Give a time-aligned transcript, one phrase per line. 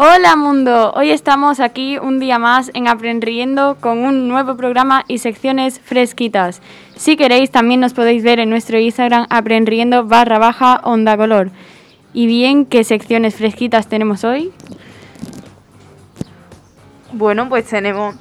[0.00, 5.18] Hola mundo, hoy estamos aquí un día más en Aprendiendo con un nuevo programa y
[5.18, 6.62] secciones fresquitas.
[6.94, 11.50] Si queréis también nos podéis ver en nuestro Instagram aprendiendo barra baja onda color.
[12.14, 14.52] Y bien, ¿qué secciones fresquitas tenemos hoy?
[17.12, 18.14] Bueno, pues tenemos,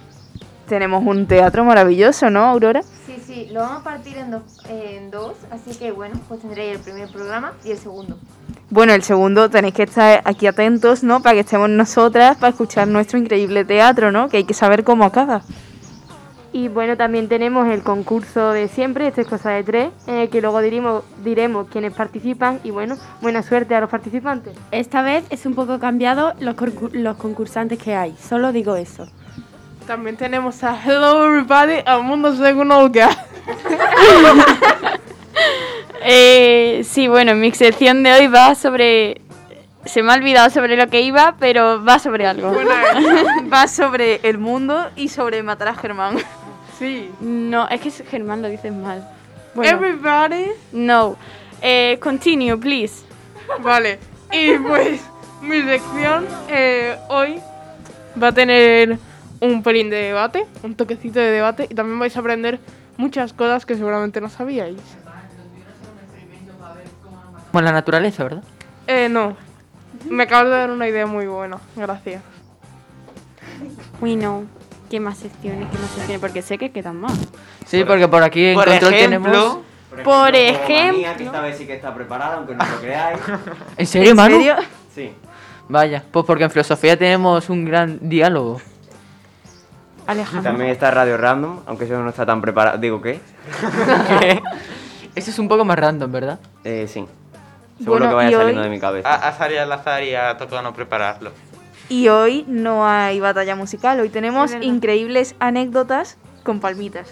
[0.68, 2.84] tenemos un teatro maravilloso, ¿no, Aurora?
[3.06, 6.76] Sí, sí, lo vamos a partir en, dos- en dos, así que bueno, pues tendréis
[6.78, 8.18] el primer programa y el segundo.
[8.70, 11.22] Bueno, el segundo tenéis que estar aquí atentos, ¿no?
[11.22, 14.28] Para que estemos nosotras, para escuchar nuestro increíble teatro, ¿no?
[14.30, 15.42] Que hay que saber cómo acaba.
[16.54, 20.30] Y bueno, también tenemos el concurso de siempre, esto es cosa de tres, en el
[20.30, 24.54] que luego diremos, diremos quiénes participan y bueno, buena suerte a los participantes.
[24.72, 26.56] Esta vez es un poco cambiado los,
[26.94, 29.08] los concursantes que hay, solo digo eso.
[29.88, 33.10] También tenemos a Hello Everybody, al mundo según Olga.
[36.10, 39.20] Eh, sí, bueno, mi sección de hoy va sobre...
[39.84, 42.54] Se me ha olvidado sobre lo que iba, pero va sobre algo.
[43.54, 46.18] Va sobre el mundo y sobre matar a Germán.
[46.80, 47.10] Sí.
[47.20, 49.06] No, es que Germán lo dices mal.
[49.54, 50.52] Bueno, Everybody.
[50.72, 51.18] no.
[51.62, 53.04] Eh, continue, please.
[53.60, 54.00] Vale.
[54.32, 55.02] Y pues
[55.42, 57.42] mi sección eh, hoy
[58.22, 58.98] va a tener
[59.40, 62.60] un pelín de debate, un toquecito de debate y también vais a aprender
[62.98, 64.78] muchas cosas que seguramente no sabíais.
[67.52, 68.44] Como en la naturaleza, ¿verdad?
[68.88, 69.36] Eh, no.
[70.10, 71.58] Me acabas de dar una idea muy buena.
[71.76, 72.22] Gracias.
[74.02, 74.46] We know.
[74.90, 75.68] ¿Qué más secciones?
[75.72, 76.20] ¿Qué más secciones?
[76.20, 77.14] Porque sé que quedan más.
[77.66, 79.58] Sí, porque por aquí en Por control ejemplo, tenemos...
[80.04, 81.26] Por Mía, que ejemplo...
[81.26, 83.20] esta vez sí que está preparada, aunque no lo creáis.
[83.76, 84.38] ¿En serio, ¿En Manu?
[84.38, 84.56] serio?
[84.94, 85.12] Sí.
[85.68, 88.62] Vaya, pues porque en filosofía tenemos un gran diálogo.
[90.08, 90.44] Alejandro.
[90.52, 92.78] También está Radio Random, aunque eso no está tan preparado.
[92.78, 93.20] Digo, ¿qué?
[95.16, 96.40] Eso es un poco más random, ¿verdad?
[96.64, 97.06] Eh, sí.
[97.80, 99.10] Seguro Bueno, que vaya y saliendo hoy- de mi cabeza.
[99.10, 101.32] A, a Sari al azar y ha tocado no prepararlo.
[101.90, 107.08] Y hoy no hay batalla musical, hoy tenemos increíbles anécdotas con palmitas.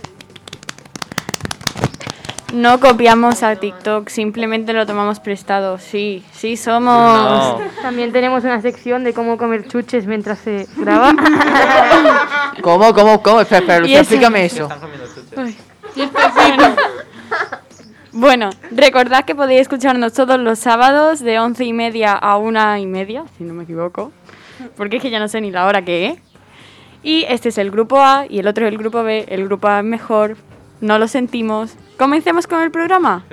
[2.54, 5.78] No copiamos a TikTok, simplemente lo tomamos prestado.
[5.78, 6.94] Sí, sí somos...
[6.94, 7.60] No.
[7.82, 11.14] También tenemos una sección de cómo comer chuches mientras se graba.
[12.62, 13.42] ¿Cómo, cómo, cómo?
[13.42, 14.64] Espera, espera, Y explícame eso.
[14.64, 15.56] Están comiendo chuches.
[16.36, 16.76] Bueno.
[18.18, 22.86] Bueno, recordad que podéis escucharnos todos los sábados de once y media a una y
[22.86, 24.14] media, si no me equivoco,
[24.78, 26.20] porque es que ya no sé ni la hora que es.
[27.04, 29.26] Y este es el grupo A y el otro es el grupo B.
[29.28, 30.38] El grupo A es mejor,
[30.80, 31.76] no lo sentimos.
[31.98, 33.24] Comencemos con el programa.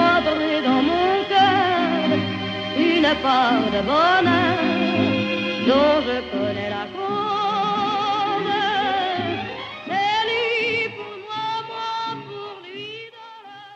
[0.00, 2.18] Il est entré dans mon cœur
[2.78, 4.58] une part de bonheur
[5.68, 8.50] dont je connais la cause.
[9.86, 11.90] C'est lui pour moi, moi
[12.28, 13.68] pour lui dans la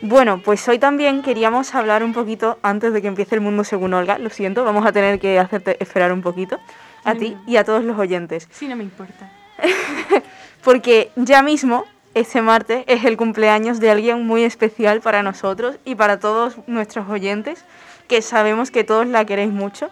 [0.00, 0.08] vie.
[0.08, 3.94] Bueno, pues hoy también queríamos hablar un poquito, antes de que empiece el mundo según
[3.94, 6.58] Olga, lo siento, vamos a tener que hacerte esperar un poquito,
[7.04, 8.46] a ti y a todos los oyentes.
[8.50, 9.30] Sí, no me importa.
[10.64, 11.86] Porque ya mismo,
[12.18, 17.08] este martes, es el cumpleaños de alguien muy especial para nosotros y para todos nuestros
[17.08, 17.64] oyentes,
[18.08, 19.90] que sabemos que todos la queréis mucho.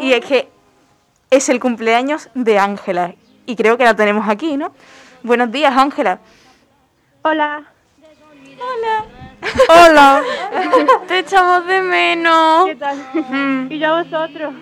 [0.00, 0.48] Y es que
[1.30, 3.14] es el cumpleaños de Ángela.
[3.46, 4.72] Y creo que la tenemos aquí, ¿no?
[5.22, 6.18] Buenos días, Ángela.
[7.22, 7.64] Hola.
[9.68, 10.22] Hola,
[11.08, 12.66] te echamos de menos.
[12.66, 13.66] ¿Qué tal?
[13.70, 14.54] y ya vosotros.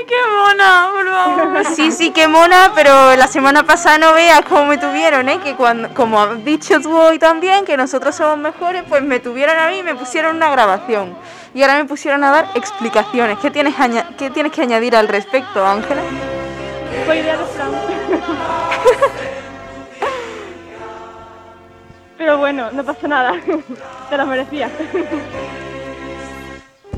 [0.00, 1.64] Ay, qué mona, por favor.
[1.76, 5.38] Sí, sí, qué mona, pero la semana pasada no veas cómo me tuvieron, ¿eh?
[5.44, 9.58] Que cuando, como has dicho tú hoy también, que nosotros somos mejores, pues me tuvieron
[9.58, 11.14] a mí y me pusieron una grabación.
[11.52, 13.38] Y ahora me pusieron a dar explicaciones.
[13.40, 16.00] ¿Qué tienes, aña- qué tienes que añadir al respecto, Ángela?
[17.04, 17.70] Fue idea de Fran.
[22.16, 23.34] Pero bueno, no pasa nada.
[24.08, 24.70] Te lo merecía.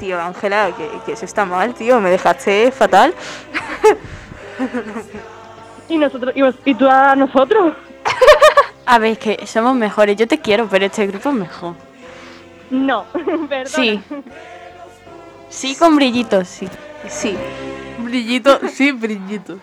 [0.02, 2.00] Tío, Ángela, que, que eso está mal, tío.
[2.00, 3.14] Me dejaste fatal.
[5.88, 6.32] ¿Y nosotros?
[6.34, 7.75] ¿Y, vos- y tú a nosotros?
[8.84, 10.16] A ver, es que somos mejores.
[10.16, 11.75] Yo te quiero, pero este grupo es mejor.
[12.70, 13.04] No,
[13.49, 13.66] perdón.
[13.72, 14.02] Sí.
[15.49, 16.69] Sí, con brillitos, sí.
[17.08, 17.37] Sí.
[18.00, 19.58] Brillito, sí, brillito.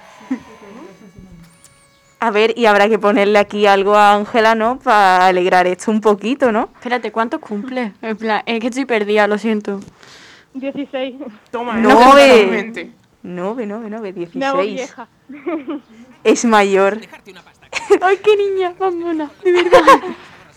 [2.21, 4.80] A ver, y habrá que ponerle aquí algo a Ángela, ¿no?
[4.80, 6.69] Para alegrar esto un poquito, ¿no?
[6.75, 7.91] Espérate, ¿cuántos cumple?
[8.01, 9.81] En plan, es que estoy perdida, lo siento.
[10.54, 11.16] 16.
[11.51, 12.28] Toma, No, no, ve.
[12.30, 12.92] totalmente.
[13.24, 14.74] Nove, nove, nove, Me hago 16.
[14.75, 15.07] vieja.
[16.24, 17.00] Es mayor.
[18.01, 19.81] Ay, qué niña, más mona, de verdad.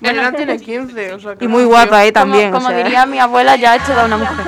[0.00, 2.50] Elena tiene 15, o sea que Y muy no, guapa, eh, también.
[2.50, 2.84] Como, o como sea.
[2.84, 4.46] diría mi abuela, ya ha hecho de una mujer.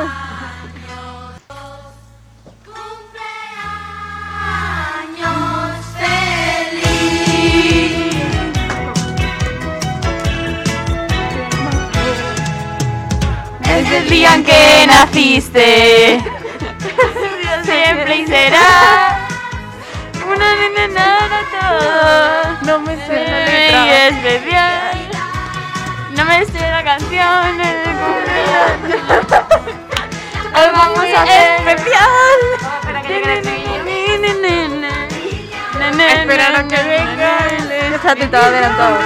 [13.97, 16.21] El día en que naciste,
[17.65, 19.21] siempre y será
[20.27, 22.57] una nena nada todo.
[22.63, 24.09] No me sé la letra.
[24.09, 25.09] especial.
[26.17, 27.61] No me sé la canción.
[30.57, 32.41] Hoy vamos a hacer especial.
[35.97, 37.39] Esperar a que venga
[37.93, 38.99] Fíjate, estaba adelantado.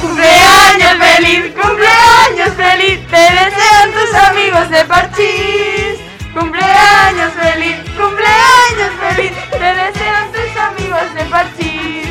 [0.00, 0.45] Cumpleaños
[0.84, 6.00] feliz, cumpleaños feliz, te desean tus amigos de parchís.
[6.34, 12.06] Cumpleaños feliz, cumpleaños feliz, te desean tus amigos de parchís.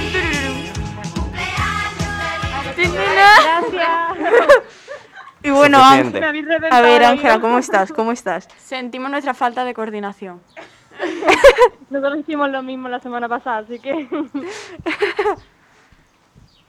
[5.43, 6.29] Y bueno, Ángela-
[6.71, 7.39] a ver, el Ángela.
[7.39, 7.91] ¿cómo estás?
[7.91, 8.47] ¿Cómo estás?
[8.57, 10.41] Sentimos nuestra falta de coordinación.
[11.91, 14.09] Nosotros hicimos lo mismo la semana pasada, así que.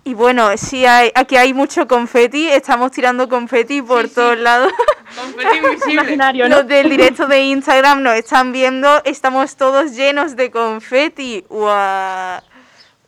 [0.07, 4.73] Y bueno, sí, hay, aquí hay mucho confeti, estamos tirando confeti por todos lados.
[5.17, 5.95] confeti invisible.
[5.95, 6.59] Imaginario, ¿no?
[6.59, 11.45] Los del directo de Instagram nos están viendo, estamos todos llenos de confeti.
[11.49, 12.41] ¡Guau!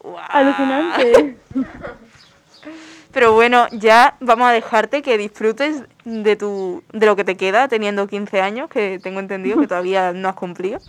[0.01, 0.25] ¡Guau!
[0.29, 1.37] Alucinante.
[3.13, 7.69] Pero bueno, ya vamos a dejarte que disfrutes de tu de lo que te queda
[7.69, 10.81] teniendo 15 años, que tengo entendido que todavía no has cumplido.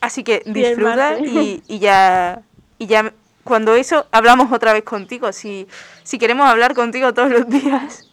[0.00, 1.30] Así que disfruta martes.
[1.30, 2.40] y, y ya
[2.78, 3.12] y ya
[3.48, 5.66] cuando eso hablamos otra vez contigo, si
[6.02, 8.06] si queremos hablar contigo todos los días.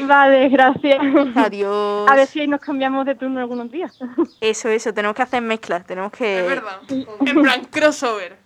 [0.00, 0.98] Vale, gracias.
[1.36, 2.10] Adiós.
[2.10, 3.96] A ver si nos cambiamos de turno algunos días.
[4.40, 6.80] Eso, eso, tenemos que hacer mezclas, tenemos que Es verdad.
[6.88, 8.36] En plan crossover.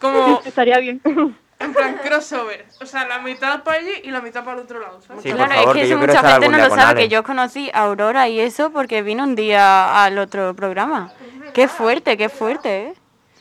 [0.00, 1.00] Como Estaría bien.
[1.04, 2.64] en plan crossover.
[2.80, 5.24] O sea, la mitad para allí y la mitad para el otro lado, ¿sabes?
[5.24, 7.00] Sí, por claro, favor, es que, eso mucha gente no lo sabe, Ale.
[7.00, 11.12] que yo conocí a Aurora y eso porque vino un día al otro programa.
[11.52, 12.94] Qué fuerte, qué fuerte, ¿eh?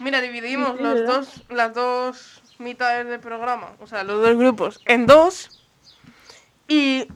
[0.04, 1.14] Mira, dividimos Sí, sí, los ¿verdad?
[1.16, 5.60] dos, las dos mitades del programa, o sea, los dos grupos, en dos.
[6.68, 7.08] Y,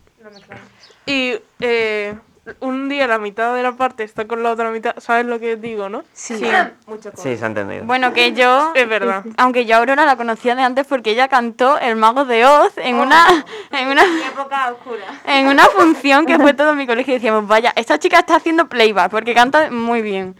[1.05, 2.15] y eh,
[2.59, 5.55] un día la mitad de la parte está con la otra mitad, ¿sabes lo que
[5.57, 6.03] digo, no?
[6.13, 6.41] Sí.
[6.87, 7.83] Mucho Sí, se ha entendido.
[7.85, 9.23] Bueno, que yo, Es verdad.
[9.37, 12.77] aunque yo a Aurora la conocía de antes porque ella cantó El Mago de Oz
[12.77, 15.05] en una en una época oscura.
[15.25, 18.67] en una función que fue todo mi colegio y decíamos, vaya, esta chica está haciendo
[18.67, 20.35] playback porque canta muy bien.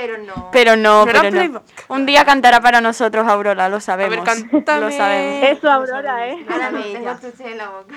[0.00, 0.48] Pero no.
[0.50, 1.62] Pero no, ¿No era pero no.
[1.88, 4.24] Un día cantará para nosotros Aurora, lo sabemos.
[4.24, 4.80] cántame.
[4.80, 5.58] Lo sabemos.
[5.58, 6.46] Eso, Aurora, ¿eh?
[6.50, 7.10] Ahora me tengo
[7.40, 7.94] en la boca.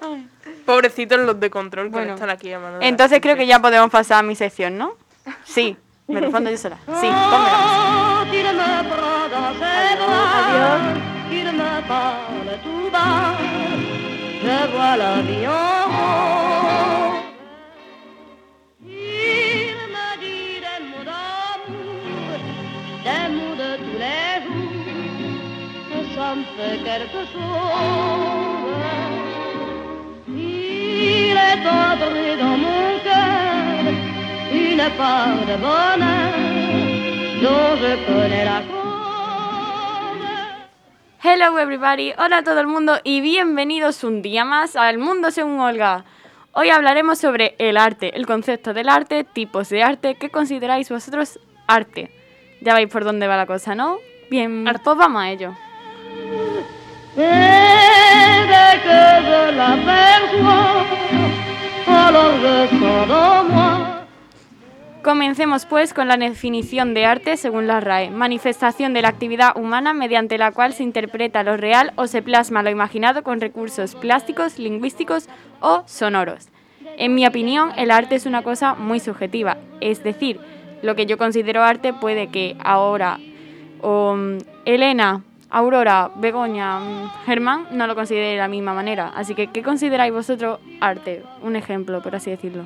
[0.64, 2.78] Pobrecitos los de control que Bueno, están aquí llamando.
[2.80, 4.94] Entonces creo que ya podemos pasar a mi sección, ¿no?
[5.44, 5.76] Sí,
[6.06, 6.78] me respondo yo sola.
[6.86, 7.98] Sí, pónmela.
[14.98, 16.77] Quand
[26.28, 27.42] jours, que ça me fait quelque chose.
[30.28, 33.92] Il est entré dans mon cœur
[34.52, 36.32] une part de bonheur
[37.42, 38.76] dont je connais la cause.
[41.20, 45.60] Hello everybody, hola a todo el mundo y bienvenidos un día más al Mundo según
[45.60, 46.04] Olga.
[46.52, 51.38] Hoy hablaremos sobre el arte, el concepto del arte, tipos de arte, ¿qué consideráis vosotros
[51.66, 52.10] arte?
[52.60, 53.98] Ya veis por dónde va la cosa, ¿no?
[54.30, 55.54] Bien, pues vamos a ello.
[65.02, 69.94] Comencemos pues con la definición de arte según la RAE, manifestación de la actividad humana
[69.94, 74.58] mediante la cual se interpreta lo real o se plasma lo imaginado con recursos plásticos,
[74.58, 75.28] lingüísticos
[75.60, 76.48] o sonoros.
[76.98, 80.40] En mi opinión, el arte es una cosa muy subjetiva, es decir,
[80.82, 83.18] lo que yo considero arte puede que ahora
[83.80, 89.12] o mm, Elena, Aurora, Begoña, mm, Germán no lo considere de la misma manera.
[89.14, 91.22] Así que, ¿qué consideráis vosotros arte?
[91.42, 92.64] Un ejemplo, por así decirlo.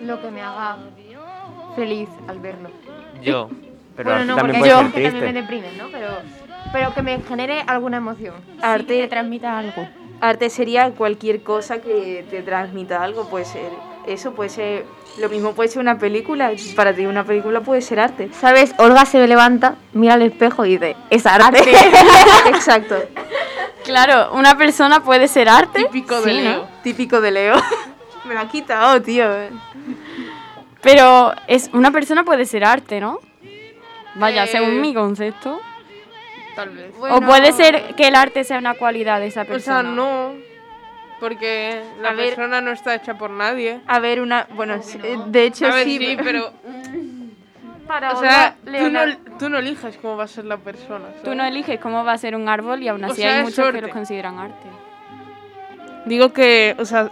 [0.00, 0.76] Lo que me haga
[1.74, 2.70] feliz al verlo.
[3.22, 3.48] Yo.
[3.96, 5.88] Pero bueno, no, también porque ser que también me deprimen, ¿no?
[5.90, 6.06] Pero,
[6.72, 8.34] pero que me genere alguna emoción.
[8.62, 9.88] Arte- Sí, que transmita algo.
[10.20, 13.72] Arte sería cualquier cosa que te transmita algo, puede ser
[14.12, 14.84] eso, puede ser
[15.18, 18.30] lo mismo puede ser una película, para ti una película puede ser arte.
[18.32, 18.72] ¿Sabes?
[18.78, 21.58] Olga se levanta, mira al espejo y dice, es arte.
[22.46, 22.96] Exacto.
[23.84, 25.84] Claro, una persona puede ser arte.
[25.84, 26.42] Típico de sí, ¿no?
[26.50, 26.68] Leo.
[26.82, 27.54] Típico de Leo.
[28.26, 29.26] Me lo ha quitado, tío.
[30.82, 33.18] Pero es una persona puede ser arte, ¿no?
[34.14, 35.60] Vaya, Eh, según mi concepto.
[36.54, 36.92] Tal vez.
[37.00, 39.82] O puede ser que el arte sea una cualidad de esa O sea, persona.
[39.82, 40.32] no.
[41.20, 42.26] Porque la A ver.
[42.34, 43.80] persona no está hecha por nadie.
[43.86, 44.46] A ver, una.
[44.54, 45.98] Bueno, sí, de hecho A ver, sí.
[45.98, 46.52] sí, pero.
[47.86, 49.00] Para O sea, tú no,
[49.38, 51.06] tú no eliges cómo va a ser la persona.
[51.08, 51.38] Tú ¿sabes?
[51.38, 53.72] no eliges cómo va a ser un árbol y aún O así sea, hay muchos
[53.72, 54.68] que lo consideran arte.
[56.04, 57.10] Digo que, o sea,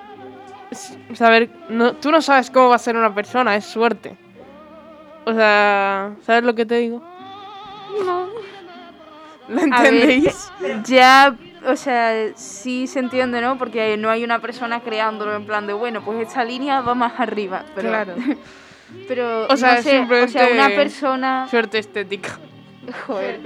[1.15, 4.19] saber, no, tú no sabes cómo va a ser una persona, es suerte.
[5.25, 7.03] O sea, ¿sabes lo que te digo?
[8.05, 8.27] No.
[9.49, 10.53] ¿Lo ver, entendéis?
[10.85, 11.35] Ya,
[11.67, 13.59] o sea, sí se entiende, ¿no?
[13.59, 17.19] Porque no hay una persona creándolo en plan de, bueno, pues esta línea va más
[17.19, 17.65] arriba.
[17.75, 18.15] Pero, Claro.
[19.09, 22.39] pero O sea, no sé, o sea, simplemente una persona, Suerte estética.
[23.07, 23.41] joder,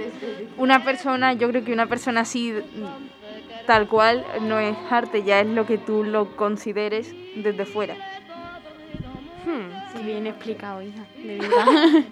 [0.57, 2.53] una persona, yo creo que una persona así,
[3.65, 7.95] tal cual, no es arte, ya es lo que tú lo consideres desde fuera.
[9.45, 9.97] Hmm.
[9.97, 11.01] Sí, bien explicado, hija.
[11.17, 12.03] De verdad.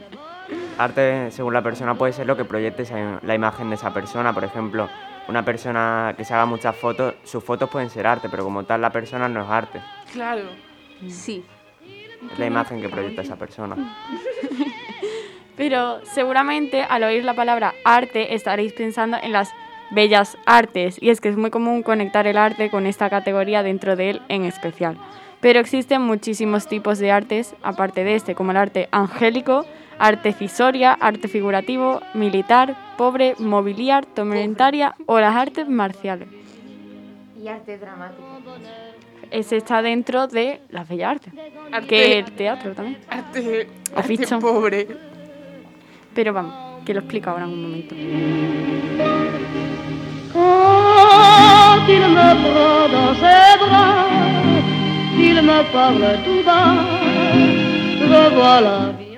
[0.78, 4.34] Arte, según la persona, puede ser lo que proyecte esa- la imagen de esa persona.
[4.34, 4.90] Por ejemplo,
[5.30, 8.82] una persona que se haga muchas fotos, sus fotos pueden ser arte, pero como tal
[8.82, 9.80] la persona no es arte.
[10.12, 10.46] Claro.
[11.08, 11.46] Sí.
[12.32, 13.76] Es la imagen que proyecta esa persona.
[15.56, 19.52] Pero seguramente al oír la palabra arte estaréis pensando en las
[19.92, 23.96] bellas artes y es que es muy común conectar el arte con esta categoría dentro
[23.96, 24.98] de él en especial.
[25.42, 29.66] Pero existen muchísimos tipos de artes aparte de este, como el arte angélico,
[30.00, 36.28] arte cisoria, arte figurativo, militar, pobre, mobiliar, tomentaria o las artes marciales.
[37.42, 38.24] Y arte dramático.
[39.32, 41.34] Ese está dentro de las bellas artes,
[41.72, 42.98] Arte, que el teatro también.
[43.10, 44.40] arte, ¿Has arte visto?
[44.40, 44.88] pobre.
[46.16, 47.96] Pero vamos, que lo explico ahora en un momento.
[50.34, 54.08] Quand il me prend dans ses bras,
[55.18, 56.76] il me parle tout bas,
[58.00, 59.09] je vois la vie.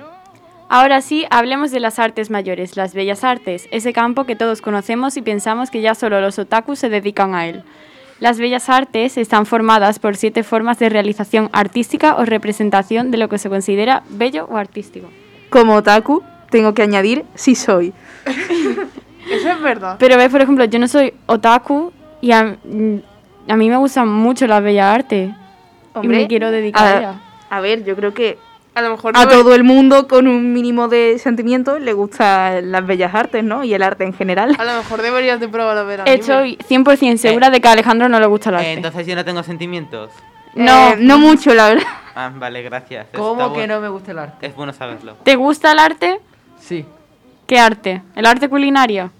[0.74, 5.18] Ahora sí, hablemos de las artes mayores, las bellas artes, ese campo que todos conocemos
[5.18, 7.62] y pensamos que ya solo los otakus se dedican a él.
[8.20, 13.28] Las bellas artes están formadas por siete formas de realización artística o representación de lo
[13.28, 15.10] que se considera bello o artístico.
[15.50, 17.92] Como otaku, tengo que añadir, sí soy.
[19.30, 19.96] Eso es verdad.
[19.98, 23.02] Pero ves, por ejemplo, yo no soy otaku y a, mm,
[23.46, 25.32] a mí me gustan mucho las bellas artes
[26.02, 28.38] y me quiero dedicar a a, a ver, yo creo que
[28.74, 32.72] A lo mejor a no- todo el mundo con un mínimo de sentimiento le gustan
[32.72, 33.64] las bellas artes, ¿no?
[33.64, 34.56] Y el arte en general.
[34.58, 38.08] A lo mejor deberías de probar a ver Estoy 100% segura de que a Alejandro
[38.08, 38.70] no le gusta el arte.
[38.70, 40.10] Eh, entonces yo no tengo sentimientos.
[40.54, 41.86] no, Eh, no mucho, la verdad.
[42.14, 43.06] Ah, vale, gracias.
[43.06, 43.74] Está ¿Cómo que bueno.
[43.76, 44.46] no me gusta el arte?
[44.46, 45.14] Es bueno saberlo.
[45.22, 46.20] ¿te gusta el arte?
[46.58, 46.84] Sí,
[47.46, 48.02] ¿Qué arte?
[48.16, 49.10] ¿El arte culinario?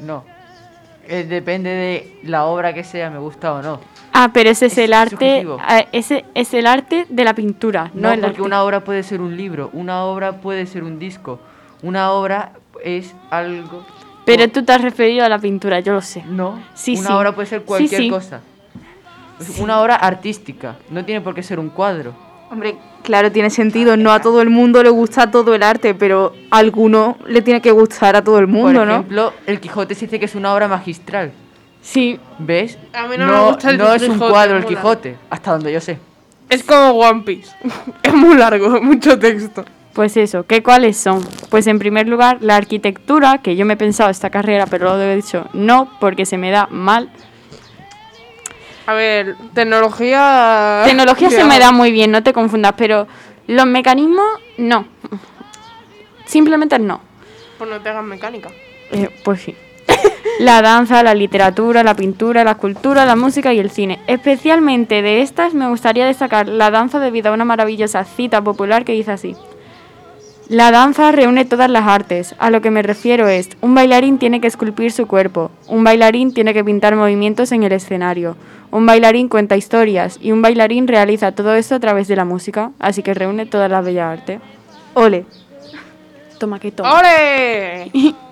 [0.00, 0.24] no.
[1.10, 3.80] Eh, depende de la obra que sea, me gusta o no.
[4.20, 7.92] Ah, pero ese es, Es el arte, ah, ese es el arte de la pintura,
[7.94, 8.42] no, No, el porque arte.
[8.42, 11.38] una obra puede ser un libro, una obra puede ser un disco,
[11.82, 12.50] una obra
[12.84, 13.86] es algo...
[14.24, 16.24] Pero tú te has referido a la pintura, yo lo sé.
[16.26, 17.12] No, Sí, una sí.
[17.12, 18.10] obra puede ser cualquier sí.
[18.10, 18.40] cosa.
[19.60, 22.12] Una obra artística, no tiene por qué ser un cuadro.
[22.50, 23.96] Hombre, claro, tiene sentido.
[23.96, 27.60] No a todo el mundo le gusta todo el arte, pero a alguno le tiene
[27.60, 28.92] que gustar a todo el mundo, por ¿no?
[28.94, 31.30] ejemplo, El Quijote se dice que es una obra magistral.
[31.82, 32.78] Sí, ¿Ves?
[32.92, 34.76] A mí no me gusta el no es un Quijote, cuadro el mola.
[34.76, 35.98] Quijote, hasta donde yo sé.
[36.48, 37.50] Es como One Piece.
[38.02, 39.64] es muy largo, mucho texto.
[39.92, 41.26] pues eso, ¿qué cuáles son?
[41.50, 45.02] Pues en primer lugar, la arquitectura, que yo me he pensado esta carrera, pero lo
[45.02, 47.10] he dicho no, porque se me da mal.
[48.86, 50.82] A ver, tecnología.
[50.84, 53.06] Tecnología se me da muy bien, no te confundas, pero
[53.46, 54.26] los mecanismos,
[54.58, 54.86] no.
[56.26, 57.00] Simplemente no.
[57.58, 58.50] Pues no te hagas mecánica.
[58.92, 59.54] Eh, pues sí.
[60.40, 63.98] La danza, la literatura, la pintura, la escultura, la música y el cine.
[64.06, 68.92] Especialmente de estas me gustaría destacar la danza debido a una maravillosa cita popular que
[68.92, 69.36] dice así.
[70.48, 72.34] La danza reúne todas las artes.
[72.38, 76.32] A lo que me refiero es, un bailarín tiene que esculpir su cuerpo, un bailarín
[76.32, 78.34] tiene que pintar movimientos en el escenario,
[78.70, 82.70] un bailarín cuenta historias y un bailarín realiza todo esto a través de la música,
[82.78, 84.40] así que reúne todas las bellas artes.
[84.94, 85.26] Ole.
[86.38, 86.98] Toma que toma.
[86.98, 87.90] ¡Ole!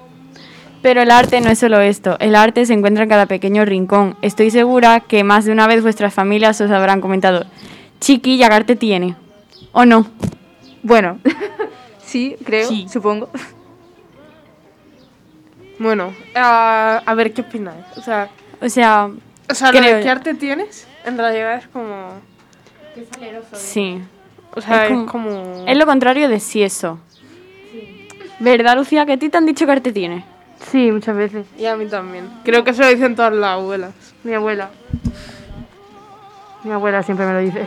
[0.86, 4.16] Pero el arte no es solo esto, el arte se encuentra en cada pequeño rincón.
[4.22, 7.44] Estoy segura que más de una vez vuestras familias os habrán comentado,
[7.98, 9.16] chiquilla, ¿qué arte tiene?
[9.72, 10.06] ¿O no?
[10.84, 11.18] Bueno,
[12.04, 12.86] sí, creo, Sí.
[12.88, 13.28] supongo.
[15.80, 17.84] Bueno, a, a ver qué opináis.
[17.96, 18.28] O sea,
[18.62, 19.10] O sea,
[19.50, 22.10] o sea lo de qué arte tienes, en realidad es como.
[23.54, 24.00] sí.
[24.54, 25.64] O sea, Es es como- como.
[25.66, 27.00] Es lo contrario de si eso.
[28.38, 29.04] ¿Verdad, Lucía?
[29.04, 30.24] Que a ti te han dicho que arte tiene.
[30.60, 31.46] Sí, muchas veces.
[31.58, 32.28] Y a mí también.
[32.44, 33.92] Creo que se lo dicen todas las abuelas.
[34.24, 34.70] Mi abuela.
[36.64, 37.66] Mi abuela siempre me lo dice.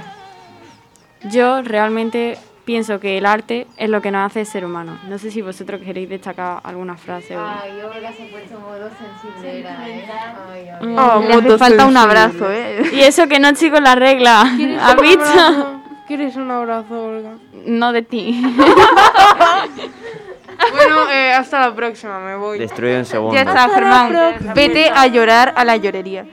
[1.31, 5.00] Yo realmente pienso que el arte es lo que nos hace ser humanos.
[5.08, 7.41] No sé si vosotros queréis destacar alguna frase o...
[7.46, 8.89] Ay, Olga se ha puesto modo
[9.24, 10.05] sensiblera, ¿eh?
[10.51, 10.96] Ay, ay.
[10.98, 12.81] Oh, Le hace falta un abrazo, ¿eh?
[12.93, 14.53] Y eso que no, chicos, la regla.
[14.55, 15.24] ¿Quieres ¿Has un visto?
[15.24, 15.81] abrazo?
[16.08, 17.31] ¿Quieres un abrazo, Olga?
[17.65, 18.41] No de ti.
[20.72, 22.60] Bueno, eh, hasta la próxima, me voy.
[22.60, 23.34] Destruido en segundos.
[23.36, 24.13] Ya está, Germán.
[24.54, 26.25] Vete a llorar a la llorería.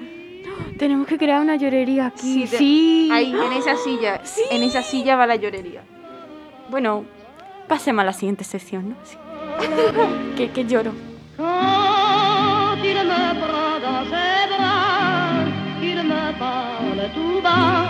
[0.79, 2.47] Tenemos que crear una llorería aquí.
[2.51, 3.09] te- Sí.
[3.13, 4.21] Ahí, en esa silla.
[4.51, 5.83] En esa silla va la llorería.
[6.69, 7.05] Bueno,
[7.69, 8.97] pasemos a la siguiente sección, ¿no?
[9.05, 9.17] Sí.
[10.37, 10.93] que, que lloro.
[11.37, 15.47] Quand il me prend dans ses bras,
[15.81, 17.89] qu'il me parle tout bas,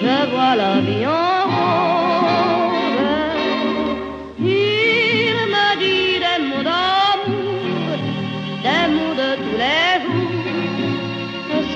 [0.00, 1.10] je vois la vie en
[1.50, 2.53] rose.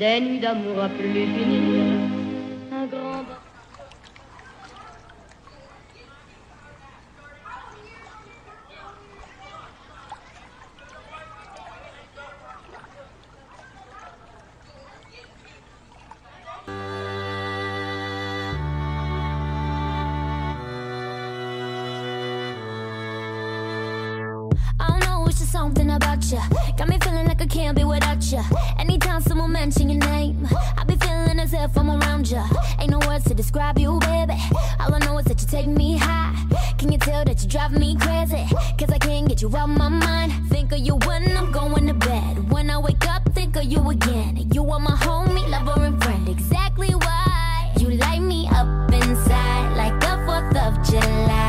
[0.00, 1.69] Des nuits d'amour à plus finir,
[25.70, 26.40] something about you.
[26.76, 28.42] Got me feeling like I can't be without you.
[28.78, 32.42] Anytime someone mention your name, I be feeling as if I'm around you.
[32.80, 34.38] Ain't no words to describe you, baby.
[34.80, 36.34] All I know is that you take me high.
[36.78, 38.44] Can you tell that you drive me crazy?
[38.78, 40.32] Cause I can't get you out of my mind.
[40.48, 42.50] Think of you when I'm going to bed.
[42.50, 44.50] When I wake up, think of you again.
[44.52, 46.28] You are my homie, lover, and friend.
[46.28, 51.39] Exactly why you light me up inside like the 4th of July.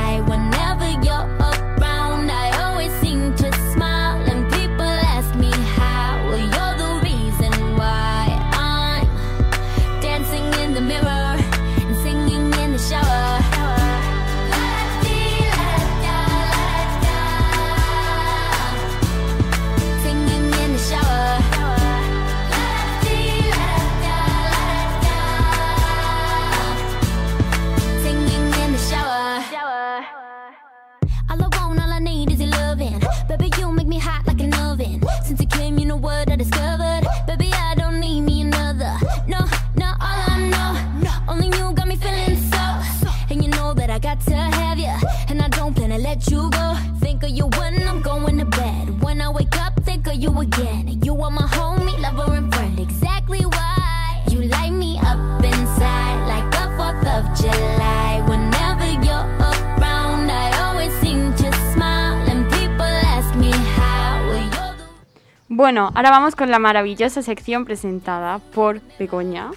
[65.72, 69.52] Bueno, ahora vamos con la maravillosa sección presentada por Begoña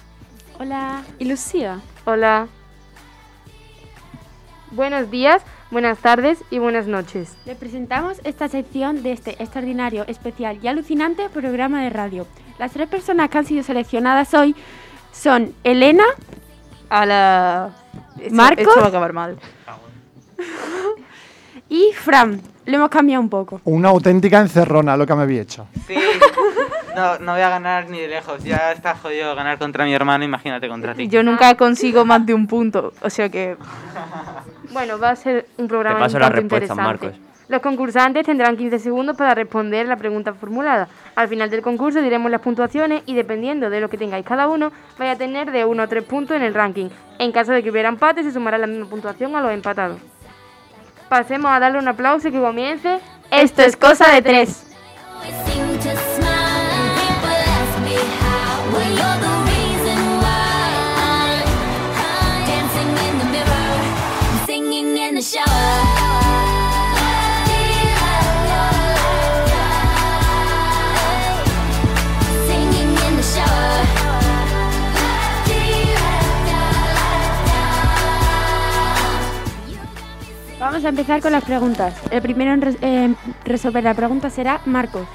[0.57, 1.03] Hola.
[1.19, 1.81] y Lucía.
[2.05, 2.47] Hola.
[4.71, 7.35] Buenos días, buenas tardes y buenas noches.
[7.45, 12.25] Les presentamos esta sección de este extraordinario, especial y alucinante programa de radio.
[12.59, 14.55] Las tres personas que han sido seleccionadas hoy
[15.11, 16.05] son Elena,
[16.89, 17.71] A la.
[18.21, 18.67] Esto, ¿Marcos?
[18.67, 19.37] esto va a acabar mal.
[21.69, 22.41] y Fran.
[22.65, 23.61] Lo hemos cambiado un poco.
[23.65, 25.67] Una auténtica encerrona lo que me había hecho.
[25.87, 25.95] Sí.
[26.95, 28.43] No, no voy a ganar ni de lejos.
[28.43, 31.07] Ya está jodido ganar contra mi hermano, imagínate contra ti.
[31.07, 32.93] Yo nunca consigo más de un punto.
[33.01, 33.57] O sea que.
[34.71, 37.07] Bueno, va a ser un programa Te paso las respuestas, interesante.
[37.07, 37.25] Marcos.
[37.47, 40.89] Los concursantes tendrán 15 segundos para responder la pregunta formulada.
[41.15, 44.73] Al final del concurso diremos las puntuaciones y dependiendo de lo que tengáis cada uno,
[44.97, 46.89] vais a tener de 1 a 3 puntos en el ranking.
[47.19, 49.97] En caso de que hubiera empate, se sumará la misma puntuación a los empatados.
[51.09, 52.99] Pasemos a darle un aplauso y que comience.
[53.31, 54.65] Esto es cosa de tres.
[80.75, 81.95] Vamos a empezar con las preguntas.
[82.11, 85.07] El primero en en resolver la pregunta será Marcos.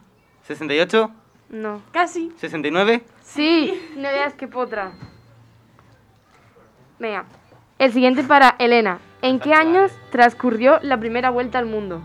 [0.46, 1.10] 68,
[1.50, 1.82] No.
[1.92, 2.32] Casi.
[2.38, 3.04] 69.
[3.34, 4.92] Sí, no veas qué potra.
[7.00, 7.26] Venga,
[7.80, 9.00] el siguiente para Elena.
[9.22, 12.02] ¿En qué años transcurrió la primera vuelta al mundo?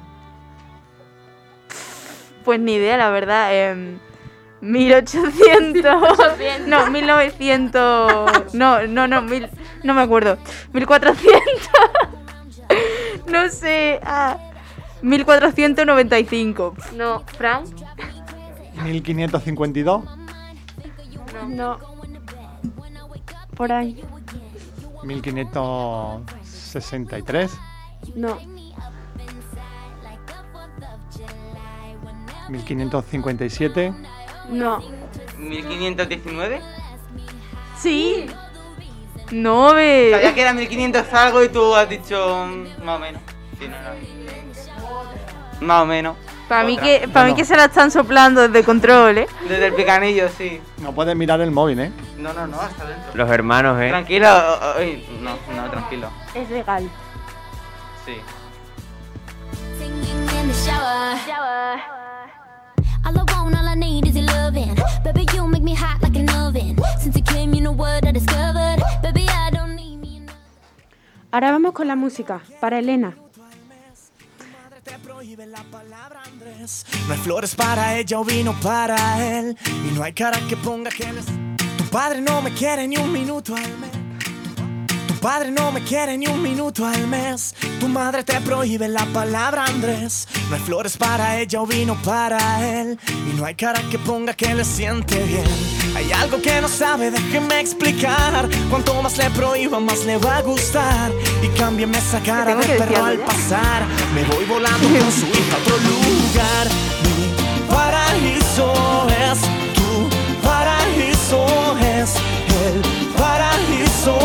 [2.44, 3.52] Pues ni idea, la verdad.
[3.54, 3.98] em,
[4.60, 5.84] 1800.
[6.66, 8.54] no, 1900.
[8.54, 9.48] No, no, no, mil,
[9.84, 10.38] no me acuerdo.
[10.72, 11.32] 1400.
[13.26, 14.00] no sé.
[14.02, 14.38] Ah,
[15.02, 16.74] 1495.
[16.96, 17.64] No, Fran.
[18.84, 20.04] 1552,
[21.46, 21.78] No.
[23.54, 24.02] Por ahí.
[25.04, 27.52] 1563,
[28.14, 28.38] No.
[32.48, 33.94] 1557,
[34.50, 34.82] No.
[35.38, 36.60] 1519.
[37.78, 38.26] Sí.
[39.30, 40.08] No, ve.
[40.12, 43.20] Sabía que era 1500 algo y tú has dicho mm, más o menos.
[43.58, 45.66] Sí, no, no.
[45.66, 46.16] Más o menos.
[46.48, 49.26] Para mí, que, para mí que se la están soplando desde control, ¿eh?
[49.46, 50.60] Desde el picanillo, sí.
[50.78, 51.92] no puedes mirar el móvil, ¿eh?
[52.16, 53.10] No, no, no, hasta dentro.
[53.12, 53.88] Los hermanos, ¿eh?
[53.88, 54.28] Tranquilo.
[55.20, 56.10] no, no, tranquilo.
[56.34, 56.88] Es legal.
[58.06, 58.14] Sí.
[60.48, 61.80] in the shower.
[63.04, 64.74] All I want, all I need is your loving.
[65.04, 66.76] Baby, you make me hot like an oven.
[66.98, 68.80] Since you came, you know what I discovered.
[69.02, 70.22] Baby, I don't need me.
[71.30, 72.40] Ahora vamos con la música.
[72.60, 73.14] Para Elena.
[77.06, 79.56] No hay flores para ella o vino para él.
[79.66, 81.26] Y no hay cara que ponga que les...
[81.76, 84.07] Tu padre no me quiere ni un minuto al mes.
[85.18, 87.52] Tu padre no me quiere ni un minuto al mes.
[87.80, 90.28] Tu madre te prohíbe la palabra Andrés.
[90.48, 92.96] No hay flores para ella o vino para él.
[93.28, 95.42] Y no hay cara que ponga que le siente bien.
[95.96, 98.48] Hay algo que no sabe, déjeme explicar.
[98.70, 101.10] Cuanto más le prohíba, más le va a gustar.
[101.42, 103.88] Y cámbiame esa cara de perro al pasar.
[104.14, 106.68] Me voy volando con su hija a otro lugar.
[107.02, 108.72] Mi paraíso
[109.08, 109.40] es
[109.74, 112.14] tu paraíso es
[112.68, 114.16] el paraíso.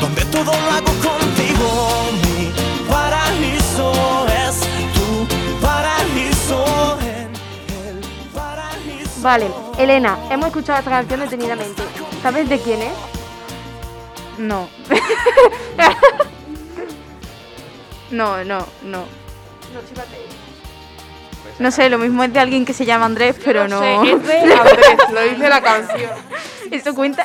[0.00, 1.68] Donde todo lo hago contigo.
[2.22, 2.52] Mi
[2.90, 3.86] paraíso
[4.28, 4.60] es
[4.94, 5.26] tu
[5.64, 6.58] paraíso.
[7.00, 7.30] En
[7.88, 7.98] el
[8.34, 9.20] paraíso.
[9.22, 9.46] Vale,
[9.78, 11.82] Elena, hemos escuchado esta canción detenidamente.
[12.22, 12.92] ¿Sabes de quién es?
[14.38, 14.68] No.
[18.10, 19.04] no, no, no.
[19.72, 19.80] No
[21.70, 23.80] sé, lo mismo es de alguien que se llama Andrés, pero no.
[23.80, 26.10] sé, es de Andrés, lo dice la canción.
[26.70, 27.24] ¿Eso cuenta?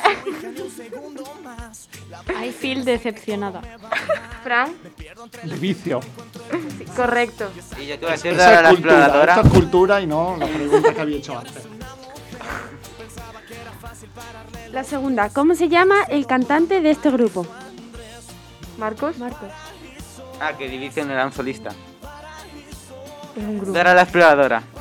[2.42, 3.60] I feel decepcionada.
[4.42, 4.74] Fran,
[5.42, 6.00] El vicio.
[6.78, 7.50] sí, correcto.
[7.78, 9.34] Y yo te voy a decir Esa de es la cultura, exploradora.
[9.34, 11.54] esta es cultura y no la pregunta que había hecho antes.
[14.72, 15.28] La segunda.
[15.30, 17.46] ¿Cómo se llama el cantante de este grupo?
[18.78, 19.18] Marcos.
[19.18, 19.50] Marcos.
[20.40, 21.70] Ah, que División era un solista.
[23.36, 23.72] Es un grupo.
[23.72, 24.62] Dora la exploradora.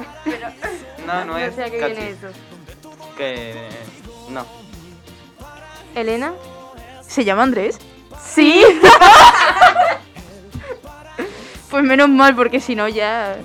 [1.06, 1.56] No, no No es.
[1.56, 2.28] sé a qué viene eso.
[3.18, 3.68] Que.
[4.30, 4.46] No.
[5.96, 6.34] Elena.
[7.06, 7.80] ¿Se llama Andrés?
[8.24, 8.64] Sí.
[11.72, 13.36] pues menos mal, porque si no ya.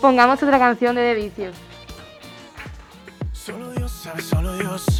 [0.00, 1.56] Pongamos otra canción de The Vicios.
[3.32, 4.99] Solo Dios sabe, solo Dios.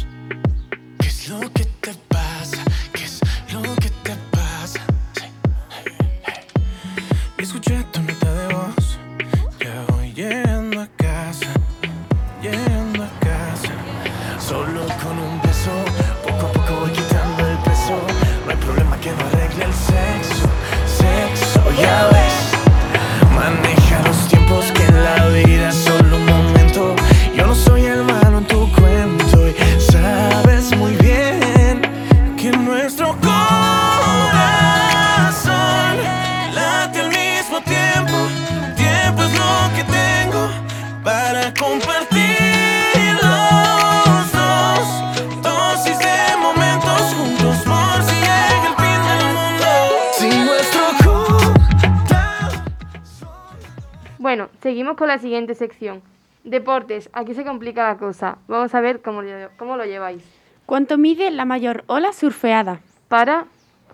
[54.61, 56.01] Seguimos con la siguiente sección.
[56.43, 58.37] Deportes, aquí se complica la cosa.
[58.47, 60.23] Vamos a ver cómo, lo- cómo lo lleváis.
[60.65, 62.79] ¿Cuánto mide la mayor ola surfeada?
[63.07, 63.45] Para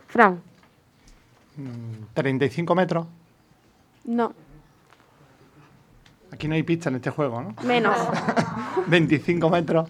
[0.08, 0.42] Fran.
[2.14, 3.08] 35 metros.
[4.06, 4.34] No,
[6.32, 7.56] Aquí no hay pista en este juego, ¿no?
[7.64, 7.98] menos.
[8.88, 9.90] 25 metros.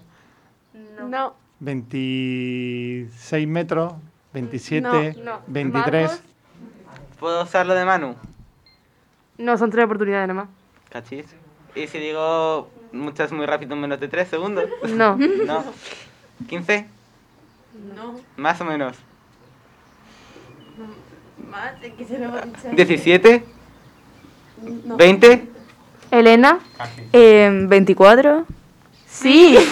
[1.08, 1.34] No.
[1.60, 3.94] 26 metros,
[4.34, 5.40] 27, No, no.
[5.48, 6.02] 23.
[6.10, 6.24] Marcos.
[7.20, 8.16] ¿Puedo usarlo de Manu?
[9.40, 10.50] No, son tres oportunidades nada más.
[10.90, 11.26] Cachis.
[11.76, 14.66] ¿Y si digo muchas muy rápido en menos de 3 segundos?
[14.90, 15.16] No.
[15.46, 15.64] no.
[16.48, 16.86] ¿15?
[17.96, 18.20] No.
[18.36, 18.96] Más o menos.
[21.50, 22.70] Más, es que se lo hemos dicho.
[22.70, 23.44] ¿17?
[24.86, 24.98] No.
[24.98, 25.42] ¿20?
[26.12, 26.60] Elena.
[27.14, 28.46] Eh, 24.
[29.08, 29.58] Sí.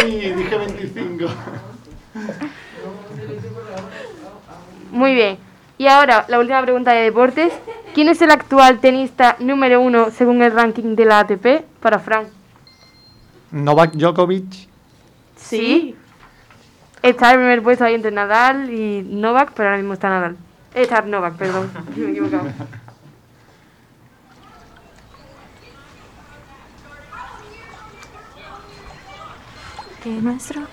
[0.00, 1.26] Sí, dije 25.
[4.90, 5.38] Muy bien.
[5.78, 7.52] Y ahora, la última pregunta de deportes.
[7.96, 12.26] ¿Quién es el actual tenista número uno según el ranking de la ATP para Frank?
[13.50, 14.68] Novak Djokovic.
[15.34, 15.96] Sí.
[17.00, 20.36] Está en el primer puesto ahí entre Nadal y Novak, pero ahora mismo está Nadal.
[20.74, 21.70] Está Novak, perdón.
[21.96, 22.44] Me he equivocado.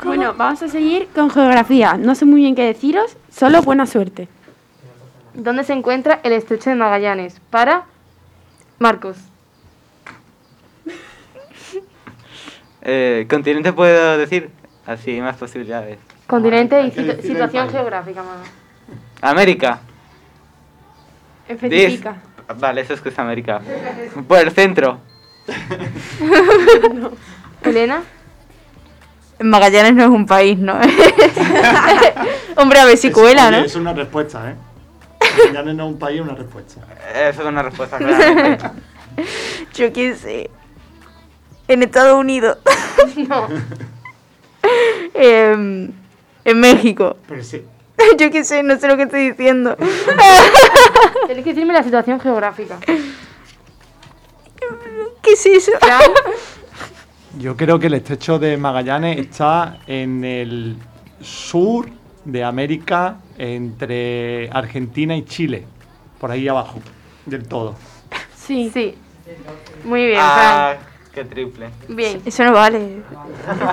[0.03, 1.93] Bueno, vamos a seguir con geografía.
[1.93, 4.27] No sé muy bien qué deciros, solo buena suerte.
[5.33, 7.39] ¿Dónde se encuentra el estrecho de Magallanes?
[7.49, 7.85] Para
[8.79, 9.17] Marcos.
[12.85, 14.49] Eh, ¿Continente puedo decir?
[14.85, 15.99] Así, más posibilidades.
[16.27, 18.43] Continente y situ- situación geográfica, mamá.
[19.21, 19.79] América.
[21.47, 22.17] Especifica.
[22.49, 23.61] Dis- Vale, eso es que es América.
[24.27, 24.99] Por el centro.
[27.63, 28.03] Elena.
[29.39, 30.73] Magallanes no es un país, ¿no?
[32.57, 33.63] Hombre, a ver si cuela, Oye, ¿no?
[33.65, 34.55] Es una respuesta, ¿eh?
[35.37, 36.81] Magallanes no es un país, una respuesta.
[37.13, 38.65] Eso es una respuesta claramente.
[39.73, 40.49] Yo qué sé.
[41.67, 42.57] En Estados Unidos.
[43.29, 43.47] no.
[45.13, 45.91] Em,
[46.45, 47.17] en México.
[47.27, 47.63] Pero sí.
[48.17, 49.75] Yo qué sé, no sé lo que estoy diciendo.
[51.25, 52.79] Tienes que decirme la situación geográfica.
[55.21, 55.71] ¿Qué es eso?
[57.39, 60.77] Yo creo que el estrecho de Magallanes está en el
[61.21, 61.89] sur
[62.25, 65.65] de América, entre Argentina y Chile.
[66.19, 66.79] Por ahí abajo,
[67.25, 67.75] del todo.
[68.35, 68.69] Sí.
[68.73, 68.95] Sí.
[69.85, 70.75] Muy bien, Ah,
[71.13, 71.69] qué triple.
[71.87, 72.21] Bien.
[72.25, 73.01] Eso no vale.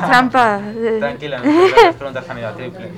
[0.07, 0.61] Trampa.
[0.99, 2.91] Tranquila, no sé, las preguntas han ido a triple.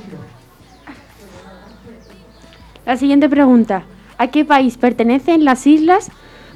[2.84, 3.84] La siguiente pregunta.
[4.18, 6.10] ¿A qué país pertenecen las islas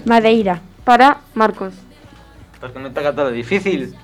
[0.04, 0.61] Madeira?
[0.85, 1.74] Para Marcos.
[2.61, 3.94] Porque no toca todo difícil.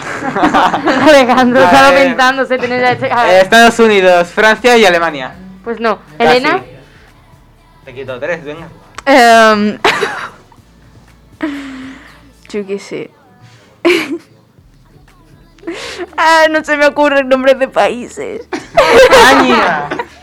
[1.08, 5.32] Alejandro A estaba pensándose tener Estados Unidos, Francia y Alemania.
[5.64, 5.98] Pues no.
[6.18, 6.38] Casi.
[6.38, 6.62] Elena.
[7.84, 8.68] Te quito tres, venga.
[9.06, 9.78] Em,
[12.48, 13.10] yo qué sé.
[16.16, 18.48] ah, no se me ocurren nombres de países.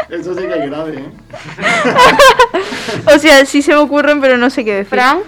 [0.09, 1.11] Eso sí que es grave, ¿eh?
[3.13, 4.89] o sea, sí se me ocurren, pero no sé qué decir.
[4.89, 5.19] Fran.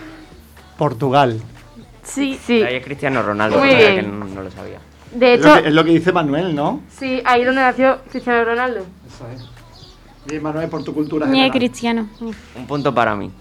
[0.78, 1.42] Portugal.
[2.10, 2.40] Sí.
[2.46, 2.62] Sí.
[2.64, 3.96] Ahí es Cristiano Ronaldo, Muy bien.
[3.96, 4.80] que no, no lo sabía.
[5.14, 6.82] De Es hecho, lo, que, es lo que dice Manuel, ¿no?
[6.90, 8.86] sí, ahí donde nació Cristiano Ronaldo.
[9.08, 9.48] Eso es.
[10.28, 11.58] Bien, Manuel, por tu cultura Ni general.
[11.58, 12.10] cristiano.
[12.22, 13.32] Un punto para mí.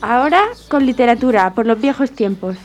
[0.00, 2.56] Ahora con literatura, por los viejos tiempos.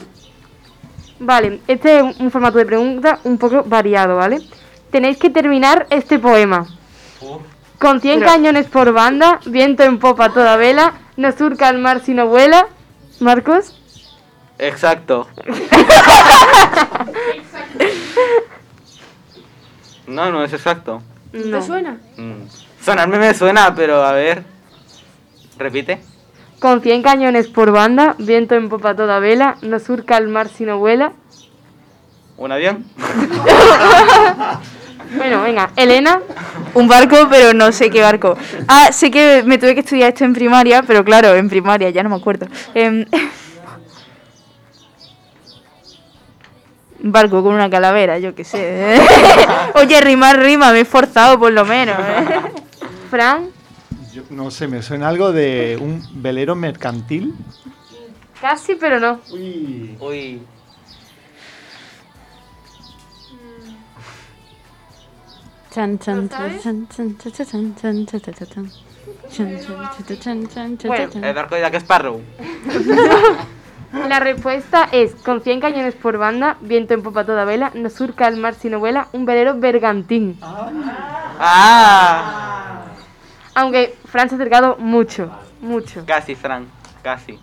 [1.20, 4.40] Vale, este es un- formato de pregunta un poco variado, ¿vale?
[4.92, 6.68] Tenéis que terminar este poema.
[7.80, 12.02] Con 100 Pero- cañones por banda, viento en popa toda vela, no surca el mar
[12.04, 12.68] si no vuela.
[13.20, 13.74] Marcos.
[14.60, 15.28] Exacto.
[20.08, 21.02] No, no es exacto.
[21.34, 21.60] No.
[21.60, 21.98] ¿Te suena?
[22.16, 22.44] Mm.
[22.82, 24.44] Sonarme me suena, pero a ver.
[25.58, 26.02] Repite.
[26.60, 30.66] Con 100 cañones por banda, viento en popa toda vela, no surca el mar si
[30.66, 31.14] no vuela.
[32.38, 32.86] ¿Un avión?
[35.16, 36.20] Bueno, venga, Elena.
[36.74, 38.38] Un barco, pero no sé qué barco.
[38.68, 42.04] Ah, sé que me tuve que estudiar esto en primaria, pero claro, en primaria, ya
[42.04, 42.48] no me acuerdo.
[42.74, 43.06] Em,
[47.04, 49.00] un barco con una calavera, yo qué sé.
[49.76, 51.98] Oye, rimar rima, me he esforzado por lo menos.
[51.98, 52.26] ¿eh?
[53.10, 53.57] Fran.
[54.30, 57.36] No sé, me suena algo de un velero mercantil.
[58.40, 59.20] Casi, pero no.
[59.32, 59.98] Uy.
[60.00, 60.42] Uy.
[65.72, 66.88] Chan, chan, chan,
[70.86, 72.22] bueno, el barco de Jack Sparrow.
[74.08, 78.28] La respuesta es: con en cañones por banda, viento en popa toda vela, no surca
[78.28, 80.40] el mar sino vuela, un velero bergantín.
[80.42, 80.72] ¡Ah!
[81.40, 82.87] ah.
[83.58, 86.04] Aunque Fran se ha acercado mucho, mucho.
[86.06, 86.68] Casi, Fran.
[87.02, 87.40] Casi.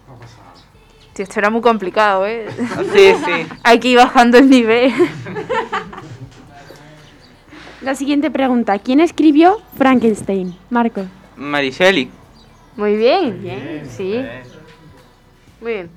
[1.12, 2.46] Tío, esto era muy complicado, ¿eh?
[2.92, 3.46] Sí, sí.
[3.64, 4.92] Hay que ir bajando el nivel.
[7.80, 8.78] La siguiente pregunta.
[8.78, 10.56] ¿Quién escribió Frankenstein?
[10.70, 11.02] Marco.
[11.36, 12.08] Mariceli.
[12.76, 13.82] Muy bien.
[13.90, 14.24] Sí.
[15.60, 15.90] Muy bien.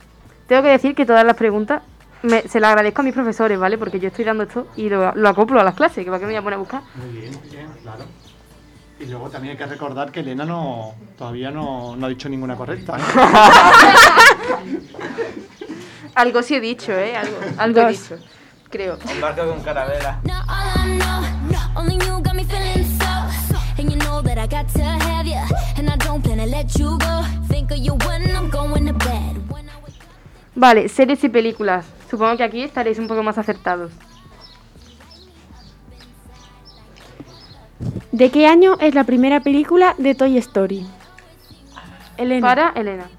[0.48, 1.84] Tengo que decir que todas las preguntas
[2.24, 3.78] me- se las agradezco a mis profesores, ¿vale?
[3.78, 6.26] Porque yo estoy dando esto y lo, lo acoplo a las clases, que para qué
[6.26, 6.82] me voy a poner a buscar.
[6.96, 8.04] Muy bien, bien, claro.
[9.00, 12.56] Y luego también hay que recordar que Elena no, todavía no, no ha dicho ninguna
[12.56, 12.98] correcta.
[12.98, 13.02] ¿eh?
[16.16, 17.16] Algo sí he dicho, ¿eh?
[17.16, 18.18] Algo, algo he dicho.
[18.70, 18.98] Creo.
[19.14, 20.20] Un barco con carabela.
[30.56, 31.86] Vale, series y películas.
[32.10, 33.92] Supongo que aquí estaréis un poco más acertados.
[38.12, 40.86] ¿De qué año es la primera película de Toy Story?
[42.18, 42.48] Elena.
[42.48, 43.10] Para Elena.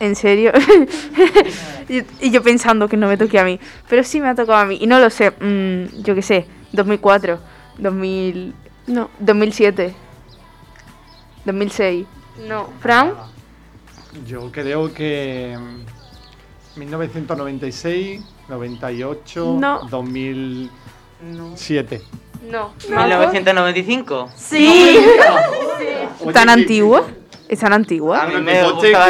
[0.00, 0.52] ¿En serio?
[1.88, 3.58] y, y yo pensando que no me toque a mí.
[3.88, 4.78] Pero sí me ha tocado a mí.
[4.80, 5.30] Y no lo sé.
[5.30, 6.46] mm, yo qué sé.
[6.72, 7.38] 2004.
[7.78, 8.54] 2000...
[8.88, 9.08] No.
[9.20, 9.94] 2007.
[11.44, 12.06] 2006.
[12.48, 12.68] No.
[12.80, 13.14] ¿Fran?
[14.26, 19.86] Yo creo que mm, 1996, 98, No.
[19.88, 22.00] 2007.
[22.02, 22.23] No.
[22.50, 24.30] 1995.
[24.36, 24.98] Sí.
[26.20, 27.04] Oye, ¿Tan antigua?
[27.48, 28.22] ¿Es tan antigua?
[28.22, 28.34] A mí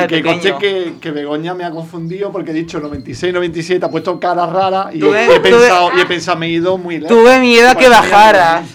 [0.09, 4.19] que que, que, que Begoña me ha confundido porque he dicho 96, 97, ha puesto
[4.19, 7.17] cara rara y, Tuve- he, tuve- pensado, y he pensado, me he ido muy lejos.
[7.17, 8.67] Tuve miedo a que bajaras.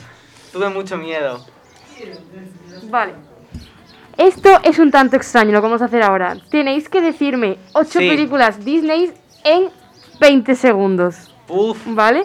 [0.53, 1.45] Tuve mucho miedo.
[2.89, 3.13] Vale.
[4.17, 6.37] Esto es un tanto extraño lo que vamos a hacer ahora.
[6.49, 8.09] Tenéis que decirme ocho Sí.
[8.09, 9.11] películas Disney
[9.43, 9.69] en
[10.19, 11.15] 20 segundos.
[11.47, 11.77] Uf.
[11.85, 12.23] ¿Vale?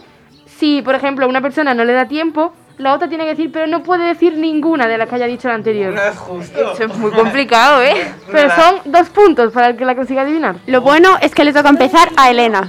[0.58, 3.52] Si, por ejemplo, a una persona no le da tiempo, la otra tiene que decir,
[3.52, 5.92] pero no puede decir ninguna de las que haya dicho la anterior.
[5.92, 6.72] No es justo.
[6.72, 8.12] Eso es muy complicado, ¿eh?
[8.32, 10.56] Pero son dos puntos para el que la consiga adivinar.
[10.66, 12.68] Lo bueno es que le toca empezar a Elena.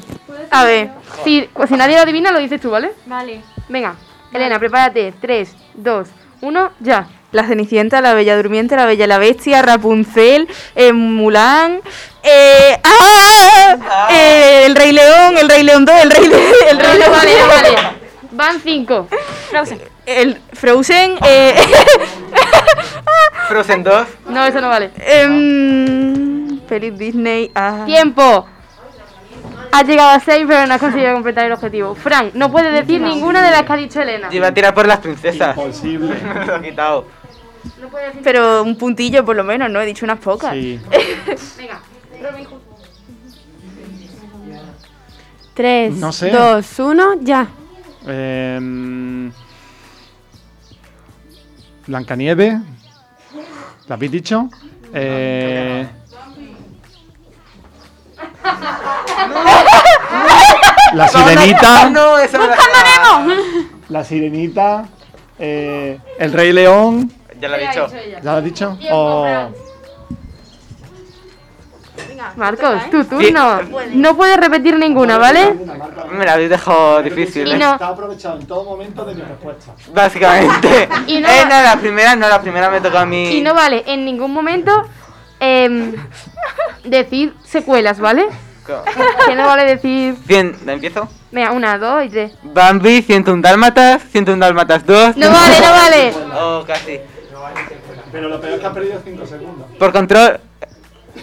[0.52, 0.90] A ver.
[1.24, 2.92] Si, pues, si nadie lo adivina, lo dices tú, ¿vale?
[3.08, 3.42] Vale.
[3.68, 3.96] Venga,
[4.32, 5.14] Elena, prepárate.
[5.20, 6.10] 3, 2,
[6.42, 7.08] 1, ya.
[7.32, 11.82] La Cenicienta, la Bella Durmiente, la Bella y la Bestia, Rapunzel, eh, Mulan,
[12.26, 14.08] eh, ¡ah!
[14.12, 17.12] Eh, el Rey León, el Rey León 2, el Rey, Le- el Rey Vale, León
[17.50, 17.78] vale, vale.
[18.32, 19.08] Van 5.
[20.06, 21.56] el Frozen, eh,
[23.48, 24.08] Frozen 2.
[24.30, 24.92] No, eso no vale.
[24.98, 27.84] em, Feliz Disney, ah.
[27.86, 28.46] Tiempo.
[29.72, 31.96] Has llegado a 6, pero no has conseguido completar el objetivo.
[31.96, 34.30] Frank, no puedes decir ninguna de las que ha dicho Elena.
[34.32, 35.56] Iba a tirar por las princesas.
[35.56, 36.16] Imposible.
[36.16, 37.08] Me lo he quitado.
[37.82, 39.82] No puedes decir Pero un puntillo por lo menos, ¿no?
[39.82, 40.54] He dicho unas pocas.
[40.54, 40.80] Sí.
[41.58, 41.82] Venga.
[45.54, 46.32] 3, No sé.
[46.32, 47.48] 2, 1, ya.
[48.08, 49.32] Em,
[51.88, 52.56] Blancanieves.
[53.88, 54.50] ¿La habéis dicho?
[54.94, 55.88] Eh,
[60.94, 61.90] la sirenita.
[61.90, 62.28] No, la
[63.90, 64.86] La sirenita.
[65.40, 67.12] eh, el Rey León.
[67.40, 67.88] Ya lo he dicho.
[67.88, 68.78] ¿Ya lo has dicho?
[68.92, 69.50] O-
[72.36, 73.62] Marcos, tu turno.
[73.94, 75.54] No puedes repetir ninguna, ¿vale?
[76.12, 77.48] Me la habéis dejado difícil.
[77.48, 77.58] Y ¿eh?
[77.58, 79.72] no- Está aprovechado en todo momento de mi respuesta.
[79.94, 80.90] Básicamente.
[81.08, 83.38] Y no- Eh, no, la primera no, la primera me tocó a mí.
[83.38, 84.72] Y no vale en ningún momento
[85.40, 85.94] em,
[86.84, 88.26] decir secuelas, ¿vale?
[89.28, 90.16] Que no vale decir.
[90.26, 91.08] Bien, ¿la empiezo?
[91.32, 92.32] Venga, una, dos y tres.
[92.44, 95.18] Bambi, 101 dálmatas, 101 dálmatas 2.
[95.18, 96.14] No vale, no vale.
[96.34, 97.00] Oh, casi.
[98.12, 99.68] Pero lo peor es que has perdido 5 segundos.
[99.78, 100.40] Por control.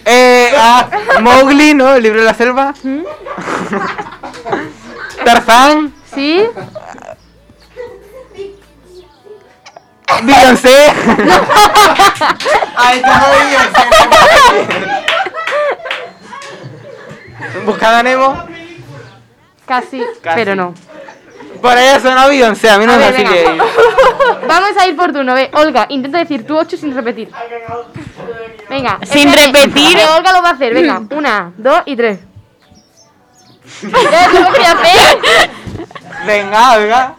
[0.05, 0.89] Eh, ah,
[1.21, 1.93] Mowgli, ¿no?
[1.95, 2.73] El libro de la selva.
[5.25, 5.93] Tarzán.
[6.13, 6.43] ¿Sí?
[10.23, 10.87] Beyoncé.
[12.75, 13.83] Ay, tengo Beyoncé.
[17.65, 18.43] Buscada Nemo.
[19.65, 20.35] Casi, Casi.
[20.35, 20.73] pero no.
[21.61, 23.47] Por ahí ha sonado Beyoncé, a mí no A me ver, sigue.
[23.47, 23.63] venga.
[24.47, 25.49] Vamos a ir por turno, ve.
[25.53, 27.31] Olga, intenta decir tú 8 sin repetir.
[28.73, 28.99] Venga.
[29.03, 29.97] Sin espérate, repetir.
[29.97, 31.01] que Olga lo va a hacer, venga.
[31.11, 32.19] Una, dos y tres.
[33.83, 35.49] Ya, ¿Cómo voy a hacer?
[36.25, 37.15] Venga, venga.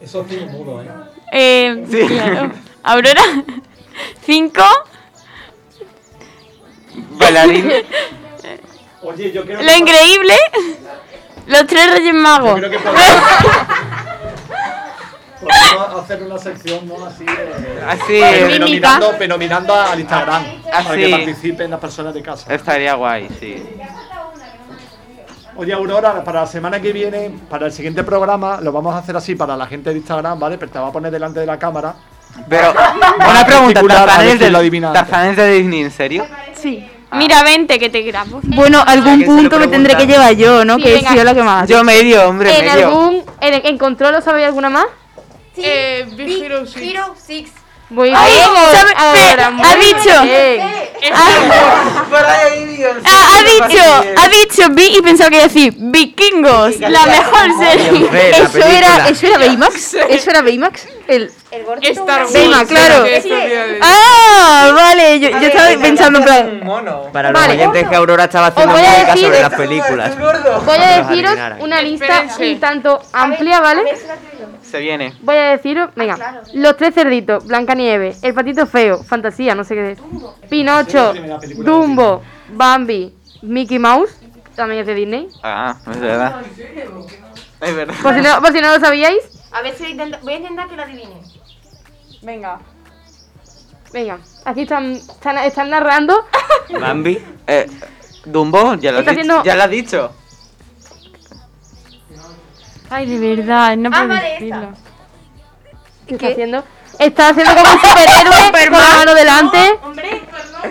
[0.00, 0.88] Eso tiene mudo, ¿eh?
[1.32, 2.06] Eh, Sí.
[2.06, 2.50] claro.
[2.82, 3.22] Aurora,
[4.26, 4.62] 5.
[7.18, 7.70] Bailarín.
[9.02, 10.34] Oye, yo creo Lo increíble.
[11.46, 12.60] Los tres Reyes Magos.
[12.60, 13.04] Yo creo que podemos,
[15.40, 17.04] podemos hacer una sección, ¿no?
[17.06, 17.82] Así de...
[17.86, 18.20] Así.
[19.18, 20.42] Pero mirando al Instagram.
[20.64, 20.96] Para Así.
[21.00, 22.52] que participen las personas de casa.
[22.52, 23.62] Estaría guay, sí.
[25.56, 29.16] Oye, Aurora, para la semana que viene, para el siguiente programa, lo vamos a hacer
[29.16, 30.56] así para la gente de Instagram, ¿vale?
[30.56, 31.96] Pero te va a poner delante de la cámara.
[32.48, 35.02] Pero, una pregunta, Particular, a ver ¿Tarzanes quién lo de, adivina antes.
[35.02, 36.26] ¿Tarzanes de Disney, en serio?
[36.54, 36.88] Sí.
[37.12, 38.38] Mira, vente que te grabo.
[38.44, 40.76] Bueno, algún punto me tendré que llevar yo, ¿no?
[40.76, 41.10] Sí, que he venga.
[41.10, 41.68] sido la que más.
[41.68, 42.86] Yo medio, hombre, ¿En medio.
[42.88, 43.24] algún.
[43.40, 44.84] En, en control sabéis alguna más?
[45.58, 46.82] Sí, Eh, Big Big Hero Six.
[46.82, 47.50] Hero Six.
[47.90, 48.48] Muy Ay, bien.
[48.70, 50.22] ¿sabe- Ahora, ha muy dicho.
[50.22, 50.62] bien.
[53.04, 53.82] Ah, ha dicho,
[54.16, 58.08] ha dicho vi y pensaba que iba a decir vikingos, la mejor serie.
[58.32, 59.94] Eso era, eso era Baymax.
[60.08, 60.86] Eso era Baymax.
[61.06, 61.92] El El gordito.
[62.00, 62.68] Star Wars.
[62.68, 63.04] Claro.
[63.80, 65.18] Ah, vale.
[65.20, 66.60] Yo, yo estaba pensando en plan.
[66.64, 67.02] mono.
[67.12, 67.54] Para los Vale.
[67.54, 70.18] oyentes que Aurora estaba haciendo voy a música decir- sobre las películas.
[70.66, 72.52] Voy a deciros una lista Espérense.
[72.54, 73.82] un tanto amplia, ¿vale?
[74.62, 75.14] Se viene.
[75.22, 79.92] Voy a deciros, venga, los tres cerditos, Blancanieves, el patito feo, fantasía, no sé qué
[79.92, 79.98] es,
[80.50, 81.14] Pinocho,
[81.56, 84.10] Dumbo, Bambi, Mickey Mouse,
[84.54, 85.28] también es de Disney.
[85.42, 86.42] Ah, es verdad.
[87.62, 87.94] Es verdad.
[88.02, 89.20] Por si no, por si no lo sabíais,
[89.52, 91.18] A ver si lo intento- voy a intentar que lo adivinen.
[92.22, 92.58] Venga.
[93.92, 96.26] venga, aquí están, están, están narrando.
[96.80, 97.18] Bambi.
[97.46, 97.66] Eh,
[98.24, 100.12] Dumbo, ya lo, has haciendo- ya lo has dicho.
[102.90, 104.72] Ay, de verdad, no Ah, puedo vale, decirlo.
[106.06, 106.64] ¿Qué está haciendo?
[106.98, 109.78] Está haciendo como un superhéroe con la mano delante.
[109.82, 110.22] Hombre,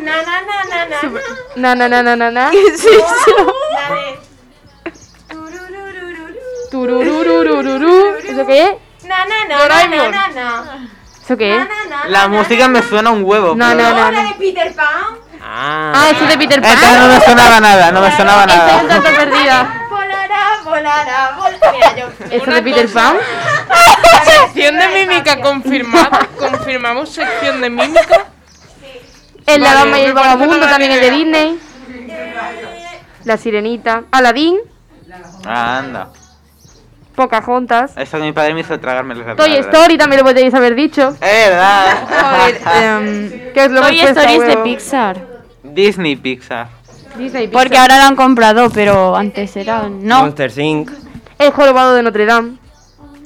[0.04, 1.02] na na na na na.
[1.56, 2.52] Na, na, na, na, na, na.
[2.52, 4.20] La de
[6.72, 8.16] Tururururururu.
[8.28, 8.72] ¿Eso qué es?
[9.08, 10.90] na na na na na na na.
[11.28, 11.68] ¿Eso qué es?
[12.08, 13.54] La música me suena un huevo.
[13.54, 14.88] No, pero- no, no, la de Peter Pan.
[15.44, 16.72] Ah, eso es de Peter Pan.
[16.72, 18.88] Esta no me sonaba nada, no me sonaba Estoy un nada.
[19.04, 19.88] tanto perdida.
[19.90, 21.72] Volará, volará, volará.
[21.74, 22.08] Mira, yo.
[22.32, 23.02] ¿Eso Una de Peter cosa.
[23.02, 23.18] Pan?
[24.26, 26.28] Sección de mímica confirmada.
[26.40, 28.26] Confirmamos sección de mímica.
[29.46, 31.12] El la Vale, dama y el me parece vagabundo una también es de.
[31.12, 31.60] Disney.
[33.26, 34.04] La sirenita.
[34.12, 34.58] Aladdin.
[35.46, 36.08] Ah, anda.
[37.18, 37.98] Pocahontas.
[37.98, 41.10] Eso que mi padre me hizo tragarme las Toy Story también lo podéis haber dicho.
[41.20, 42.08] Es verdad.
[42.38, 44.58] Joder, em, Que es lo Toy Story a es de.
[44.58, 45.18] Pixar.
[45.64, 46.68] Disney Pixar.
[47.18, 47.64] Disney Pixar.
[47.64, 49.90] Porque ahora lo han comprado, pero antes era.
[49.90, 50.22] No.
[50.22, 50.92] Monsters Inc.
[51.40, 52.58] El jorobado de Notre Dame.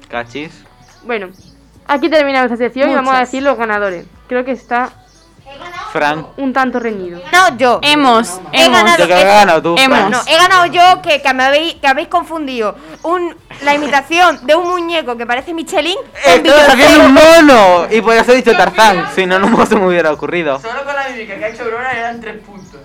[0.07, 0.63] Cachis.
[1.03, 1.27] Bueno,
[1.85, 4.05] aquí terminamos esta sección y vamos a decir los ganadores.
[4.29, 4.93] Creo que está
[5.91, 6.25] Fran.
[6.37, 7.21] Un tanto reñido.
[7.33, 7.79] No, yo.
[7.81, 8.39] Hemos.
[8.53, 10.09] He ganado, he, ganado tú, hemos.
[10.09, 14.55] No, he ganado yo que, que, me habéis, que habéis confundido un, la imitación de
[14.55, 15.97] un muñeco que parece Michelin.
[16.25, 17.87] Estás haciendo un mono.
[17.91, 19.07] Y por eso he dicho Tarzán.
[19.13, 20.59] Si no, no se me hubiera ocurrido.
[20.59, 22.79] Solo con la mímica que ha hecho Bruna le dan tres puntos.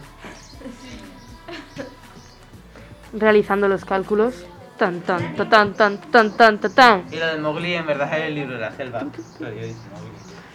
[3.13, 4.35] Realizando los cálculos.
[4.77, 6.01] Tan, tan, tan, tan, tan,
[6.37, 7.05] tan, tan, tan.
[7.11, 9.05] Y lo de Mowgli en verdad es el libro de la selva.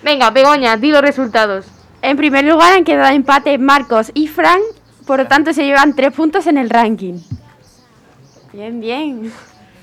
[0.03, 1.66] Venga, Begoña, di los resultados.
[2.01, 4.61] En primer lugar han quedado empate Marcos y Frank,
[5.05, 7.19] por lo tanto se llevan tres puntos en el ranking.
[8.53, 9.31] Bien, bien.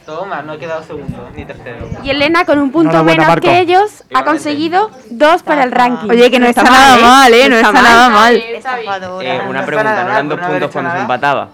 [0.04, 1.86] Toma, no he quedado segundo ni tercero.
[2.02, 3.46] Y Elena con un punto menos Marco.
[3.46, 6.08] que ellos ha conseguido dos para el ranking.
[6.10, 7.48] Oye, que no está nada mal, ¿eh?
[7.48, 8.34] No está nada mal.
[8.36, 11.48] Eh, una pregunta, ¿no eran dos puntos cuando se empataba?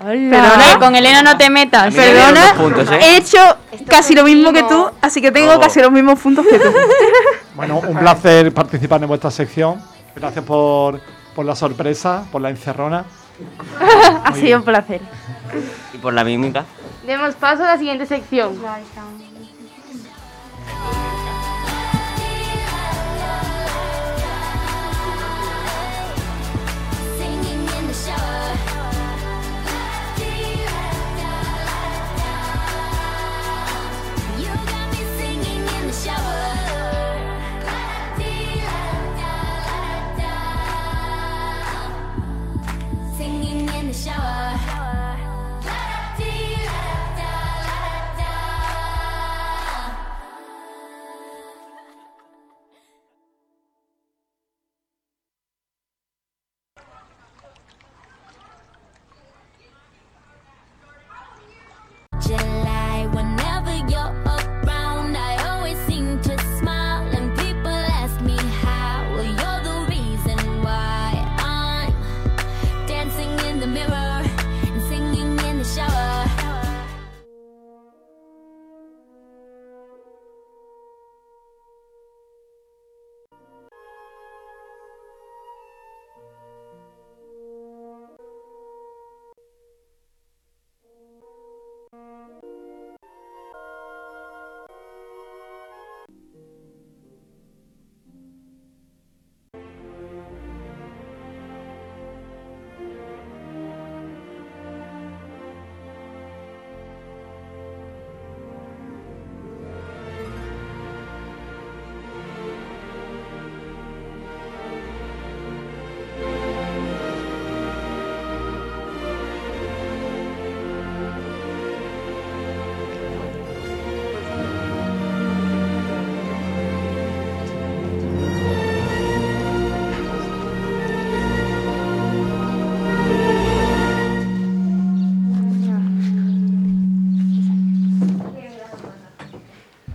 [0.00, 1.94] Perdona, con Elena no te metas.
[1.94, 2.98] Perdona, dos puntos, ¿eh?
[3.00, 3.38] he hecho
[3.86, 5.60] casi lo mismo que tú, así que tengo Oh.
[5.60, 6.68] casi los mismos puntos que tú.
[7.54, 9.80] Bueno, un placer participar en vuestra sección.
[10.14, 11.00] Gracias por,
[11.34, 13.04] por la sorpresa, por la encerrona.
[14.24, 15.00] ha sido un placer.
[15.92, 16.64] Y por la mímica.
[17.06, 18.58] Demos paso a la siguiente sección.
[44.10, 44.59] Shower.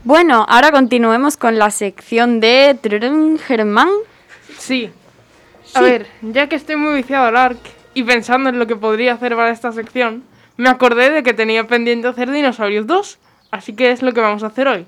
[0.06, 2.78] Bueno, ahora continuemos con la sección de
[3.47, 3.89] Germán.
[4.56, 4.91] Sí.
[5.74, 7.58] A ver, ya que estoy muy viciado al ARC
[7.95, 10.24] y pensando en lo que podría hacer para esta sección,
[10.58, 13.18] me acordé de que tenía pendiente hacer Dinosaurios 2,
[13.49, 14.86] así que es lo que vamos a hacer hoy.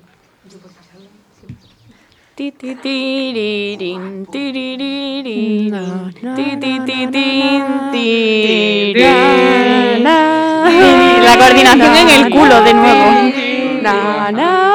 [11.24, 13.47] La coordinación en el culo de nuevo.
[13.92, 14.74] Na, na.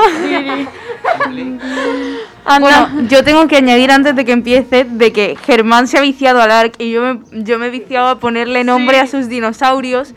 [2.59, 6.41] Bueno, yo tengo que añadir antes de que empiece de que Germán se ha viciado
[6.41, 10.14] al ARC y yo me, yo me he viciado a ponerle nombre a sus dinosaurios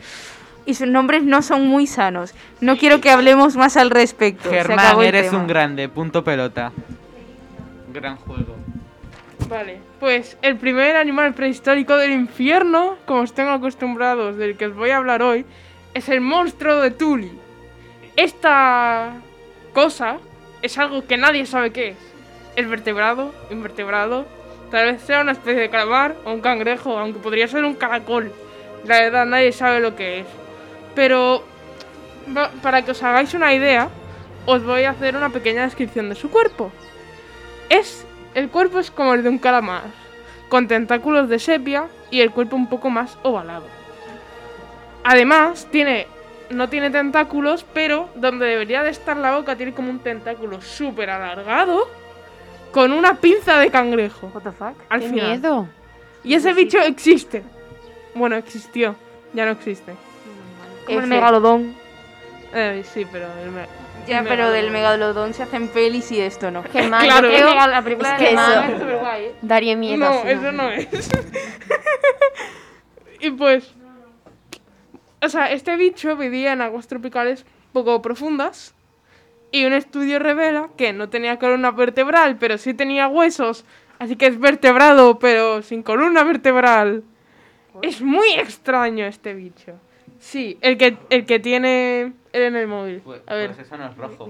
[0.65, 2.35] y sus nombres no son muy sanos.
[2.59, 4.49] No quiero que hablemos más al respecto.
[4.49, 5.41] Germán, eres tema.
[5.41, 6.73] un grande, punto pelota.
[7.93, 8.55] Gran juego.
[9.49, 14.89] Vale, pues el primer animal prehistórico del infierno, como estén acostumbrados, del que os voy
[14.89, 15.45] a hablar hoy,
[15.93, 17.31] es el monstruo de Tuli.
[18.17, 19.13] Esta
[19.73, 20.17] cosa
[20.63, 21.97] es algo que nadie sabe qué es.
[22.55, 24.25] Es vertebrado, invertebrado,
[24.71, 28.33] tal vez sea una especie de calamar o un cangrejo, aunque podría ser un caracol.
[28.85, 30.27] La verdad, nadie sabe lo que es.
[30.95, 31.43] Pero
[32.63, 33.89] para que os hagáis una idea,
[34.47, 36.71] os voy a hacer una pequeña descripción de su cuerpo.
[37.69, 38.03] Es
[38.33, 39.83] el cuerpo es como el de un calamar,
[40.49, 43.67] con tentáculos de sepia y el cuerpo un poco más ovalado.
[45.03, 46.07] Además, tiene
[46.49, 51.09] no tiene tentáculos, pero donde debería de estar la boca tiene como un tentáculo súper
[51.09, 51.87] alargado
[52.71, 54.31] con una pinza de cangrejo.
[54.33, 54.75] What the fuck?
[54.89, 55.27] Al ¡Qué final.
[55.29, 55.67] miedo!
[56.23, 57.43] Y ese bicho existe.
[58.15, 58.95] Bueno, existió.
[59.33, 59.93] Ya no existe.
[60.85, 61.75] Como el megalodón.
[62.53, 63.65] Eh, sí, pero el me-
[64.07, 65.33] Ya, el pero del megalodón.
[65.33, 66.63] se hacen pelis y esto no.
[66.63, 67.29] Germán, Claro.
[67.29, 69.35] yo creo que la película Es de que Germán eso- es ¿eh?
[69.41, 69.97] Daría miedo.
[69.97, 70.87] No, así, eso no es.
[73.19, 73.73] y pues.
[75.21, 78.73] O sea, este bicho vivía en aguas tropicales poco profundas.
[79.51, 83.65] Y un estudio revela que no tenía columna vertebral, pero sí tenía huesos.
[83.99, 87.03] Así que es vertebrado, pero sin columna vertebral.
[87.81, 89.73] Es muy extraño este bicho.
[90.19, 92.01] Sí, el que, el que tiene
[92.33, 93.01] él en el móvil.
[93.05, 94.29] Pues, A ver, pues eso no es rojo.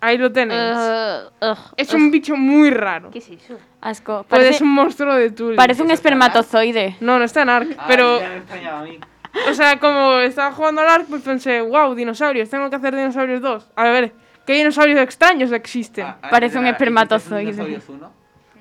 [0.00, 0.76] ahí lo tenéis.
[0.76, 3.10] Uh, ugh, es un bicho muy raro.
[3.10, 3.58] ¿Qué es eso?
[3.80, 4.18] asco.
[4.28, 5.56] Pues Parece, es un monstruo de Tuli.
[5.56, 6.96] parece un espermatozoide.
[7.00, 8.20] No, no está en Ark, Ah, pero...
[8.20, 8.98] ya me extrañaba a mí.
[9.50, 13.40] O sea, como estaba jugando al Ark, pues pensé, wow, dinosaurios, tengo que hacer dinosaurios
[13.40, 13.70] 2.
[13.76, 14.12] A ver,
[14.46, 16.04] ¿qué dinosaurios extraños existen?
[16.06, 17.42] Ah, ah, Parece un espera, espermatozoide.
[17.50, 18.12] ¿hiciste ¿Un dinosaurio Zuno?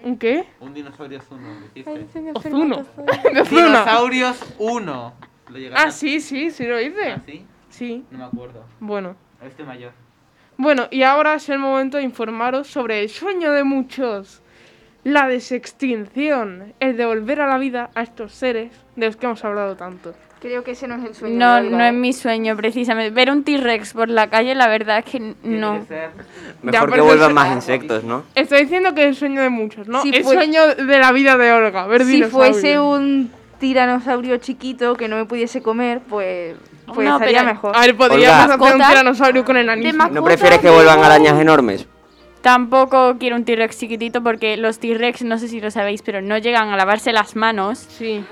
[0.04, 0.46] ¿Un qué?
[0.60, 2.32] Un dinosaurio Zuno, dijiste.
[2.34, 2.86] Ozuno.
[3.46, 3.66] Zuna.
[3.68, 5.14] Dinosaurios 1.
[5.50, 7.12] ¿Lo llegaste Ah, sí, sí, sí lo hice.
[7.12, 7.46] ¿Ah, sí?
[7.70, 8.64] Sí, No me acuerdo.
[8.80, 9.16] bueno.
[9.46, 9.92] Este mayor.
[10.58, 14.42] Bueno, y ahora es el momento de informaros sobre el sueño de muchos.
[15.04, 19.44] La desextinción, el de volver a la vida a estos seres de los que hemos
[19.44, 20.14] hablado tanto.
[20.42, 21.38] Creo que ese no es el sueño.
[21.38, 23.12] No, de Olga, no es mi sueño, precisamente.
[23.14, 25.86] Ver un T-Rex por la calle, la verdad es que no.
[26.64, 28.24] Mejor que vuelvan más insectos, ¿no?
[28.34, 30.02] Estoy diciendo que es el sueño de muchos, ¿no?
[30.02, 34.96] Si el fue- sueño de la vida de Olga, ver Si fuese un tiranosaurio chiquito
[34.96, 36.56] que no me pudiese comer, pues,
[36.88, 37.76] pues No, estaría pero- mejor.
[37.78, 38.56] A ver, podríamos Olga.
[38.66, 40.08] hacer un tiranosaurio con enanismo.
[40.10, 41.86] ¿No prefieres que vuelvan arañas enormes?
[42.42, 46.40] Tampoco quiero un T-Rex chiquitito porque los T-Rex, no sé si lo sabéis, pero no
[46.40, 48.26] llegan a lavarse las manos Sí.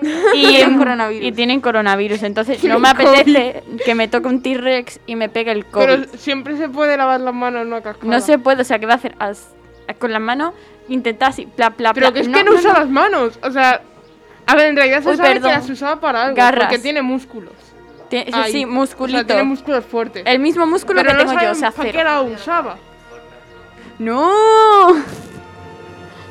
[0.34, 1.26] y, Tienen coronavirus.
[1.28, 2.22] y tienen coronavirus.
[2.22, 5.84] Entonces no me apetece que me toque un T-Rex y me pegue el COVID.
[5.86, 8.10] Pero siempre se puede lavar las manos, no a cascada.
[8.12, 9.14] No se puede, o sea, ¿qué va a hacer?
[9.18, 9.54] As-
[9.98, 10.52] con las manos
[10.88, 12.14] intentar así, pla, pla, Pero pla.
[12.14, 13.38] que es que no, usa las manos.
[13.42, 13.80] O sea,
[14.46, 15.50] a ver, en realidad se Uy, sabe perdón.
[15.50, 16.36] que las usaba para algo.
[16.36, 16.66] Garras.
[16.66, 17.52] Porque tiene músculos.
[18.10, 19.18] Sí, O musculito.
[19.18, 20.22] sea, tiene músculos fuertes.
[20.26, 22.10] el mismo músculo Pero que no tengo yo, o sea, para qué cero.
[22.10, 22.76] la usaba.
[23.98, 24.94] ¡No!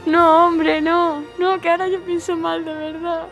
[0.05, 1.23] No, hombre, no.
[1.39, 3.27] No, que ahora yo pienso mal, de verdad.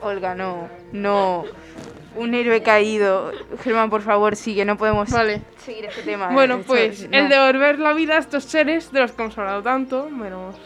[0.00, 1.44] Olga, no, no.
[2.16, 3.32] Un héroe caído.
[3.62, 5.42] Germán, por favor, sigue, no podemos Vale.
[5.64, 6.30] seguir este tema.
[6.30, 6.34] ¿eh?
[6.34, 7.16] Bueno, pues no.
[7.16, 10.56] el devolver la vida a estos seres de los que hemos hablado tanto, menos.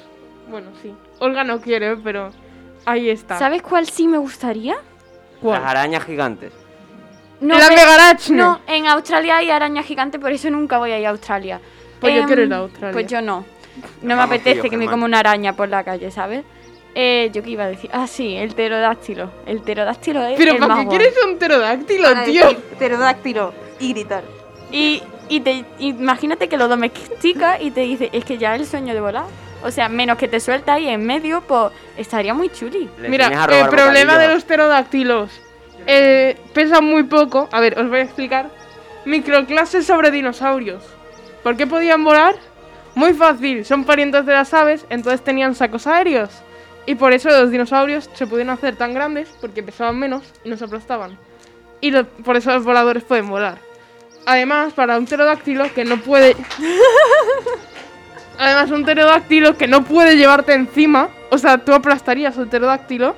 [0.48, 0.94] Bueno, sí.
[1.18, 2.30] Olga no quiere, pero
[2.84, 3.38] ahí está.
[3.38, 4.76] ¿Sabes cuál sí me gustaría?
[5.40, 5.60] ¿Cuál?
[5.60, 6.52] Las arañas gigantes.
[7.40, 8.34] No, pero-.
[8.34, 11.60] No, en Australia hay araña gigante, por eso nunca voy a ir a Australia.
[12.06, 12.92] Pues yo Em, quiero ir a Australia.
[12.92, 13.44] Pues yo no.
[14.02, 16.44] No me apetece que me coma una araña por la calle, ¿sabes?
[16.94, 17.90] Eh, yo qué iba a decir.
[17.92, 19.30] Ah, sí, el pterodáctilo.
[19.46, 20.98] El pterodáctilo es Pero el ¿para más qué guay.
[20.98, 22.42] quieres un pterodáctilo, Para tío?
[22.48, 24.22] decir pterodáctilo y gritar.
[24.72, 28.66] Y, y te, imagínate que lo domestica y te dice, es que ya es el
[28.66, 29.24] sueño de volar.
[29.62, 32.88] O sea, menos que te suelta ahí en medio, pues estaría muy chuli.
[32.98, 35.30] Le Mira, enseñas a el problema de los pterodáctilos.
[35.86, 37.48] Eh, pesan muy poco.
[37.52, 38.48] A ver, os voy a explicar.
[39.04, 40.82] Microclases sobre dinosaurios.
[41.46, 42.34] ¿Por qué podían volar?
[42.96, 46.28] Muy fácil, son parientes de las aves, entonces tenían sacos aéreos.
[46.86, 50.56] Y por eso los dinosaurios se pudieron hacer tan grandes, porque pesaban menos y no
[50.56, 51.16] se aplastaban.
[51.80, 53.58] Y por eso los voladores pueden volar.
[54.26, 56.34] Además, para un pterodáctilo que no puede.
[58.40, 61.10] Además, un pterodáctilo que no puede llevarte encima.
[61.30, 63.14] O sea, tú aplastarías un pterodáctilo.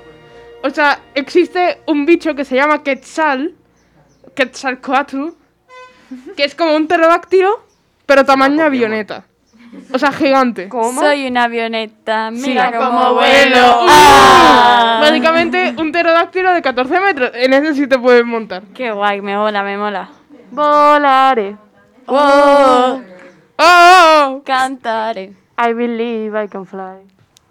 [0.62, 3.54] O sea, existe un bicho que se llama Quetzal.
[4.34, 5.28] Quetzalcoatl.
[6.36, 7.67] Que es como un pterodáctilo,
[8.08, 9.26] pero tamaño avioneta.
[9.92, 10.70] O sea, gigante.
[10.94, 13.82] Soy una avioneta, mira cómo cómo vuelo.
[13.82, 13.86] ¡Uh!
[13.86, 14.98] ¡Ah!
[15.02, 17.30] Básicamente, un pterodáctilo de 14 metros.
[17.34, 18.62] En ese sí te puedes montar.
[18.74, 20.08] Qué guay, me mola, me mola.
[20.50, 21.58] Volaré.
[22.06, 23.02] Oh,
[23.58, 24.42] ¡Oh!
[24.42, 25.34] cantaré.
[25.58, 27.04] I believe I can fly.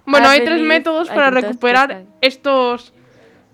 [0.07, 2.95] Bueno, I hay tres métodos I para recuperar estos,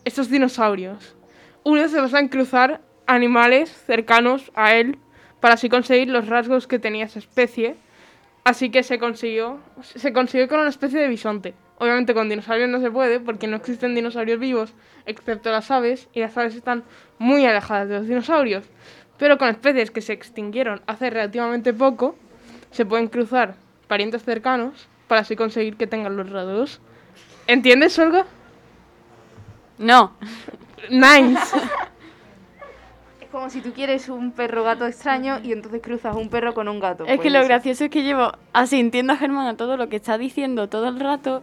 [0.05, 1.17] estos dinosaurios.
[1.63, 4.97] Uno se basa en cruzar animales cercanos a él
[5.43, 7.75] para así conseguir los rasgos que tenía esa especie.
[8.45, 11.53] Así que se consiguió, se consiguió con una especie de bisonte.
[11.79, 14.73] Obviamente con dinosaurios no se puede porque no existen dinosaurios vivos
[15.05, 16.85] excepto las aves y las aves están
[17.19, 18.63] muy alejadas de los dinosaurios.
[19.17, 22.15] Pero con especies que se extinguieron hace relativamente poco
[22.71, 23.55] se pueden cruzar
[23.89, 26.79] parientes cercanos para así conseguir que tengan los rasgos.
[27.47, 28.25] ¿Entiendes, Olga?
[29.77, 30.13] No.
[30.89, 31.37] Nice.
[33.33, 36.67] Es como si tú quieres un perro gato extraño y entonces cruzas un perro con
[36.67, 37.03] un gato.
[37.05, 37.47] Es que pues lo eso.
[37.47, 40.99] gracioso es que llevo asintiendo a Germán a todo lo que está diciendo todo el
[40.99, 41.41] rato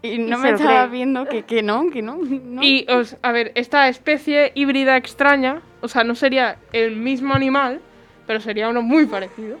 [0.00, 0.90] y no se me estaba cree.
[0.90, 2.16] viendo que, que no, que no.
[2.16, 2.62] no.
[2.62, 7.82] Y, os, a ver, esta especie híbrida extraña, o sea, no sería el mismo animal,
[8.26, 9.58] pero sería uno muy parecido.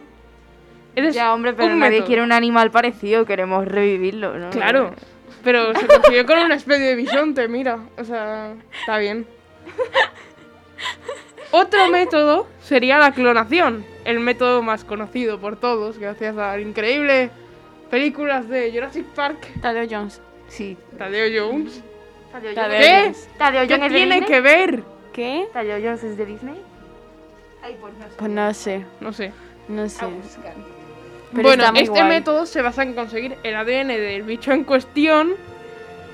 [0.96, 2.06] Ese es Ya, hombre, pero nadie método.
[2.06, 4.48] quiere un animal parecido, queremos revivirlo, ¿no?
[4.48, 4.94] Claro,
[5.44, 9.26] pero se consiguió con una especie de bisonte, mira, o sea, está bien.
[11.50, 17.30] Otro método sería la clonación, el método más conocido por todos, gracias a increíbles
[17.90, 19.38] películas de Jurassic Park.
[19.62, 20.20] Tadeo Jones.
[20.48, 20.76] Sí.
[20.98, 21.82] Tadeo Jones.
[22.32, 22.86] Tadeo Tadeo Jones.
[22.86, 23.02] ¿Qué?
[23.02, 23.28] Jones.
[23.38, 24.82] ¿Tadeo ¿Qué es tiene que ver?
[25.12, 25.48] ¿Qué?
[25.52, 26.62] ¿Tadeo Jones es de Disney?
[28.16, 29.32] Pues no sé, No sé.
[29.68, 30.06] no sé.
[31.32, 32.08] Pero bueno, está muy este guay.
[32.08, 35.34] método se basa en conseguir el ADN del bicho en cuestión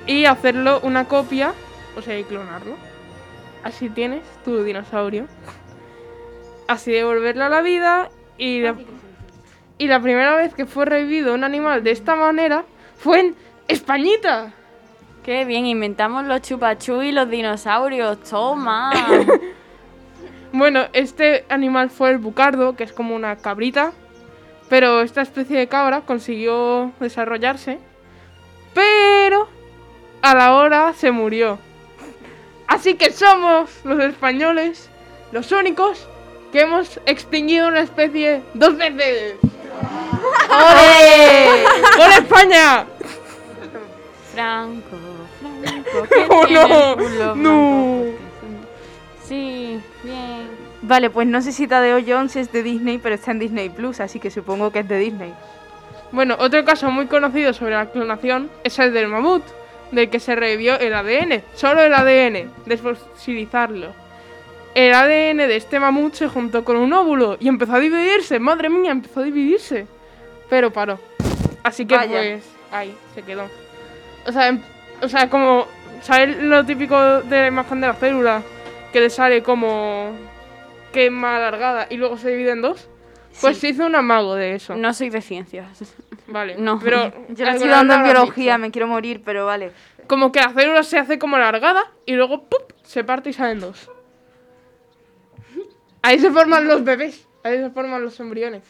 [0.06, 1.54] y hacerlo una copia,
[1.96, 2.76] o sea, y clonarlo.
[3.64, 5.26] Así tienes tu dinosaurio.
[6.68, 8.76] Así devolverlo a la vida y la,
[9.78, 12.64] y la primera vez que fue revivido un animal de esta manera
[12.96, 13.34] fue en
[13.66, 14.52] Españita.
[15.24, 18.92] Qué bien, inventamos los chupachú y los dinosaurios, toma.
[20.56, 23.90] Bueno, este animal fue el bucardo, que es como una cabrita,
[24.68, 27.80] pero esta especie de cabra consiguió desarrollarse,
[28.72, 29.48] pero
[30.22, 31.58] a la hora se murió.
[32.66, 34.88] Así que somos los españoles
[35.32, 36.06] los únicos
[36.52, 39.34] que hemos extinguido una especie dos veces.
[40.48, 41.64] ¡Ole!
[41.96, 42.86] ¡Por España!
[44.32, 44.96] Franco,
[45.62, 46.96] Franco, ¡Oh, tiene no!
[46.96, 48.04] culo ¡No!
[49.24, 50.48] Sí, bien.
[50.82, 54.00] Vale, pues no sé si Tadeo Jones es de Disney, pero está en Disney Plus,
[54.00, 55.34] así que supongo que es de Disney.
[56.12, 59.42] Bueno, otro caso muy conocido sobre la clonación es el del mamut,
[59.92, 63.92] del que se revivió el ADN, solo el ADN, desfosilizarlo.
[64.74, 68.68] El ADN de este mamut se juntó con un óvulo y empezó a dividirse, madre
[68.68, 69.86] mía, empezó a dividirse.
[70.50, 70.98] Pero paró.
[71.62, 72.18] Así que Vaya.
[72.18, 73.48] pues ahí se quedó.
[74.26, 74.60] O sea, em-
[75.00, 75.66] o sea, como
[76.02, 78.42] ¿sabes lo típico de la imagen de la célula
[78.92, 80.10] que le sale como
[80.92, 82.88] que es más alargada y luego se divide en dos?
[83.40, 83.60] Pues Sí.
[83.62, 84.74] se hizo un amago de eso.
[84.76, 85.66] No soy de ciencias.
[86.26, 86.78] Vale, No.
[86.78, 89.72] pero Yo lo estoy dando en biología, me quiero morir, pero vale.
[90.06, 92.72] Como que la célula se hace como alargada y luego ¡pup!
[92.82, 93.90] se parte y salen dos.
[96.02, 98.62] Ahí se forman los bebés, ahí se forman los embriones.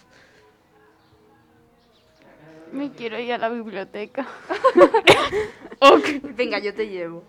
[2.72, 4.26] Me quiero ir a la biblioteca.
[5.80, 6.06] Ok.
[6.22, 7.22] Venga, yo te llevo.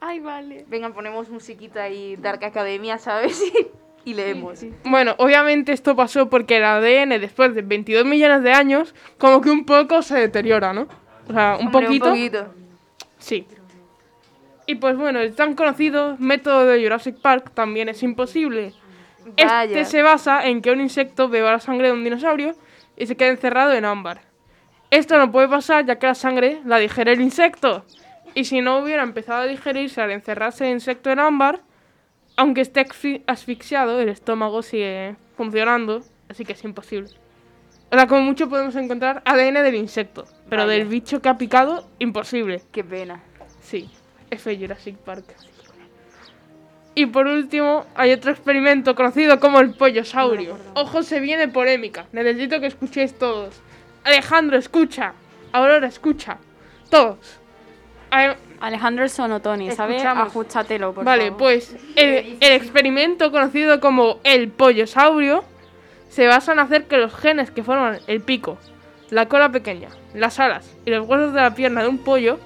[0.00, 0.66] Ay, vale.
[0.68, 3.40] Venga, ponemos musiquita y Dark Academia, ¿sabes?
[4.04, 4.64] y leemos.
[4.84, 9.50] Bueno, obviamente esto pasó porque el ADN después de 22 millones de años como que
[9.50, 10.88] un poco se deteriora, ¿no?
[11.28, 12.06] O sea, un Hombre, poquito.
[12.06, 12.54] Un poquito.
[13.18, 13.46] Sí.
[14.66, 18.72] Y pues bueno, el tan conocido método de Jurassic Park también es imposible.
[19.36, 19.62] Vaya.
[19.64, 22.54] Este se basa en que un insecto beba la sangre de un dinosaurio
[22.96, 24.22] y se quede encerrado en ámbar.
[24.90, 27.84] Esto no puede pasar ya que la sangre la digiere el insecto.
[28.34, 31.60] Y si no hubiera empezado a digerirse al encerrarse el insecto en ámbar,
[32.40, 37.10] aunque esté asfi- asfixiado, el estómago sigue funcionando, así que es imposible.
[37.92, 40.78] O sea, como mucho podemos encontrar ADN del insecto, pero Vaya.
[40.78, 42.62] del bicho que ha picado, imposible.
[42.72, 43.20] Qué pena.
[43.60, 43.90] Sí,
[44.30, 45.24] F Jurassic Park.
[46.94, 50.56] Y por último, hay otro experimento conocido como el pollosaurio.
[50.74, 52.06] Ojo, se viene polémica.
[52.12, 53.60] Necesito que escuchéis todos.
[54.04, 55.12] Alejandro, escucha.
[55.52, 56.38] Aurora, escucha.
[56.90, 57.39] Todos.
[58.10, 60.04] A- Alejandro el sonotone, ¿sabes?
[60.04, 61.38] Ajústatelo, por vale, favor.
[61.38, 65.44] pues el, el experimento conocido como el pollosaurio
[66.10, 68.58] se basa en hacer que los genes que forman el pico,
[69.08, 72.38] la cola pequeña, las alas y los huesos de la pierna de un pollo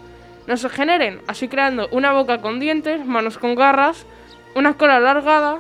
[0.47, 4.07] no se generen, así creando una boca con dientes, manos con garras,
[4.55, 5.59] una cola alargada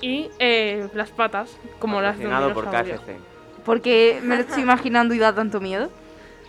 [0.00, 2.70] y eh, las patas como las de un por.
[2.70, 3.16] KFC.
[3.64, 5.90] Porque me lo estoy imaginando y da tanto miedo.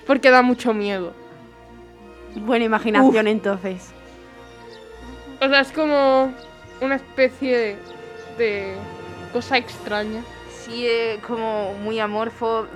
[0.06, 1.14] Porque da mucho miedo.
[2.42, 3.92] Buena imaginación, entonces.
[5.42, 6.34] O sea, es como
[6.82, 7.76] una especie de,
[8.38, 8.76] de
[9.34, 10.22] cosa extraña.
[10.50, 12.68] Sí, es como muy amorfo,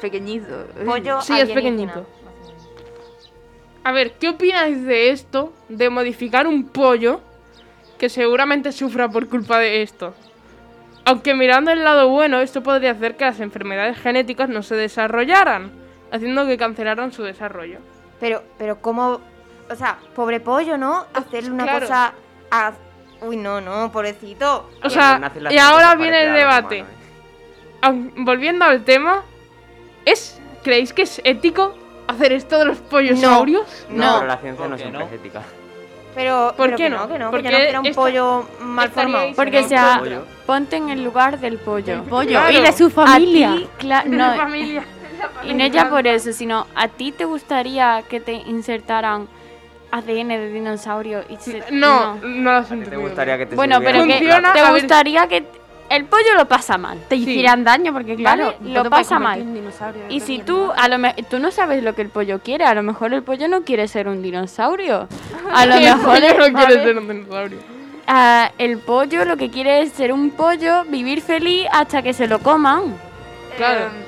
[0.00, 0.66] pequeñito.
[0.84, 2.06] Pollo Sí, es pequeñito.
[3.82, 5.52] A ver, ¿qué opináis de esto?
[5.68, 7.20] De modificar un pollo
[7.98, 10.14] que seguramente sufra por culpa de esto.
[11.04, 15.70] Aunque mirando el lado bueno, esto podría hacer que las enfermedades genéticas no se desarrollaran,
[16.12, 17.78] haciendo que cancelaran su desarrollo.
[18.20, 19.20] Pero, pero ¿cómo?
[19.70, 21.06] O sea, pobre pollo, ¿no?
[21.14, 21.80] Hacerle una claro.
[21.80, 22.12] cosa
[22.50, 22.72] a...
[23.22, 24.70] Uy, no, no, pobrecito.
[24.82, 26.84] O sea, y ahora viene el debate.
[27.82, 29.22] Aun- Volviendo al tema,
[30.04, 31.74] ¿es ¿creéis que es ético
[32.08, 33.86] hacer esto de los pollosaurios?
[33.90, 35.42] No, pero la ciencia no siempre es ética.
[36.14, 36.96] Pero, ¿Por pero qué que no?
[36.98, 39.28] no, que no, Porque que no quiero un pollo mal formado.
[39.36, 40.02] Porque sea,
[40.44, 42.02] ponte en el lugar del pollo.
[42.04, 43.52] pollo y de su familia.
[43.52, 44.84] A ti, cla- De no, la familia.
[45.44, 49.28] Y no ya por eso, sino a ti te gustaría que te insertaran
[49.92, 52.90] ADN de dinosaurio y se- No, no lo siento.
[52.90, 54.20] ¿Te gustaría que te Bueno, pero que
[54.54, 55.44] te gustaría que
[55.88, 56.98] el pollo lo pasa mal.
[57.08, 58.72] Te hicieran daño porque, claro, ¿Vale?
[58.72, 59.44] no lo pasa mal.
[60.08, 62.74] Y si tú, a lo me- tú no sabes lo que el pollo quiere, a
[62.74, 65.08] lo mejor el pollo no quiere ser un dinosaurio.
[65.52, 67.58] A lo El mejor pollo no quiere ser un dinosaurio.
[68.06, 72.28] Ah, el pollo lo que quiere es ser un pollo, vivir feliz hasta que se
[72.28, 72.96] lo coman.
[73.56, 73.86] Claro.
[73.86, 74.06] Eh,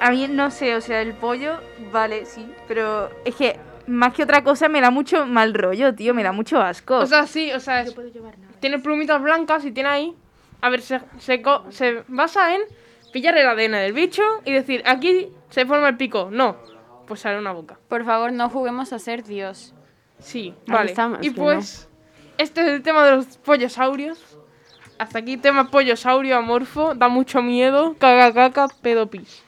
[0.00, 1.58] a mí no sé, o sea, el pollo,
[1.92, 6.14] vale, sí, pero es que más que otra cosa me da mucho mal rollo, tío,
[6.14, 6.96] me da mucho asco.
[6.96, 7.94] O sea, sí, o sea, es-
[8.60, 10.14] tiene plumitas blancas y tiene ahí.
[10.62, 12.62] A ver, se, se, co- se basa en
[13.12, 16.28] pillar el ADN del bicho y decir, aquí se forma el pico.
[16.32, 16.56] No,
[17.06, 17.78] pues sale una boca.
[17.88, 19.74] Por favor, no juguemos a ser Dios.
[20.18, 20.90] Sí, Ahí vale.
[20.92, 21.86] estamos, y pues,
[22.38, 24.18] este es el tema de los pollosaurios.
[24.96, 29.42] Hasta aquí tema pollosaurio amorfo, da mucho miedo, caga caca, pedo pis.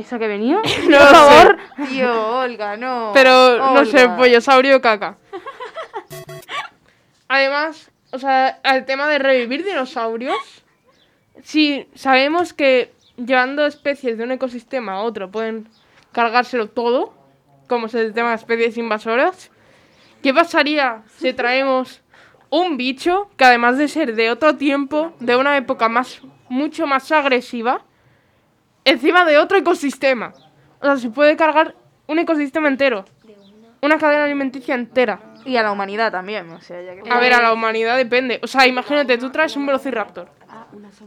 [0.00, 0.60] ¿Eso que venía?
[0.88, 1.86] No Por favor, sé.
[1.86, 3.10] tío, Olga, no.
[3.12, 5.18] Pero no sé, pollosaurio caca.
[7.28, 10.38] Además, o sea, al tema de revivir dinosaurios,
[11.42, 15.68] si sabemos que llevando especies de un ecosistema a otro pueden
[16.12, 17.12] cargárselo todo,
[17.68, 19.50] como es el tema de especies invasoras,
[20.22, 22.00] ¿qué pasaría si traemos
[22.48, 27.12] un bicho que además de ser de otro tiempo, de una época más mucho más
[27.12, 27.82] agresiva,
[28.90, 30.32] encima de otro ecosistema?
[30.80, 31.74] O sea, se puede cargar
[32.06, 33.04] un ecosistema entero.
[33.82, 35.20] Una cadena alimenticia entera.
[35.44, 37.10] Y a la humanidad también, o sea, ya que...
[37.10, 38.40] A ver, a la humanidad depende.
[38.42, 40.28] O sea, imagínate, tú traes un velociraptor.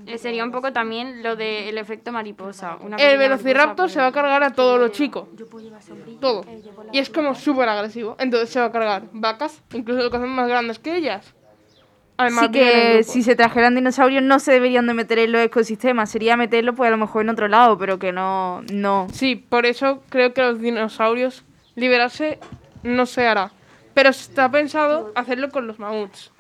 [0.08, 2.78] Eh, sería un poco también lo del efecto mariposa.
[2.82, 5.30] una El velociraptor se va a cargar a todo lo chico.
[5.32, 5.94] mariposa.
[6.20, 6.46] Todo.
[6.92, 8.16] Y es como súper agresivo.
[8.20, 11.34] Entonces se va a cargar vacas, incluso cosas más grandes que ellas.
[12.18, 16.38] Además, que si se trajeran dinosaurios no se deberían de meter en los ecosistemas, sería
[16.38, 19.08] meterlo pues a lo mejor en otro lado, pero que no, no.
[19.12, 21.44] Sí, por eso creo que los dinosaurios
[21.76, 22.40] liberarse
[22.84, 23.52] no se hará.
[23.94, 26.32] Pero está pensado hacerlo con los mamuts.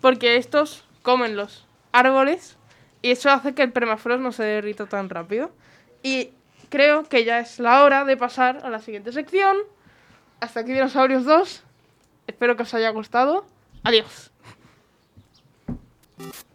[0.00, 2.56] Porque estos comen los árboles
[3.02, 5.50] y eso hace que el permafrost no se derrita tan rápido.
[6.02, 6.30] Y
[6.68, 9.56] creo que ya es la hora de pasar a la siguiente sección.
[10.40, 11.62] Hasta aquí Dinosaurios 2.
[12.26, 13.44] Espero que os haya gustado.
[13.82, 14.27] Adiós.
[16.20, 16.48] あ。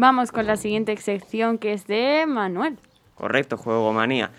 [0.00, 2.78] Vamos con la siguiente sección que es de Manuel.
[3.16, 4.30] Correcto, Juegomanía.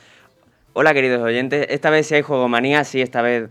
[0.74, 3.48] Hola queridos oyentes, esta vez sí hay Juegomanía, sí, esta vez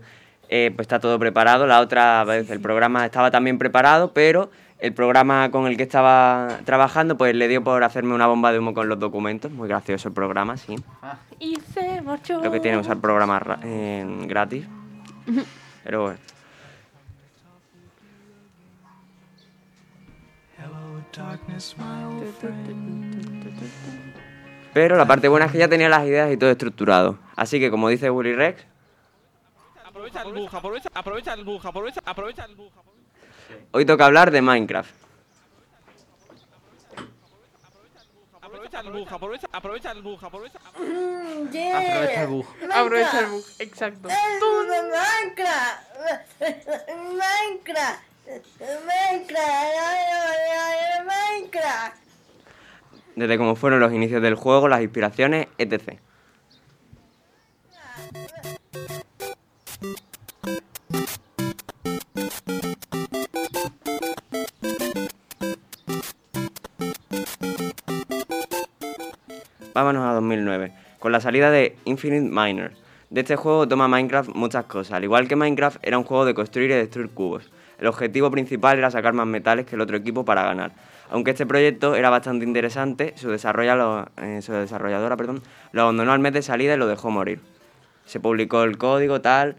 [0.49, 1.67] eh, pues está todo preparado.
[1.67, 6.59] La otra vez el programa estaba también preparado, pero el programa con el que estaba
[6.65, 9.49] trabajando pues le dio por hacerme una bomba de humo con los documentos.
[9.49, 10.75] Muy gracioso el programa, sí.
[11.39, 12.41] Y se marchó.
[12.43, 14.65] Lo que tiene usar programas ra- eh, gratis.
[15.85, 16.19] Pero bueno.
[24.73, 27.17] Pero la parte buena es que ya tenía las ideas y todo estructurado.
[27.35, 28.65] Así que como dice Willy Rex,
[29.85, 32.71] Aprovecha el bug, aprovecha, aprovecha el bug, aprovecha, aprovecha el bug.
[33.71, 34.89] hoy toca hablar de Minecraft.
[38.41, 40.59] Aprovecha el bug, aprovecha, aprovecha el bug, aprovecha.
[40.65, 42.45] Aprovecha el bug.
[42.73, 44.07] Aprovecha el bug, exacto.
[45.19, 45.81] Minecraft.
[46.89, 48.10] Minecraft.
[53.15, 55.99] Desde cómo fueron los inicios del juego, las inspiraciones, etc.
[69.73, 72.73] Vámonos a 2009, con la salida de Infinite Miner.
[73.09, 74.93] De este juego toma Minecraft muchas cosas.
[74.93, 77.49] Al igual que Minecraft, era un juego de construir y destruir cubos.
[77.81, 80.71] El objetivo principal era sacar más metales que el otro equipo para ganar.
[81.09, 86.43] Aunque este proyecto era bastante interesante, eh, su desarrolladora perdón, lo abandonó al mes de
[86.43, 87.39] salida y lo dejó morir.
[88.05, 89.55] Se publicó el código, tal,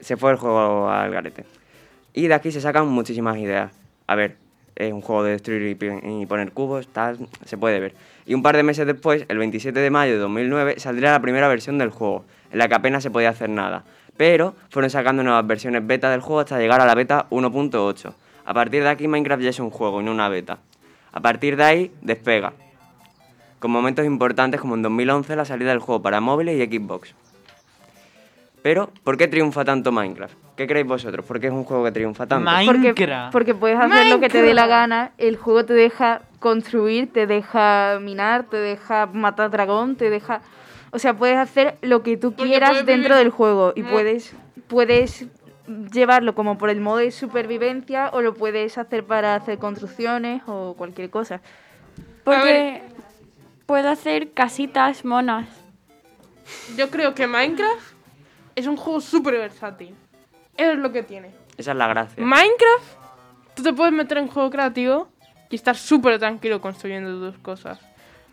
[0.00, 1.44] se fue el juego al garete.
[2.12, 3.72] Y de aquí se sacan muchísimas ideas.
[4.08, 4.36] A ver,
[4.74, 7.94] es un juego de destruir y poner cubos, tal, se puede ver.
[8.26, 11.46] Y un par de meses después, el 27 de mayo de 2009, saldría la primera
[11.46, 13.84] versión del juego, en la que apenas se podía hacer nada.
[14.16, 18.12] Pero fueron sacando nuevas versiones beta del juego hasta llegar a la beta 1.8.
[18.44, 20.58] A partir de aquí Minecraft ya es un juego y no una beta.
[21.12, 22.52] A partir de ahí despega.
[23.58, 27.14] Con momentos importantes como en 2011 la salida del juego para móviles y Xbox.
[28.62, 30.34] Pero, ¿por qué triunfa tanto Minecraft?
[30.56, 31.26] ¿Qué creéis vosotros?
[31.26, 32.48] ¿Por qué es un juego que triunfa tanto?
[32.64, 32.94] Porque,
[33.32, 37.26] porque puedes hacer lo que te dé la gana, el juego te deja construir, te
[37.26, 40.40] deja minar, te deja matar dragón, te deja...
[40.92, 43.90] O sea, puedes hacer lo que tú quieras dentro vivir- del juego y Mm.
[43.90, 44.32] puedes,
[44.68, 45.26] puedes
[45.92, 50.74] llevarlo como por el modo de supervivencia o lo puedes hacer para hacer construcciones o
[50.76, 51.40] cualquier cosa.
[52.24, 52.82] Porque
[53.66, 55.48] puedo hacer casitas monas.
[56.76, 57.94] Yo creo que Minecraft
[58.54, 59.94] es un juego súper versátil.
[60.56, 61.30] Eso es lo que tiene.
[61.56, 62.22] Esa es la gracia.
[62.22, 62.96] Minecraft,
[63.54, 65.08] tú te puedes meter en juego creativo
[65.48, 67.78] y estar súper tranquilo construyendo tus cosas.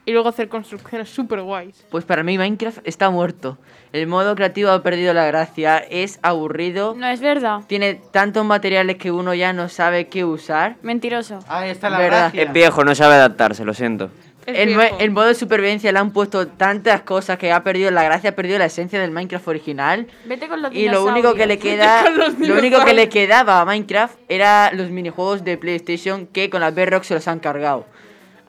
[0.06, 1.86] Y luego hacer construcciones súper guays.
[1.91, 3.58] Pues para mí Minecraft está muerto.
[3.93, 6.95] El modo creativo ha perdido la gracia, es aburrido.
[6.97, 7.62] No es verdad.
[7.68, 10.78] Tiene tantos materiales que uno ya no sabe qué usar.
[10.82, 11.39] Mentiroso.
[11.47, 12.20] Ahí está la ¿Verdad?
[12.22, 12.43] gracia.
[12.43, 14.10] Es viejo, no sabe adaptarse, lo siento.
[14.45, 18.32] El, el modo de supervivencia le han puesto tantas cosas que ha perdido la gracia,
[18.32, 20.08] ha perdido la esencia del Minecraft original.
[20.26, 22.93] Vete con los Y lo único que le queda, Vete con los lo único que
[22.93, 27.28] le quedaba a Minecraft era los minijuegos de PlayStation que con la Bedrock se los
[27.28, 27.86] han cargado.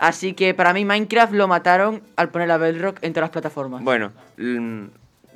[0.00, 3.84] Así que para mí Minecraft lo mataron al poner la Bedrock en todas las plataformas.
[3.84, 4.84] Bueno, mm,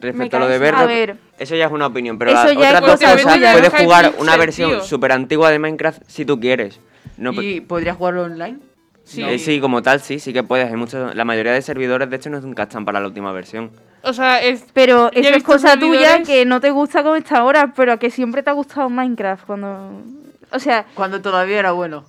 [0.00, 1.16] respecto a lo de Bedrock, a ver.
[1.38, 3.74] eso ya es una opinión, pero Eso la- ya es otras dos cosa cosas, puedes
[3.74, 6.80] jugar una pixel, versión súper antigua de Minecraft si tú quieres.
[7.18, 8.58] No, ¿Y podrías jugarlo online?
[9.04, 9.38] sí.
[9.38, 10.70] sí, como tal, sí, sí que puedes.
[10.70, 13.70] Hay muchos, la mayoría de servidores, de hecho, nunca están para la última versión.
[14.02, 14.64] O sea, es.
[14.72, 18.10] Pero eso es cosa tuya que no te gusta como está ahora, pero a que
[18.10, 20.00] siempre te ha gustado Minecraft cuando...
[20.50, 20.86] O sea...
[20.94, 22.04] Cuando todavía era bueno.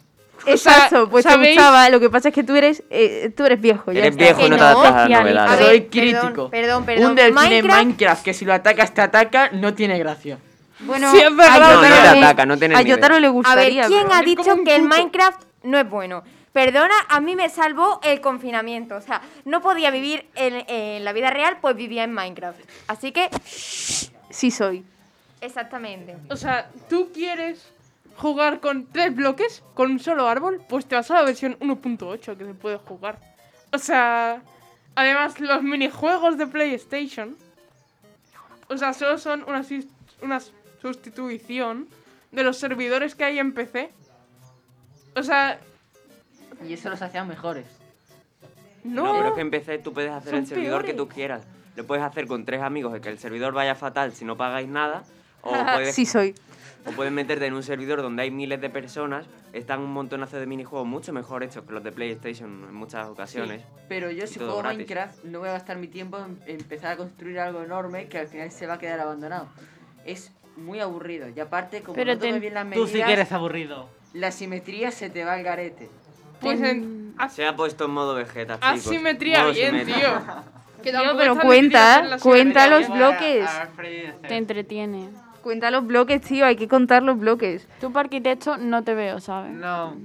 [0.48, 1.56] Exacto, pues ¿sabéis?
[1.56, 1.90] te gustaba.
[1.90, 3.92] Lo que pasa es que tú eres, eh, tú eres viejo.
[3.92, 4.24] ya Eres está.
[4.24, 5.66] viejo y no te adaptas a las novedades.
[5.66, 6.50] Soy perdón, crítico.
[6.50, 7.10] perdón, perdón.
[7.12, 10.38] Un delfín en Minecraft- Minecraft que si lo atacas te ataca, no tiene gracia.
[10.80, 11.56] Bueno, Sí, es verdad.
[11.56, 12.82] a No, no te ataca, no tienes A.
[12.82, 13.88] Yotaro le A ver, gustaría.
[13.88, 16.24] ¿quién ha dicho que el Minecraft no es bueno?
[16.52, 18.96] Perdona, a mí me salvó el confinamiento.
[18.96, 22.60] O sea, no podía vivir en, en la vida real, pues vivía en Minecraft.
[22.88, 23.30] Así que,
[24.30, 24.84] Sí soy.
[25.42, 26.16] exactamente.
[26.30, 27.66] O sea, tú quieres
[28.18, 32.38] jugar con tres bloques, con un solo árbol, pues te vas a la versión 1.8
[32.38, 33.20] que se puede jugar.
[33.72, 34.42] O sea,
[34.96, 37.38] además los minijuegos de PlayStation,
[38.68, 39.66] o sea, solo son una,
[40.22, 40.40] una
[40.82, 41.88] sustitución
[42.32, 43.92] de los servidores que hay en PC.
[45.16, 45.60] O sea,
[46.66, 47.66] Y eso los hacían mejores.
[48.84, 49.14] no.
[49.14, 51.44] pero es que en PC tú puedes hacer el servidor que tú quieras.
[51.76, 55.04] Lo puedes hacer con tres amigos, que el servidor vaya fatal si no pagáis nada.
[55.42, 56.34] O puedes, Sí soy.
[56.86, 59.26] O puedes meterte en un servidor donde hay miles de personas.
[59.54, 63.64] Están un montonazo de minijuegos mucho mejor hechos que los de PlayStation en muchas ocasiones.
[63.90, 64.78] Pero yo si juego gratis.
[64.80, 68.28] Minecraft no voy a gastar mi tiempo en empezar a construir algo enorme que al
[68.28, 69.48] final se va a quedar abandonado.
[70.06, 71.28] Es muy aburrido.
[71.36, 73.90] Y aparte, como Pero no ten- bien las Tú medidas, sí que eres aburrido.
[74.14, 75.90] la simetría se te va al garete.
[76.40, 78.70] Pues en Se ha puesto en modo Vegeta, chicos.
[78.88, 80.00] asimetría Modo bien, simétrico.
[80.00, 80.22] tío.
[80.84, 82.68] Que Tío, pero cuenta, cuenta simetría.
[82.68, 83.50] los bloques.
[84.28, 85.10] Te entretiene.
[85.46, 87.68] Cuenta los bloques, tío, hay que contar los bloques.
[87.80, 89.52] Tú para arquitecto no te veo, ¿sabes?
[89.54, 89.96] No.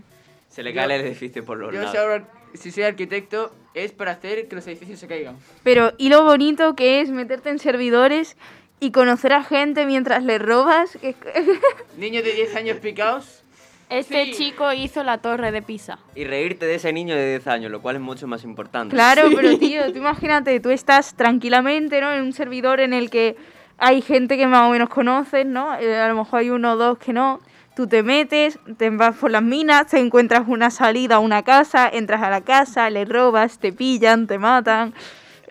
[0.51, 1.93] Se le Yo- cae el edificio por los Yo lados.
[1.93, 5.37] si, ahora- si soy arquitecto es para hacer que los edificios se caigan.
[5.63, 8.37] Pero, ¿y lo bonito que es meterte en servidores
[8.81, 10.99] y conocer a gente mientras le robas?
[11.97, 13.43] Niños de 10 años picados.
[13.89, 15.99] Este chico hizo la torre de Pisa.
[16.15, 18.95] Y reírte de ese niño de 10 años, lo cual es mucho más importante.
[18.95, 22.13] Claro, pero tío, tú imagínate, tú estás tranquilamente, ¿no?
[22.13, 23.37] En un servidor en el que
[23.81, 25.77] hay gente que más o menos conoces, ¿no?
[25.79, 27.41] Eh, a lo mejor hay uno o dos que no.
[27.77, 31.89] Tú te metes, te vas por las minas, te encuentras una salida a una casa,
[31.93, 34.93] entras a la casa, le robas, te pillan, te matan,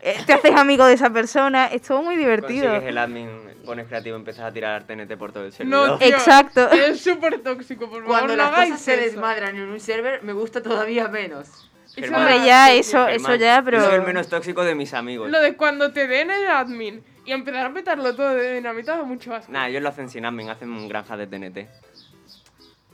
[0.04, 1.68] eh, te haces amigo de esa persona.
[1.68, 2.66] Es todo muy divertido.
[2.68, 3.30] Consigues el admin,
[3.66, 6.00] pones creativo, empiezas a tirar TNT por todo el No, servidor.
[6.00, 6.70] tío, Exacto.
[6.72, 9.04] Es súper tóxico, por favor, Cuando no las hagáis cosas se eso.
[9.06, 11.72] desmadran en un server, me gusta todavía menos.
[11.96, 13.84] Germán, Hombre, ya, eso, Germán, eso ya, pero...
[13.84, 15.30] Soy el menos tóxico de mis amigos.
[15.32, 19.36] Lo de cuando te den el admin y empezar a petarlo todo de dinamita mucho
[19.36, 19.52] asco.
[19.52, 21.68] Nah, ellos lo hacen sin admin, hacen granja de TNT.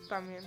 [0.09, 0.43] También.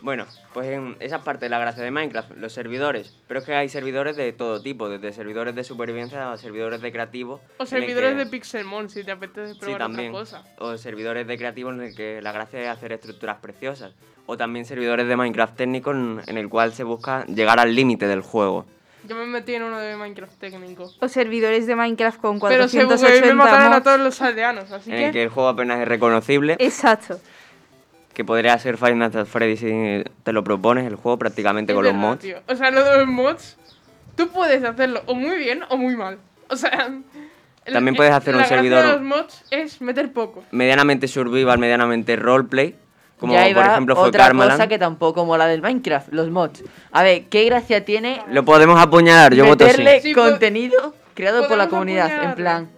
[0.00, 3.14] Bueno, pues en esa es parte de la gracia de Minecraft, los servidores.
[3.28, 6.92] Pero es que hay servidores de todo tipo, desde servidores de supervivencia a servidores de
[6.92, 7.40] creativo.
[7.58, 10.14] O servidores que- de Pixelmon si te apetece Sí, probar también.
[10.14, 10.44] otra cosa.
[10.58, 13.92] O servidores de creativo en el que la gracia es hacer estructuras preciosas.
[14.26, 18.06] O también servidores de Minecraft técnico en, en el cual se busca llegar al límite
[18.06, 18.66] del juego.
[19.08, 20.90] Yo me metí en uno de Minecraft técnico.
[21.00, 24.90] O servidores de Minecraft con Pero se 480 me mataron a todos los aldeanos, así
[24.90, 25.06] En que...
[25.06, 26.56] el que el juego apenas es reconocible.
[26.58, 27.20] Exacto.
[28.14, 31.74] Que podría ser Five Nights at Freddy si te lo propones, el juego prácticamente Es
[31.74, 32.20] con los mods.
[32.20, 32.38] tío.
[32.48, 33.56] O sea, lo de los mods,
[34.16, 36.18] tú puedes hacerlo o muy bien o muy mal.
[36.48, 36.88] O sea...
[37.64, 40.44] el- También puedes hacer la un servidor- de los mods es meter poco.
[40.52, 42.76] Medianamente survival, medianamente roleplay.
[43.18, 44.52] Como ya por ejemplo fue otra Karmaland.
[44.58, 46.62] cosa que tampoco mola del Minecraft, los mods.
[46.92, 50.12] A ver, ¿qué gracia tiene Lo podemos apuñalar, yo voto sí.
[50.12, 52.24] contenido creado por la comunidad?
[52.24, 52.68] En plan...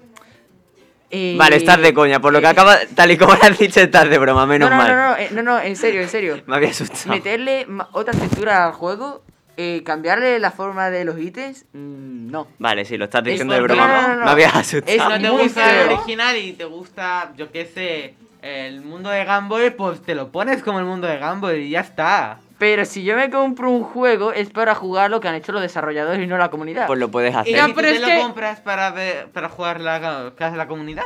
[1.10, 2.20] eh, Vale, estás de coña.
[2.20, 4.76] Por lo que acaba, tal y como lo has dicho, estás de broma, menos no,
[4.76, 4.94] no, mal.
[4.94, 6.42] No, no, eh, no, no, en serio, en serio.
[6.46, 7.10] Me había asustado.
[7.14, 9.22] Meterle otra textura al juego,
[9.56, 12.46] eh, cambiarle la forma de los ítems, mm, no.
[12.58, 13.86] Vale, sí, lo estás Es diciendo de broma.
[13.86, 14.24] no, no, no, no.
[14.26, 15.10] Me habías Es asustado.
[15.18, 18.14] no te gusta el original y te gusta, yo qué sé,
[18.46, 21.80] el mundo de Gamboy, pues te lo pones como el mundo de Gamboy y ya
[21.80, 22.38] está.
[22.58, 25.60] Pero si yo me compro un juego es para jugar lo que han hecho los
[25.62, 26.86] desarrolladores y no la comunidad.
[26.86, 27.54] Pues lo puedes Y hacer.
[27.54, 29.98] Ya, tú pero te es lo compras para, ver, para jugar la,
[30.38, 31.04] la comunidad.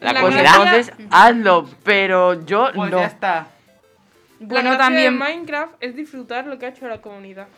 [0.00, 0.54] La La pues comunidad.
[0.62, 2.98] entonces hazlo, pero yo Pues no.
[3.00, 3.46] ya está.
[4.38, 7.48] Bueno, la también- de Minecraft es disfrutar lo que ha hecho la comunidad.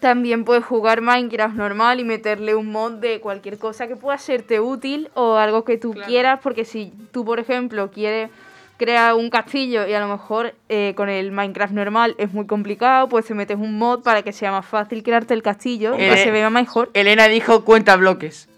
[0.00, 4.60] También puedes jugar Minecraft normal y meterle un mod de cualquier cosa que pueda serte
[4.60, 6.06] útil o algo que tú Claro.
[6.08, 8.30] quieras, porque si tú, por ejemplo, quieres
[8.76, 13.08] crear un castillo y a lo mejor eh, con el Minecraft normal es muy complicado,
[13.08, 16.10] pues te metes un mod para que sea más fácil crearte el castillo y Eh,
[16.10, 16.90] que se vea mejor.
[16.94, 18.48] Elena dijo cuenta bloques.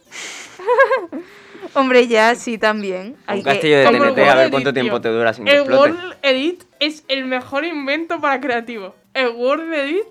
[1.74, 3.16] Hombre, ya sí también.
[3.26, 5.10] Hay Un que- castillo de TNT, a ver cuánto Edit, tiempo tío.
[5.10, 5.90] te dura sin que El explote.
[5.92, 8.94] World Edit es el mejor invento para creativo.
[9.14, 10.06] El World Edit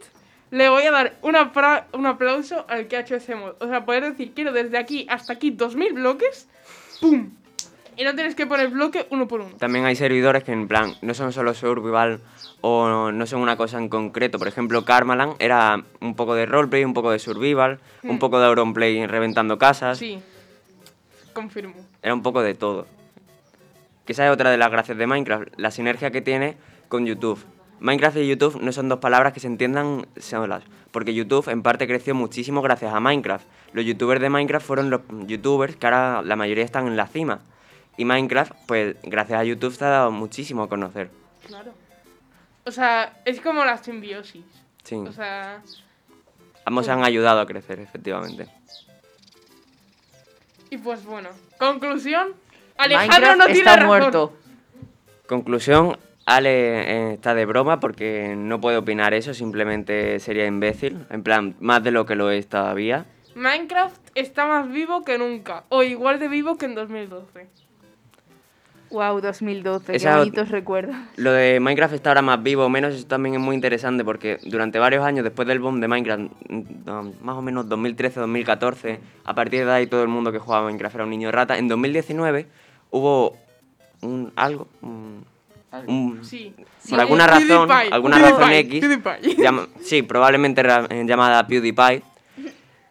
[0.52, 1.36] le voy a dar un,
[2.06, 3.54] aplauso al que ha hecho ese mod.
[3.60, 6.47] O sea, poder decir, quiero desde aquí hasta aquí 2000 bloques,
[7.00, 7.30] ¡pum!
[7.95, 9.56] Y no tienes que poner bloque uno por uno.
[9.58, 12.22] También hay servidores que en plan no son solo survival
[12.62, 14.39] o no son una cosa en concreto.
[14.39, 18.20] Por ejemplo, Karmaland era un poco de roleplay, un poco de survival, un Hmm.
[18.20, 19.97] poco de Auronplay reventando casas.
[19.97, 20.22] Sí,
[21.34, 21.76] confirmo.
[22.02, 22.88] Era un poco de todo.
[24.06, 26.56] Que esa es otra de las gracias de Minecraft, la sinergia que tiene
[26.88, 27.39] con YouTube.
[27.80, 31.88] Minecraft y YouTube no son dos palabras que se entiendan solas, porque YouTube en parte
[31.88, 33.45] creció muchísimo gracias a Minecraft.
[33.73, 37.39] Los youtubers de Minecraft fueron los youtubers que ahora la mayoría están en la cima.
[37.97, 41.09] Y Minecraft, pues gracias a YouTube se ha dado muchísimo a conocer.
[41.47, 41.71] Claro.
[42.65, 44.43] O sea, es como la simbiosis.
[44.84, 44.95] Sí.
[44.95, 45.61] O sea,
[46.65, 48.47] Ambos se han ayudado a crecer, efectivamente.
[50.69, 51.30] y pues bueno.
[51.57, 52.34] Conclusión.
[52.77, 53.88] Alejandro Minecraft no tiene está razón.
[53.88, 54.34] muerto.
[55.27, 55.97] Conclusión,
[56.30, 56.49] Ale
[57.09, 61.05] eh, está de broma porque no puede opinar eso, simplemente sería imbécil.
[61.09, 63.05] En plan, más de lo que lo es todavía.
[63.36, 65.63] Minecraft está más vivo que nunca.
[65.69, 67.47] O igual de vivo que en 2012.
[68.91, 70.95] Wow, 2012, Esa- qué bonitos recuerdos.
[71.15, 74.39] Lo de Minecraft está ahora más vivo o menos, eso también es muy interesante porque
[74.43, 76.61] durante varios años después del boom de Minecraft, mm,
[77.21, 80.95] más o menos 2013-2014, a partir de ahí todo el mundo que jugaba a Minecraft
[80.95, 81.59] era un niño rata.
[81.59, 82.47] En 2019
[82.89, 83.38] hubo
[84.01, 85.23] un algo, un-
[85.88, 86.53] un- Sí.
[86.57, 89.36] por Sí, alguna eh, razón, PewDiePie, alguna PewDiePie, razón X, PewDiePie.
[89.43, 92.03] llama- sí, probablemente ra- eh, llamada PewDiePie,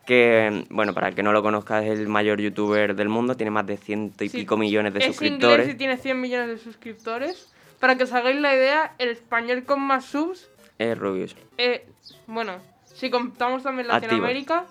[0.07, 3.51] que, bueno, para el que no lo conozca, es el mayor youtuber del mundo, tiene
[3.51, 4.39] más de ciento y Sí.
[4.39, 5.59] pico millones de es suscriptores.
[5.67, 7.53] inglés y tiene 100 millones de suscriptores.
[7.79, 10.49] Para que os hagáis la idea, el español con más subs,
[10.79, 11.37] Es Rubius.
[11.59, 11.87] eh,
[12.27, 12.55] bueno,
[12.87, 13.87] si contamos también.
[13.89, 14.65] Latinoamérica,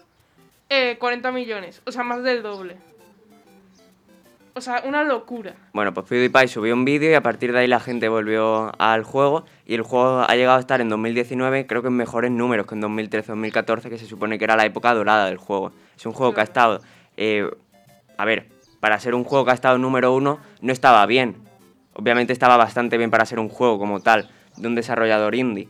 [0.70, 1.82] eh, 40 millones.
[1.86, 2.76] O sea, más del doble.
[4.58, 5.53] O sea, una locura.
[5.72, 9.03] Bueno, pues PewDiePie subió un vídeo y a partir de ahí la gente volvió al
[9.03, 12.66] juego y el juego ha llegado a estar en 2019 creo que en mejores números
[12.66, 15.74] que en 2013-2014 que se supone que era la época dorada del juego.
[15.95, 16.82] Es un juego que ha estado,
[17.18, 17.47] eh,
[18.18, 18.47] a ver,
[18.80, 21.36] para ser un juego que ha estado número uno no estaba bien.
[21.93, 25.70] Obviamente estaba bastante bien para ser un juego como tal, de un desarrollador indie.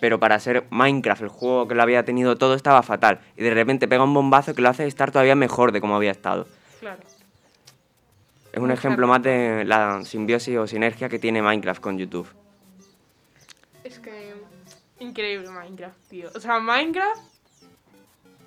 [0.00, 3.18] Pero para ser Minecraft, el juego que lo había tenido todo, estaba fatal.
[3.36, 6.12] Y de repente pega un bombazo que lo hace estar todavía mejor de como había
[6.12, 6.46] estado.
[6.78, 7.00] Claro.
[8.58, 12.28] Es un ejemplo más de la simbiosis o sinergia que tiene Minecraft con YouTube.
[13.84, 14.34] Es que.
[14.98, 16.28] Increíble Minecraft, tío.
[16.34, 17.20] O sea, Minecraft.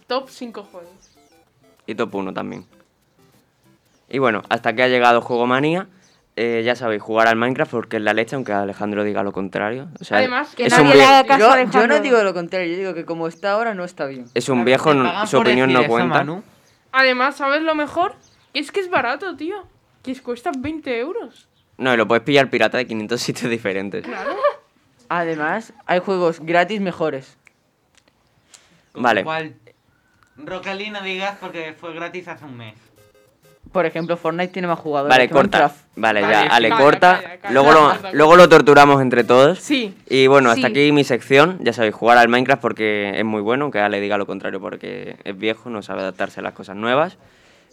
[0.07, 1.17] Top 5 juegos.
[1.87, 2.65] Y top 1 también.
[4.09, 5.87] Y bueno, hasta que ha llegado Juego Manía.
[6.35, 9.87] eh, ya sabéis, jugar al Minecraft porque es la leche, aunque Alejandro diga lo contrario.
[10.01, 12.21] O sea, Además, Que es nadie un, le haga caso a yo, yo no digo
[12.23, 14.25] lo contrario, yo digo que como está ahora no está bien.
[14.33, 16.25] es un viejo, no- su opinión no cuenta.
[16.91, 18.15] Además, ¿sabes lo mejor?
[18.53, 19.55] Es que es barato, tío.
[20.03, 21.47] Que es- cuesta 20 euros.
[21.77, 24.03] No, y lo puedes pillar pirata de 500 sitios diferentes.
[24.05, 24.35] Claro.
[25.09, 27.37] Además, hay juegos gratis mejores.
[28.93, 29.21] Vale.
[29.21, 29.55] Igual,
[30.37, 32.75] Rocali no digas porque fue gratis hace un mes.
[33.71, 35.09] Por ejemplo, Fortnite tiene más jugadores.
[35.15, 35.57] Vale, que corta.
[35.59, 35.85] Minecraft.
[35.95, 36.41] Vale, Vale, ya.
[36.53, 37.15] Ale, Calla, corta.
[37.21, 37.53] calla, calla.
[37.53, 39.59] luego, lo, luego lo torturamos entre todos.
[39.59, 39.95] Sí.
[40.09, 40.71] Y bueno, hasta Sí.
[40.73, 41.57] aquí mi sección.
[41.61, 45.15] Ya sabéis, jugar al Minecraft porque es muy bueno, aunque Ale diga lo contrario porque
[45.23, 47.17] es viejo, no sabe adaptarse a las cosas nuevas.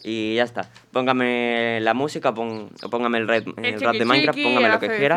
[0.05, 0.71] Y ya está.
[0.93, 4.69] Póngame la música, pon- o póngame el, red- el El rap de Minecraft, chiqui, póngame
[4.73, 5.17] lo que quiera.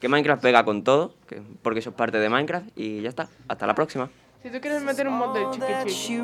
[0.00, 2.66] Que Minecraft pega con todo, que- porque eso es parte de Minecraft.
[2.76, 3.28] Y ya está.
[3.48, 4.08] Hasta la próxima.
[4.42, 6.20] Si tú quieres meter un mod del chiqui chiqui.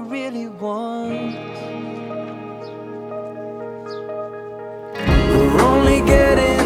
[5.28, 6.65] We're only getting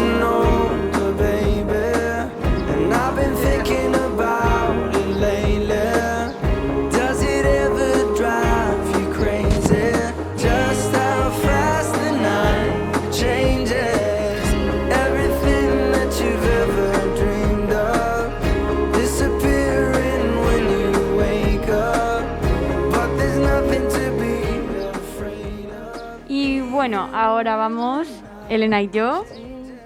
[27.01, 28.07] bueno, ahora vamos,
[28.49, 29.25] Elena y yo.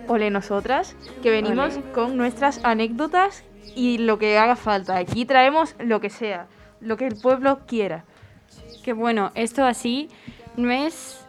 [0.08, 1.92] Ole nosotras, que venimos Ole.
[1.92, 3.44] con nuestras anécdotas
[3.76, 4.98] y lo que haga falta.
[4.98, 6.48] Aquí traemos lo que sea,
[6.80, 8.04] lo que el pueblo quiera.
[8.84, 10.10] Que bueno, esto así
[10.58, 11.26] no es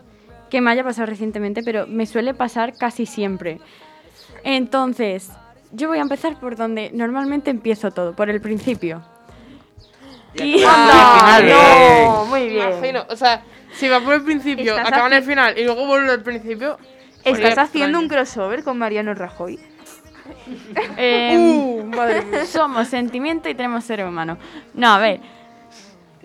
[0.51, 3.61] que me haya pasado recientemente, pero me suele pasar casi siempre.
[4.45, 5.31] Entonces,
[5.73, 9.03] yo voy a empezar por donde normalmente empiezo todo, por el principio.
[10.35, 10.63] Y...
[10.65, 12.05] Anda, Bien.
[12.05, 12.69] no, muy bien.
[12.73, 13.43] Imagino, o sea,
[13.77, 16.79] si va por el principio, acaba en el final y luego vuelve al principio.
[17.25, 19.59] ¿Estás sería haciendo un crossover con Mariano Rajoy?
[20.97, 22.47] Em, Uh, madre mía.
[22.47, 24.39] Somos sentimiento y tenemos ser humano.
[24.75, 25.21] No, a ver.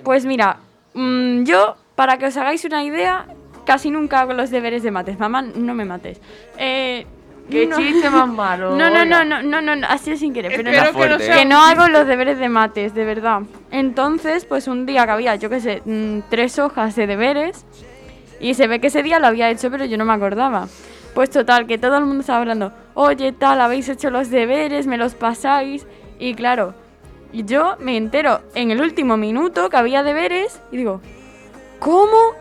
[0.04, 0.58] Pues mira,
[0.94, 3.28] mm, yo, para que os hagáis una idea,
[3.66, 5.20] casi nunca hago los deberes de mates.
[5.20, 6.20] Mamá, no me mates.
[6.58, 7.06] Eh,
[7.50, 10.54] Qué chiste más malo, No, no, no, no, no, no, no, así sin querer.
[10.56, 13.42] Pero Espero no, que no sea que no hago los deberes de mates, de verdad.
[13.72, 17.66] Entonces, pues un día que había, yo qué sé, mm, tres hojas de deberes
[18.40, 20.68] y se ve que ese día lo había hecho, pero yo no me acordaba.
[21.14, 24.98] Pues total, que todo el mundo estaba hablando, oye, tal, habéis hecho los deberes, me
[24.98, 25.86] los pasáis.
[26.20, 26.74] Y claro,
[27.34, 31.02] y yo me entero en el último minuto que había deberes y digo,
[31.80, 32.34] ¿cómo?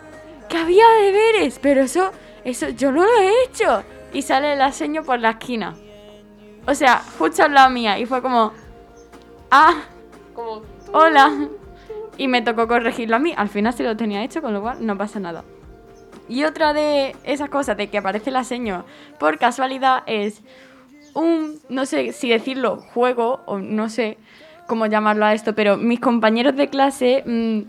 [0.49, 2.13] Que había deberes, pero eso,
[2.45, 3.83] eso yo no lo he hecho.
[4.13, 5.75] Y sale la seño por la esquina.
[6.67, 7.99] O sea, justo al lado mía.
[7.99, 8.53] Y fue como,
[9.51, 9.83] ah,
[10.35, 10.63] Como,
[10.93, 11.49] hola.
[12.17, 13.33] Y me tocó corregirlo a mí.
[13.37, 15.45] Al final se lo tenía hecho, con lo cual no pasa nada.
[16.29, 18.85] Y otra de esas cosas de que aparece la seño
[19.19, 20.43] por casualidad es
[21.15, 24.17] un, no sé si decirlo, juego o no sé
[24.69, 27.63] cómo llamarlo a esto, pero mis compañeros de clase mm,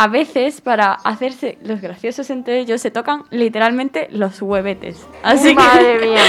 [0.00, 5.04] a veces para hacerse los graciosos entre ellos se tocan literalmente los huevetes.
[5.24, 6.22] Así que, Madre mía.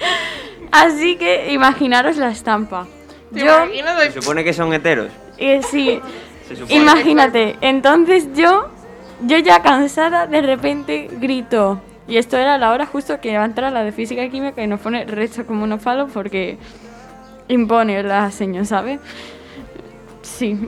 [0.72, 2.88] así que imaginaros la estampa.
[3.32, 5.12] ¿te Yo, de- Se supone que son heteros.
[5.38, 6.00] eh, sí,
[6.48, 6.74] Se supone.
[6.82, 8.70] Imagínate, entonces yo,
[9.22, 11.80] yo ya cansada, de repente grito.
[12.08, 14.64] Y esto era la hora justo que va a entrar la de física y química
[14.64, 16.58] y nos pone resto como unos palos porque
[17.46, 18.98] impone la seño, ¿sabes?
[20.22, 20.58] Sí.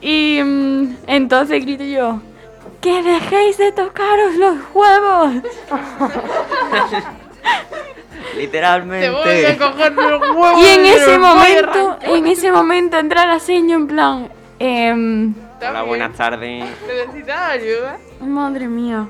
[0.00, 2.20] Y mm, entonces grito yo,
[2.80, 5.32] ¡que dejéis de tocaros los huevos!
[8.36, 9.06] Literalmente.
[9.06, 10.60] Te voy a coger los huevos.
[10.62, 14.28] Y en ese momento, en ese momento entra la seño en plan,
[14.58, 16.64] em, Hola, buenas tardes.
[16.86, 17.98] ¿Necesitas ayuda?
[18.20, 19.08] Madre mía.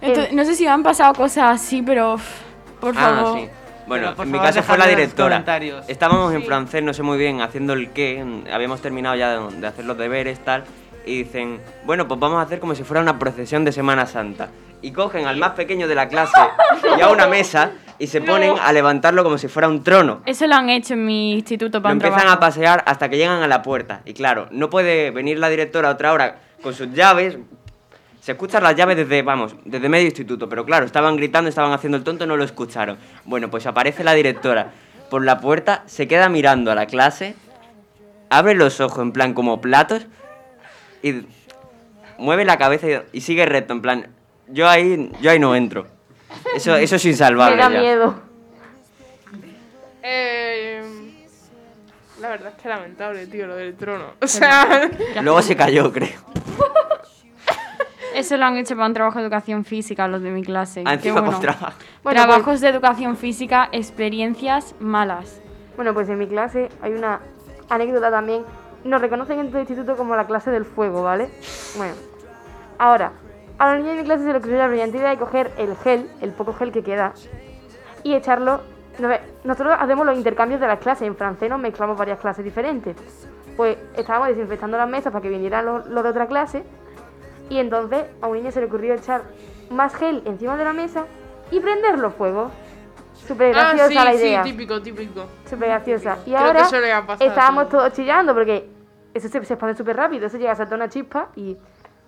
[0.00, 2.16] Entonces, no sé si me han pasado cosas así, pero
[2.80, 3.38] por Ah, favor.
[3.40, 3.48] sí.
[3.86, 5.44] Bueno, en mi caso fue la directora.
[5.88, 8.24] Estábamos en francés, no sé muy bien, haciendo el qué.
[8.52, 10.64] Habíamos terminado ya de, de hacer los deberes, tal.
[11.06, 14.48] Y dicen, bueno, pues vamos a hacer como si fuera una procesión de Semana Santa.
[14.80, 16.38] y cogen al más pequeño de la clase
[16.98, 20.20] y a una mesa y se ponen a levantarlo como si fuera un trono.
[20.26, 22.36] Eso lo han hecho en mi instituto Lo para un empiezan trabajo.
[22.36, 24.00] a pasear hasta que llegan a la puerta.
[24.06, 27.36] Y claro, no puede venir la directora a otra hora con sus llaves.
[28.24, 30.48] Se escuchan las llaves desde, vamos, desde medio instituto.
[30.48, 32.96] Pero claro, estaban gritando, estaban haciendo el tonto, no lo escucharon.
[33.26, 34.72] Bueno, pues aparece la directora
[35.10, 37.34] por la puerta, se queda mirando a la clase,
[38.30, 40.06] abre los ojos en plan como platos
[41.02, 41.26] y
[42.16, 44.08] mueve la cabeza y, y sigue recto, en plan,
[44.48, 45.86] yo ahí, yo ahí no entro.
[46.56, 47.56] Eso, eso es insalvable.
[47.62, 47.78] Me da ya.
[47.78, 48.22] miedo.
[50.02, 50.82] Eh,
[52.22, 54.14] la verdad es que lamentable, tío, lo del trono.
[54.22, 54.88] O sea,
[55.20, 56.08] Luego se cayó, creo.
[58.14, 60.84] Eso lo han hecho para un trabajo de educación física los de mi clase.
[60.86, 61.32] Ah, encima bueno.
[61.32, 61.78] con trabajo.
[62.02, 65.40] Bueno, Trabajos pues- de educación física, experiencias malas.
[65.76, 67.20] Bueno, pues en mi clase hay una
[67.68, 68.44] anécdota también.
[68.84, 71.28] Nos reconocen en todo el instituto como la clase del fuego, ¿vale?
[71.76, 71.94] Bueno,
[72.78, 73.12] ahora,
[73.58, 75.74] a los niños de mi clase se les ocurrió la brillante idea de coger el
[75.76, 77.14] gel, el poco gel que queda,
[78.02, 78.60] y echarlo.
[79.42, 81.08] Nosotros hacemos los intercambios de las clases.
[81.08, 82.96] En francés nos mezclamos varias clases diferentes.
[83.56, 86.62] Pues estábamos desinfectando las mesas para que vinieran los, los de otra clase.
[87.50, 89.22] Y entonces a un niño se le ocurrió echar
[89.70, 91.06] más gel encima de la mesa
[91.50, 92.50] y prenderlo fuego.
[93.14, 94.42] Súper ah, graciosa sí, la sí, idea.
[94.42, 95.26] típico, típico.
[95.48, 96.18] Súper graciosa.
[96.26, 96.68] Y Creo ahora
[97.20, 97.70] estábamos sí.
[97.70, 98.68] todos chillando porque
[99.14, 100.26] eso se, se expande súper rápido.
[100.26, 101.56] Eso llega a saltar una chispa y.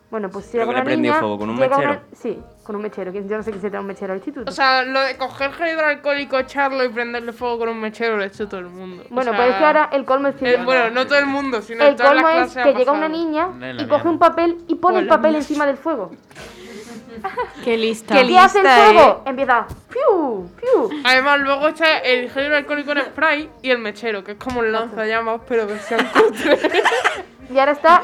[0.08, 1.38] Bueno, pues ¿Pero llega que le una niña, fuego?
[1.38, 2.06] ¿Con un llega una- mechero?
[2.12, 3.12] Sí, con un mechero.
[3.12, 4.48] que Yo no sé qué se trae un mechero al instituto.
[4.48, 8.22] O sea, lo de coger gel hidroalcohólico, echarlo y prenderle fuego con un mechero lo
[8.22, 9.02] ha hecho todo el mundo.
[9.10, 10.54] O bueno, sea, pues es que ahora el colmo es que.
[10.54, 12.78] eh, bueno, no todo el mundo, sino el en todas las colmo es clases que
[12.78, 15.76] llega una niña No y la coge un papel y pone el papel encima del
[15.76, 16.12] fuego.
[17.64, 18.14] Qué lista.
[18.14, 19.22] ¿Qué hace el fuego?
[19.26, 19.66] Empieza.
[19.90, 20.48] ¡Piu!
[20.60, 21.00] ¡Piu!
[21.04, 24.70] Además, luego está el gel hidroalcohólico en spray y el mechero, que es como un
[24.70, 26.58] lanzallamas, pero versión cutre.
[27.50, 28.02] Y ahora está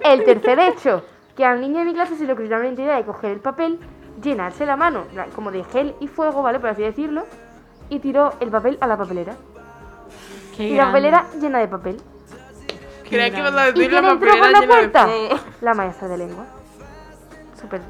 [0.00, 1.04] el tercer hecho,
[1.38, 3.78] que al niño de mi clase se le ocurrió la idea de coger el papel,
[4.20, 5.04] llenarse la mano,
[5.36, 6.58] como de gel y fuego, ¿vale?
[6.58, 7.26] Por así decirlo,
[7.88, 9.36] y tiró el papel a la papelera.
[10.56, 12.02] Qué y la papelera llena de papel.
[13.08, 15.06] Creía que ibas a ¿Y decir la entró por papelera la llena de puerta?
[15.06, 15.36] fuego.
[15.60, 16.46] La maestra de lengua.
[17.60, 17.82] Súper.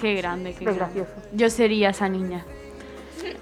[0.00, 0.78] Qué grande, qué grande.
[0.78, 1.12] gracioso.
[1.34, 2.46] Yo sería esa niña.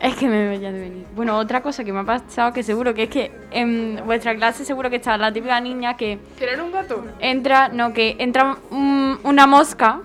[0.01, 1.07] Es que me veía de venir.
[1.15, 4.65] Bueno, otra cosa que me ha pasado, que seguro que es que en vuestra clase
[4.65, 7.05] seguro que está la típica niña que ¿Querer un gato?
[7.21, 10.01] entra, no, que entra una mosca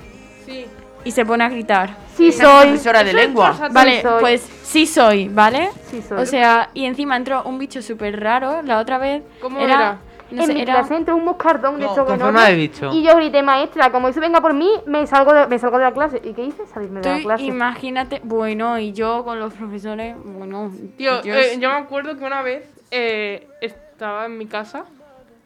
[0.45, 0.65] Sí.
[1.03, 1.95] y se pone a gritar.
[2.15, 2.67] Sí soy.
[2.69, 3.55] profesora de lengua.
[3.71, 5.69] Vale, pues sí soy, ¿vale?
[5.91, 6.19] Sí soy.
[6.21, 9.21] O sea, y encima entró un bicho súper raro la otra vez.
[9.41, 9.99] ¿Cómo era?
[10.31, 10.73] No en sé, mi era...
[10.73, 12.91] clase entró un moscardón de No, estos con forma de bicho.
[12.93, 15.85] Y yo grité, maestra, como eso venga por mí, me salgo de, me salgo de
[15.85, 16.21] la clase.
[16.23, 16.65] ¿Y qué hice?
[16.65, 17.43] Salirme de la clase.
[17.43, 22.41] imagínate, bueno, y yo con los profesores, bueno, Tío, eh, yo me acuerdo que una
[22.41, 24.85] vez eh, estaba en mi casa.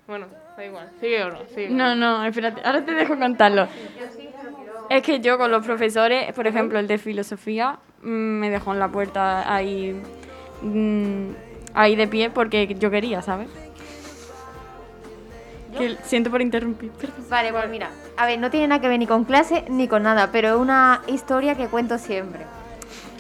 [0.08, 0.26] Bueno,
[0.58, 1.70] da igual, sigue o no, sigue.
[1.70, 3.68] No, no, espérate, ahora te dejo contarlo.
[4.90, 8.80] Es que yo con los profesores, por ejemplo, el de filosofía, mm, me dejó en
[8.80, 10.02] la puerta ahí,
[10.62, 11.30] mm,
[11.74, 13.48] ahí de pie porque yo quería, ¿sabes?
[15.78, 17.26] Que siento por interrumpir, perdón.
[17.30, 20.04] Vale, pues mira, a ver, no tiene nada que ver ni con clase ni con
[20.04, 22.46] nada, pero es una historia que cuento siempre.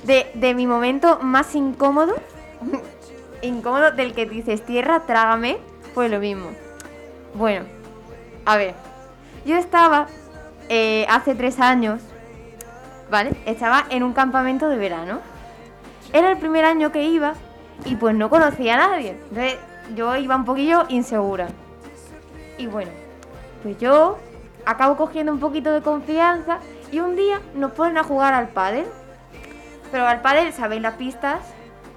[0.03, 2.15] De, de mi momento más incómodo,
[3.41, 5.57] incómodo del que dices tierra, trágame,
[5.93, 6.49] fue lo mismo.
[7.33, 7.65] Bueno,
[8.45, 8.73] a ver,
[9.45, 10.07] yo estaba
[10.69, 12.01] eh, hace tres años,
[13.09, 13.31] ¿vale?
[13.45, 15.19] Estaba en un campamento de verano.
[16.13, 17.33] Era el primer año que iba
[17.85, 19.11] y pues no conocía a nadie.
[19.11, 19.57] Entonces
[19.95, 21.47] yo iba un poquillo insegura.
[22.57, 22.91] Y bueno,
[23.63, 24.17] pues yo
[24.65, 26.59] acabo cogiendo un poquito de confianza
[26.91, 28.85] y un día nos ponen a jugar al pádel.
[29.91, 31.39] Pero al pádel, ¿sabéis las pistas?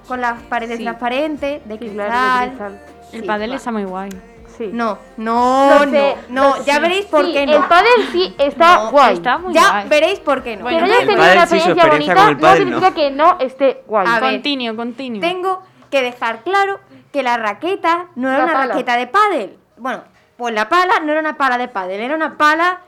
[0.09, 0.85] Con las paredes Sí.
[0.85, 2.07] transparentes, de Sí, cristal.
[2.07, 2.81] claro, de cristal.
[3.13, 3.57] El Sí, padel va.
[3.57, 4.11] está muy guay.
[4.59, 4.71] Sí.
[4.73, 7.53] No, no, no, sé, no, lo ya veréis por Sí, qué no.
[7.57, 9.15] El pádel sí está No, guay.
[9.15, 9.89] está muy ya guay.
[9.89, 10.65] veréis por qué no.
[10.67, 12.95] que no Bueno, hayas tenido pádel una experiencia experiencia bonita no pádel, significa no.
[12.95, 14.07] que no esté guay.
[14.09, 15.21] A ver, Continuo, continuo.
[15.21, 16.79] Tengo que dejar claro
[17.13, 18.67] que la raqueta no era La una pala.
[18.75, 19.59] raqueta de pádel.
[19.77, 20.03] Bueno,
[20.37, 22.81] pues la pala no era una pala de pádel, era una pala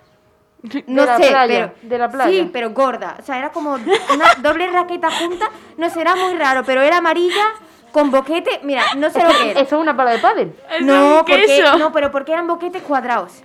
[0.86, 2.31] no De la sé, playa, pero de la playa.
[2.31, 6.35] Sí, pero gorda, o sea, era como una doble raqueta junta, no sé, era muy
[6.35, 7.44] raro, pero era amarilla
[7.93, 9.60] con boquete, mira, no sé lo que era.
[9.62, 10.55] Eso es una pala de pádel.
[10.82, 13.43] No, porque no, pero porque eran boquetes cuadrados.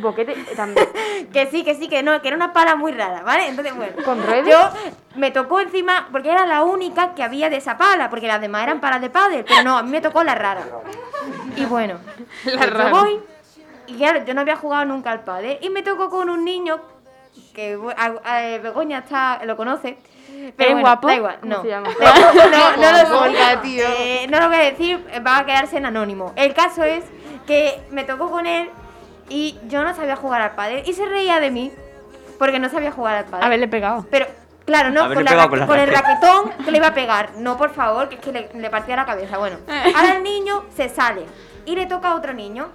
[0.00, 0.86] Boquete también.
[1.32, 3.48] Que sí, que sí, que no, que era una pala muy rara, ¿vale?
[3.48, 3.92] Entonces, bueno.
[4.04, 4.46] ¿Con redes?
[4.50, 4.58] Yo
[5.14, 8.64] me tocó encima, porque era la única que había de esa pala, porque las demás
[8.64, 10.62] eran palas de pádel, pero no, a mí me tocó la rara.
[11.56, 11.98] Y bueno,
[12.44, 12.90] La pues rara.
[12.90, 13.20] yo voy,
[13.86, 16.80] y claro, yo no había jugado nunca al pádel, y me tocó con un niño,
[17.54, 19.96] que a- a- Begoña está, lo conoce.
[20.56, 21.06] Pero ¿Es bueno, guapo?
[21.08, 21.62] Da igual, ¿Cómo no.
[21.62, 21.88] se llama?
[22.00, 23.12] no, no lo sé.
[23.30, 23.84] Olga, tío.
[23.86, 26.32] Eh, no lo voy a decir, eh, va a quedarse en anónimo.
[26.36, 27.04] El caso es
[27.46, 28.70] que me tocó con él
[29.32, 31.72] y yo no sabía jugar al pádel y se reía de mí
[32.38, 33.46] porque no sabía jugar al pádel.
[33.46, 34.06] Haberle pegado.
[34.10, 34.26] Pero
[34.64, 37.30] Claro, no, con, la con la con el raquetón que le iba a pegar.
[37.36, 39.36] No, por favor, que es que le, le partía la cabeza.
[39.38, 41.26] Bueno, ahora el niño se sale
[41.64, 42.68] y le toca a otro niño.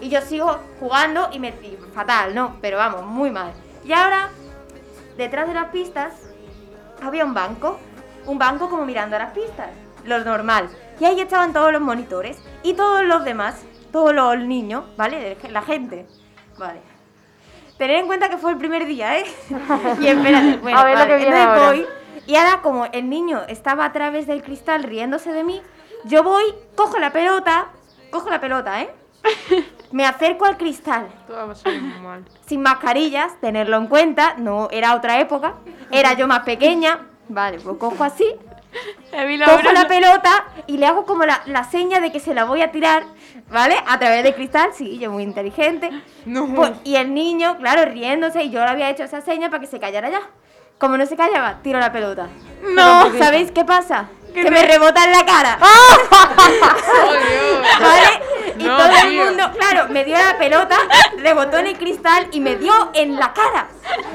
[0.00, 1.48] Y yo sigo jugando y me.
[1.48, 2.56] y fatal, ¿no?
[2.60, 3.52] Pero vamos, muy mal.
[3.84, 4.28] Y ahora,
[5.16, 6.12] detrás de las pistas,
[7.02, 7.78] había un banco.
[8.26, 9.70] Un banco como mirando a las pistas.
[10.04, 10.68] Lo normal.
[11.00, 12.38] Y ahí estaban todos los monitores.
[12.62, 13.62] Y todos los demás.
[13.92, 15.36] Todos los niños, ¿vale?
[15.50, 16.06] La gente.
[16.58, 16.80] Vale.
[17.78, 19.24] Tener en cuenta que fue el primer día, ¿eh?
[20.00, 21.66] y espérate, bueno, A ver lo vale, que viene entonces ahora.
[21.68, 21.86] voy,
[22.26, 25.60] y ahora como el niño estaba a través del cristal riéndose de mí,
[26.04, 26.42] yo voy,
[26.76, 27.66] cojo la pelota,
[28.10, 28.90] cojo la pelota, ¿eh?
[29.92, 32.24] Me acerco al cristal, Todo va a salir muy mal.
[32.46, 35.54] sin mascarillas, tenerlo en cuenta, no era otra época,
[35.90, 38.26] era yo más pequeña, vale, pues cojo así,
[39.44, 42.62] cojo la pelota y le hago como la, la seña de que se la voy
[42.62, 43.02] a tirar,
[43.52, 43.76] ¿vale?
[43.86, 45.90] A través del cristal, sí, yo muy inteligente.
[46.54, 49.66] Pues, y el niño, claro, riéndose, y yo le había hecho esa seña para que
[49.66, 50.20] se callara ya.
[50.78, 52.28] Como no se callaba, tiro la pelota.
[52.74, 53.08] No.
[53.12, 54.08] Pero, ¿Sabéis qué pasa?
[54.34, 55.58] ¿Qué Que me rebota en la cara.
[57.80, 58.22] ¿Vale?
[58.58, 59.24] Y No, todo el tío.
[59.24, 60.76] mundo, claro, me dio la pelota,
[61.18, 63.68] rebotó en el cristal y me dio en la cara.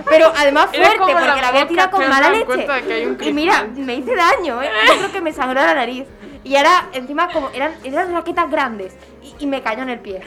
[0.09, 2.67] Pero además fuerte, porque las la había tirado con no mala leche.
[2.67, 4.69] de Y mira, me hice daño, ¿eh?
[4.87, 6.05] Yo creo que me sangró la nariz.
[6.47, 10.21] Y ahora, encima, como eran, eran raquetas grandes y, y me cayó en el pie.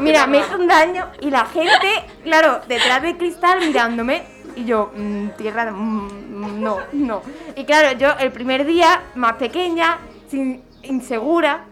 [0.00, 1.88] Mira, me hizo un daño y la gente,
[2.22, 4.22] claro, detrás del cristal mirándome.
[4.56, 7.22] Y yo, mm, tierra, mm, mm, no, no.
[7.56, 11.64] Y claro, yo el primer día, más pequeña, sin, insegura.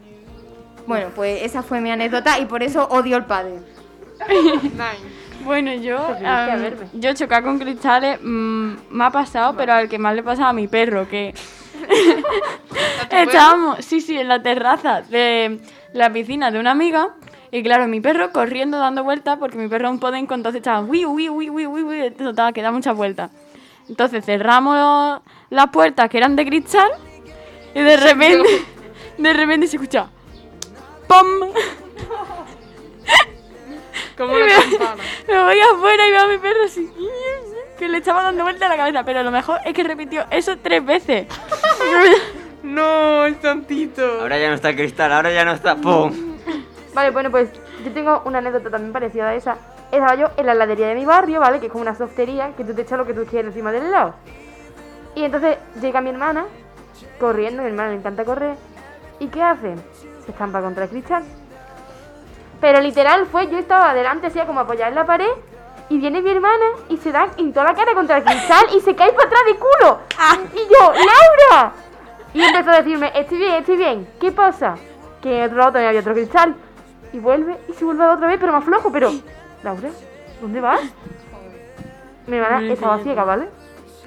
[0.87, 3.59] Bueno, pues esa fue mi anécdota y por eso odio el padre.
[5.45, 6.87] Bueno, yo, verme.
[6.93, 10.53] yo chocar con cristales mm, me ha pasado, pero al que más le pasaba a
[10.53, 11.35] mi perro, que
[13.11, 15.61] estábamos, sí, sí, en la terraza de
[15.93, 17.11] la piscina de una amiga.
[17.51, 20.81] Y claro, mi perro corriendo, dando vueltas, porque mi perro es un podenco, entonces estaba,
[20.81, 23.31] uy, uy, uy, uy, uy, uy, total, que da muchas vueltas.
[23.89, 26.91] Entonces cerramos las puertas que eran de cristal
[27.75, 28.49] y de repente,
[29.19, 30.09] de repente se escucha,
[31.07, 31.51] ¡pum!
[34.17, 35.03] Como la me- campana.
[35.29, 36.89] Me voy afuera y veo a mi perro así.
[37.83, 39.03] Que le estaba dando vuelta a la cabeza.
[39.03, 41.27] Pero lo mejor es que repitió eso tres veces.
[42.63, 44.21] no, el tantito.
[44.21, 45.75] Ahora ya no está el cristal, ahora ya no está.
[45.75, 46.13] ¡Pum!
[46.95, 47.51] Vale, bueno, pues
[47.85, 49.57] yo tengo una anécdota también parecida a esa.
[49.91, 51.59] Estaba yo en la heladería de mi barrio, ¿vale?
[51.59, 53.87] Que es como una softería que tú te echas lo que tú quieres encima del
[53.87, 54.15] helado.
[55.17, 56.45] Y entonces llega mi hermana,
[57.19, 58.55] corriendo, mi hermana le encanta correr.
[59.19, 59.75] ¿Y qué hace?
[60.25, 61.25] Se estampa contra el cristal.
[62.61, 65.33] Pero literal fue, yo estaba adelante, así como apoyada en la pared,
[65.93, 68.81] y viene mi hermana y se da en toda la cara contra el cristal y
[68.81, 69.99] se cae para atrás de culo.
[70.55, 71.73] Y yo, ¡Laura!
[72.33, 74.09] Y empezó a decirme, estoy bien, estoy bien.
[74.19, 74.77] ¿Qué pasa?
[75.21, 76.55] Que en otro lado también había otro cristal.
[77.13, 79.13] Y vuelve, y se vuelve otra vez, pero más flojo, pero...
[79.63, 79.91] Laura,
[80.41, 80.81] ¿dónde vas?
[82.27, 83.49] Mi hermana estaba ciega, ¿vale?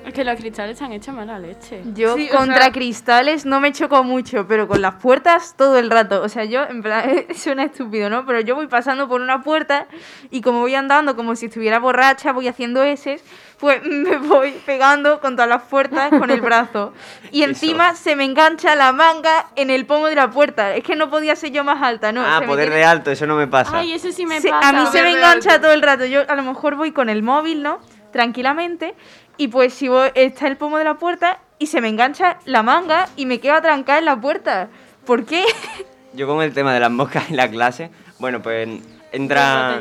[0.06, 1.82] Es que los cristales han hecho mala leche.
[1.96, 5.80] Yo Sí, o contra sea- cristales no me choco mucho, pero con las puertas todo
[5.80, 6.22] el rato.
[6.22, 8.26] O sea, yo, en plan, suena estúpido, ¿no?
[8.26, 9.88] Pero yo voy pasando por una puerta
[10.30, 13.20] y como voy andando como si estuviera borracha, voy haciendo S,
[13.60, 16.94] pues me voy pegando contra las puertas con el brazo.
[17.32, 17.50] Y Eso.
[17.50, 20.76] encima se me engancha la manga en el pomo de la puerta.
[20.76, 22.22] Es que no podía ser yo más alta, ¿no?
[22.22, 23.76] Ah, Se poder tiene- de alto, eso no me pasa.
[23.80, 24.70] Ay, eso sí me Sí, pasa.
[24.70, 25.64] a mí se me Poder engancha alto.
[25.64, 26.06] todo el rato.
[26.06, 27.80] Yo a lo mejor voy con el móvil, ¿no?
[28.12, 28.96] Tranquilamente.
[29.38, 32.64] Y pues si voy, está el pomo de la puerta y se me engancha la
[32.64, 34.70] manga y me quedo atrancada en la puerta.
[35.06, 35.44] ¿Por qué?
[36.14, 37.90] Yo con el tema de las moscas en la clase,
[38.20, 38.68] bueno, pues
[39.12, 39.78] entra...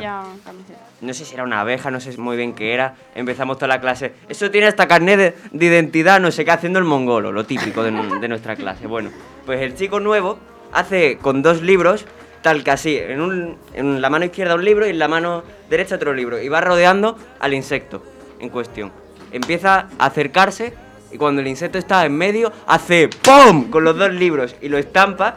[1.01, 2.95] No sé si era una abeja, no sé muy bien qué era.
[3.15, 4.13] Empezamos toda la clase.
[4.27, 7.83] Eso tiene hasta carnet de, de identidad, no sé qué, haciendo el mongolo, lo típico
[7.83, 7.91] de,
[8.21, 8.87] de nuestra clase.
[8.87, 9.11] Bueno,
[9.45, 10.37] pues el chico nuevo
[10.73, 12.05] hace con dos libros,
[12.41, 15.43] tal que así, en, un- en la mano izquierda un libro y en la mano
[15.69, 16.41] derecha otro libro.
[16.41, 18.01] Y va rodeando al insecto
[18.39, 18.91] en cuestión.
[19.31, 20.73] Empieza a acercarse
[21.11, 23.69] y cuando el insecto está en medio, hace ¡PUM!
[23.69, 25.35] con los dos libros y lo estampa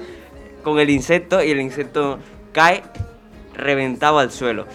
[0.62, 2.19] con el insecto y el insecto
[2.52, 2.82] cae
[3.55, 4.66] reventado al suelo.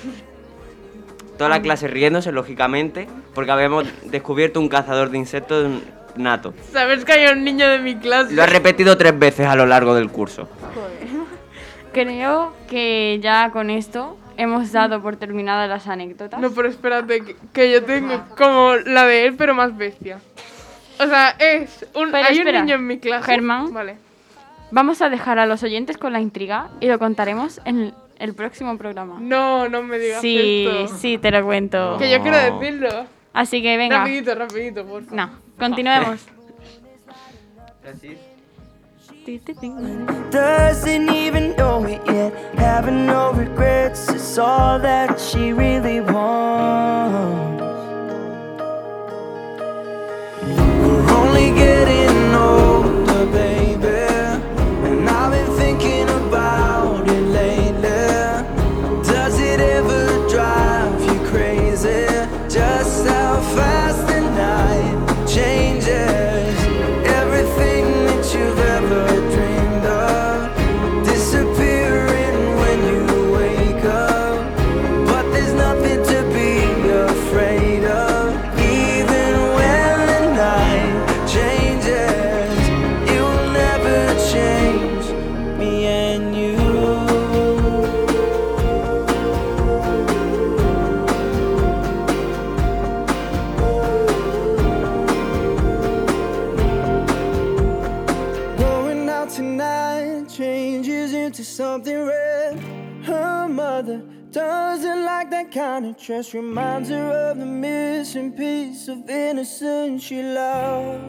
[1.37, 5.81] Toda la clase riéndose, lógicamente, porque habíamos descubierto un cazador de insectos
[6.15, 6.53] nato.
[6.71, 8.33] ¿Sabes que hay un niño de mi clase?
[8.33, 10.47] Lo ha repetido tres veces a lo largo del curso.
[11.93, 16.39] Creo que ya con esto hemos dado por terminadas las anécdotas.
[16.39, 20.19] No, pero espérate, que, que yo tengo como la de él, pero más bestia.
[20.99, 22.11] O sea, es un.
[22.11, 23.25] Pero hay espera, un niño en mi clase.
[23.25, 23.73] Germán.
[23.73, 23.97] Vale.
[24.71, 28.33] Vamos a dejar a los oyentes con la intriga y lo contaremos en el, el
[28.33, 29.17] próximo programa.
[29.19, 30.97] No, no me digas Sí, esto.
[30.97, 31.97] sí, te lo cuento.
[31.97, 33.05] Que yo quiero decirlo.
[33.33, 33.99] Así que venga.
[33.99, 35.15] Rapidito, rapidito, por favor.
[35.17, 35.29] No,
[35.59, 36.25] continuemos.
[39.25, 44.09] Doesn't even know it yet, having no regrets.
[44.09, 47.52] It's all that she really wants.
[105.53, 111.03] Kind of dress, reminds her of the missing piece of innocence she lost.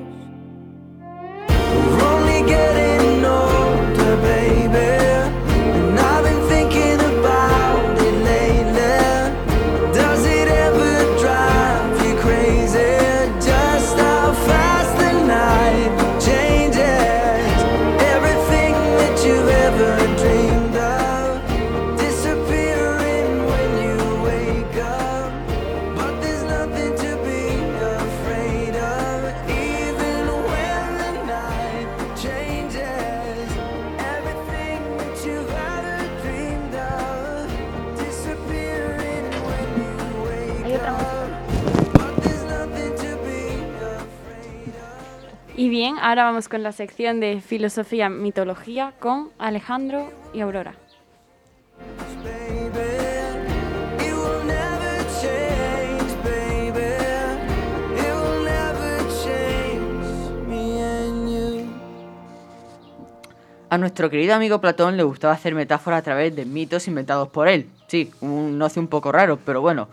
[1.48, 4.76] We're only getting older, baby.
[4.76, 7.03] And I've been thinking
[46.00, 50.74] ahora vamos con la sección de filosofía, mitología con Alejandro y Aurora.
[63.68, 67.48] A nuestro querido amigo Platón le gustaba hacer metáforas a través de mitos inventados por
[67.48, 67.68] él.
[67.88, 69.88] Sí, un noce un poco raro, pero bueno.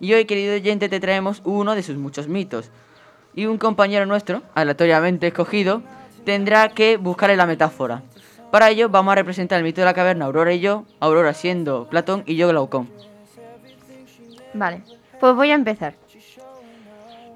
[0.00, 2.70] Y hoy, querido oyente, te traemos uno de sus muchos mitos.
[3.34, 5.82] Y un compañero nuestro, aleatoriamente escogido,
[6.24, 8.02] tendrá que buscarle la metáfora.
[8.50, 11.88] Para ello vamos a representar el mito de la caverna Aurora y yo, Aurora siendo
[11.88, 12.90] Platón y yo Glaucón.
[14.52, 14.82] Vale,
[15.18, 15.94] pues voy a empezar.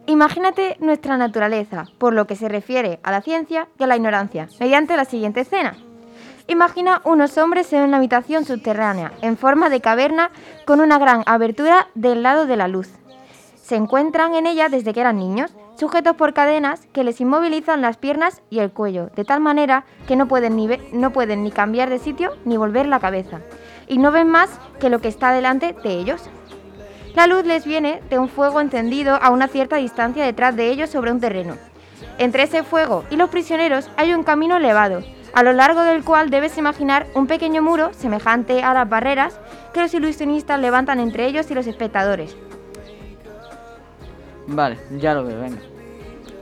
[0.06, 4.48] Imagínate nuestra naturaleza, por lo que se refiere a la ciencia y a la ignorancia,
[4.60, 5.76] mediante la siguiente escena.
[6.46, 10.30] Imagina unos hombres en una habitación subterránea, en forma de caverna,
[10.64, 12.88] con una gran abertura del lado de la luz.
[13.66, 17.96] Se encuentran en ella desde que eran niños, sujetos por cadenas que les inmovilizan las
[17.96, 21.90] piernas y el cuello, de tal manera que no pueden ni, no pueden ni cambiar
[21.90, 23.40] de sitio ni volver la cabeza,
[23.88, 26.30] y no ven más que lo que está delante de ellos.
[27.16, 30.88] La luz les viene de un fuego encendido a una cierta distancia detrás de ellos
[30.88, 31.56] sobre un terreno.
[32.18, 35.02] Entre ese fuego y los prisioneros hay un camino elevado,
[35.34, 39.40] a lo largo del cual debes imaginar un pequeño muro semejante a las barreras
[39.74, 42.36] que los ilusionistas levantan entre ellos y los espectadores.
[44.46, 45.60] Vale, ya lo veo, venga.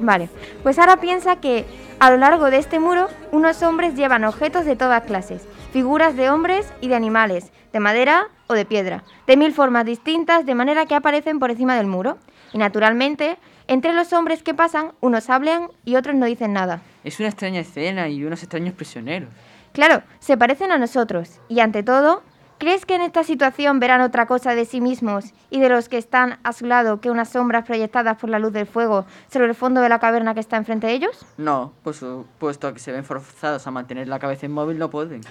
[0.01, 0.29] Vale,
[0.63, 1.65] pues ahora piensa que
[2.01, 6.31] a lo largo de este muro unos hombres llevan objetos de todas clases, figuras de
[6.31, 10.87] hombres y de animales, de madera o de piedra, de mil formas distintas, de manera
[10.87, 12.19] que aparecen por encima del muro.
[12.53, 16.83] Y naturalmente, entre los hombres que pasan, unos hablan y otros no dicen nada.
[17.03, 19.29] Es una extraña escena y unos extraños prisioneros.
[19.73, 21.41] Claro, se parecen a nosotros.
[21.49, 22.23] Y ante todo,
[22.59, 25.99] ¿crees que en esta situación verán otra cosa de sí mismos y de los que
[25.99, 29.55] están a su lado que unas sombras proyectadas por la luz del fuego sobre el
[29.55, 31.27] fondo de la caverna que está enfrente de ellos?
[31.37, 32.05] No, pues
[32.39, 35.23] puesto que se ven forzados a mantener la cabeza inmóvil, no pueden.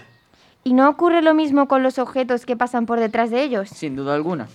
[0.63, 3.69] ¿Y no ocurre lo mismo con los objetos que pasan por detrás de ellos?
[3.69, 4.47] Sin duda alguna.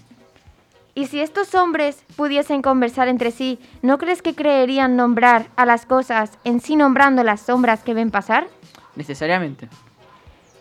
[0.94, 5.86] ¿Y si estos hombres pudiesen conversar entre sí, ¿no crees que creerían nombrar a las
[5.86, 8.48] cosas en sí nombrando las sombras que ven pasar?
[8.96, 9.68] Necesariamente.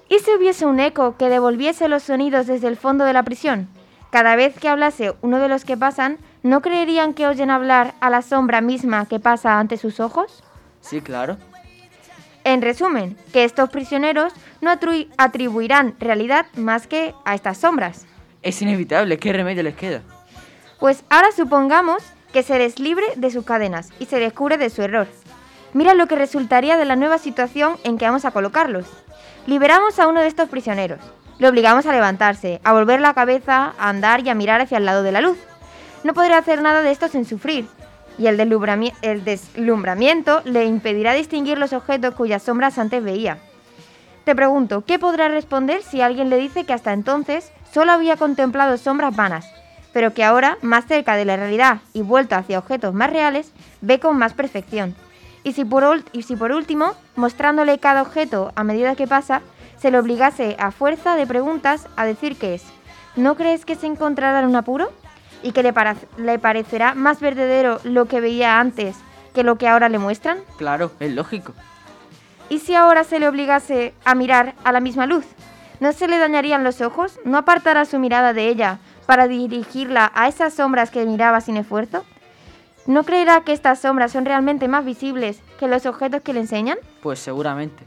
[0.09, 3.67] ¿Y si hubiese un eco que devolviese los sonidos desde el fondo de la prisión?
[4.09, 8.09] Cada vez que hablase uno de los que pasan, ¿no creerían que oyen hablar a
[8.09, 10.43] la sombra misma que pasa ante sus ojos?
[10.79, 11.37] Sí, claro.
[12.45, 14.31] En resumen, que estos prisioneros
[14.61, 14.71] no
[15.17, 18.05] atribuirán realidad más que a estas sombras.
[18.41, 20.03] Es inevitable, ¿qué remedio les queda?
[20.79, 22.01] Pues ahora supongamos
[22.31, 25.07] que se les libre de sus cadenas y se descubre de su error.
[25.73, 28.85] Mira lo que resultaría de la nueva situación en que vamos a colocarlos.
[29.47, 30.99] Liberamos a uno de estos prisioneros.
[31.39, 34.83] Le obligamos a levantarse, a volver la cabeza, a andar y a mirar hacia el
[34.83, 35.37] lado de la luz.
[36.03, 37.65] No podrá hacer nada de esto sin sufrir,
[38.17, 43.37] y el, el deslumbramiento le impedirá distinguir los objetos cuyas sombras antes veía.
[44.25, 48.75] Te pregunto, ¿qué podrá responder si alguien le dice que hasta entonces solo había contemplado
[48.75, 49.49] sombras vanas,
[49.93, 54.01] pero que ahora, más cerca de la realidad y vuelto hacia objetos más reales, ve
[54.01, 54.93] con más perfección?
[55.47, 59.41] Y si por, ul- y si por último, mostrándole cada objeto a medida que pasa,
[59.77, 62.63] se le obligase a fuerza de preguntas a decir qué es,
[63.15, 64.91] ¿no crees que se encontrará en un apuro?
[65.43, 65.73] ¿Y que le,
[66.17, 68.97] le parecerá más verdadero lo que veía antes
[69.33, 70.39] que lo que ahora le muestran?
[70.57, 71.53] Claro, es lógico.
[72.49, 75.23] ¿Y si ahora se le obligase a mirar a la misma luz?
[75.79, 77.21] ¿No se le dañarían los ojos?
[77.23, 82.03] ¿No apartará su mirada de ella para dirigirla a esas sombras que miraba sin esfuerzo?
[82.87, 86.77] ¿No creerá que estas sombras son realmente más visibles que los objetos que le enseñan?
[87.01, 87.83] Pues seguramente.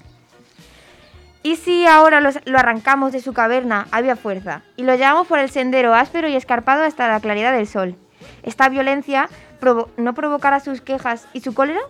[1.42, 5.38] ¿Y si ahora los- lo arrancamos de su caverna a fuerza y lo llevamos por
[5.38, 7.96] el sendero áspero y escarpado hasta la claridad del sol?
[8.42, 11.80] ¿Esta violencia provo- no provocará sus quejas y su cólera?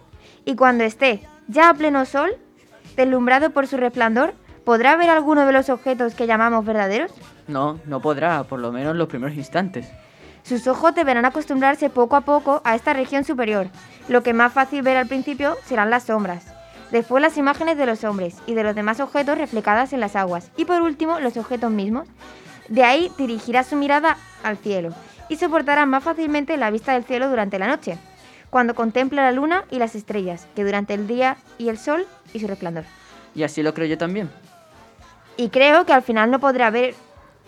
[0.44, 2.30] Y cuando esté ya a pleno sol,
[2.96, 4.34] deslumbrado por su resplandor,
[4.64, 7.10] ¿podrá ver alguno de los objetos que llamamos verdaderos?
[7.48, 9.90] No, no podrá, por lo menos en los primeros instantes.
[10.42, 13.68] Sus ojos deberán acostumbrarse poco a poco a esta región superior.
[14.08, 16.46] Lo que más fácil ver al principio serán las sombras.
[16.90, 20.50] Después las imágenes de los hombres y de los demás objetos reflejadas en las aguas.
[20.56, 22.08] Y por último los objetos mismos.
[22.68, 24.94] De ahí dirigirá su mirada al cielo
[25.28, 27.96] y soportará más fácilmente la vista del cielo durante la noche,
[28.50, 32.40] cuando contempla la luna y las estrellas, que durante el día y el sol y
[32.40, 32.84] su resplandor.
[33.34, 34.28] Y así lo creo yo también.
[35.36, 36.94] Y creo que al final no podrá ver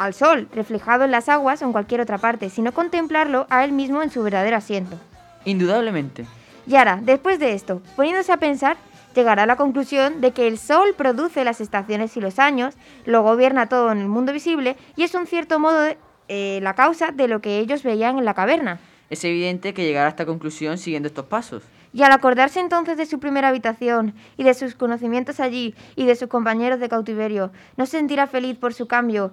[0.05, 3.73] al sol reflejado en las aguas o en cualquier otra parte, sino contemplarlo a él
[3.73, 4.97] mismo en su verdadero asiento.
[5.45, 6.25] Indudablemente.
[6.67, 8.77] Y ahora, después de esto, poniéndose a pensar,
[9.15, 12.75] llegará a la conclusión de que el Sol produce las estaciones y los años,
[13.05, 15.99] lo gobierna todo en el mundo visible y es un cierto modo de-
[16.29, 18.79] eh, la causa de lo que ellos veían en la caverna.
[19.11, 21.63] Es evidente que llegará a esta conclusión siguiendo estos pasos.
[21.93, 26.15] Y al acordarse entonces de su primera habitación y de sus conocimientos allí y de
[26.17, 29.33] sus compañeros de cautiverio, ¿no se sentirá feliz por su cambio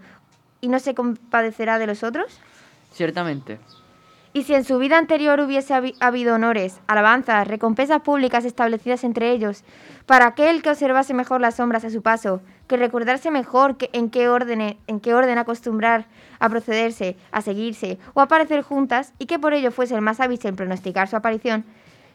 [0.62, 2.40] y no se compadecerá de los otros?
[2.92, 3.60] Ciertamente.
[4.32, 9.32] Y si en su vida anterior hubiese habi- habido honores, alabanzas, recompensas públicas establecidas entre
[9.32, 9.64] ellos,
[10.06, 14.12] para aquel que observase mejor las sombras a su paso, que recordarse mejor que- en,
[14.12, 16.06] qué orden, en qué orden acostumbrar
[16.40, 20.20] a procederse, a seguirse o a aparecer juntas, y que por ello fuese el más
[20.20, 21.66] hábil en pronosticar su aparición,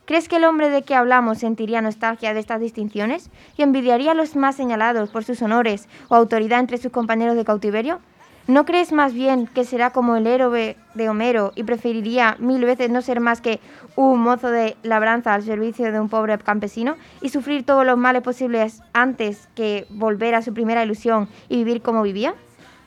[0.04, 4.14] ¿crees que el hombre de que hablamos sentiría nostalgia de estas distinciones y envidiaría a
[4.14, 7.98] los más señalados por sus honores o autoridad entre sus compañeros de cautiverio?
[8.46, 12.90] ¿No crees más bien que será como el héroe de Homero y preferiría mil veces
[12.90, 13.58] no ser más que
[13.96, 18.20] un mozo de labranza al servicio de un pobre campesino y sufrir todos los males
[18.20, 22.34] posibles antes que volver a su primera ilusión y vivir como vivía?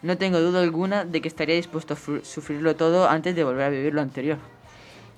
[0.04, 3.70] No tengo duda alguna de que estaría dispuesto a sufrirlo todo antes de volver a
[3.70, 4.38] vivir lo anterior.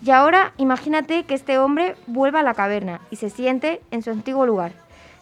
[0.02, 4.12] Y ahora imagínate que este hombre vuelva a la caverna y se siente en su
[4.12, 4.72] antiguo lugar.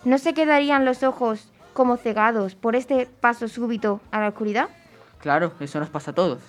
[0.06, 4.70] ¿No se quedarían los ojos como cegados por este paso súbito a la oscuridad?
[5.20, 6.40] Claro, eso nos pasa a todos.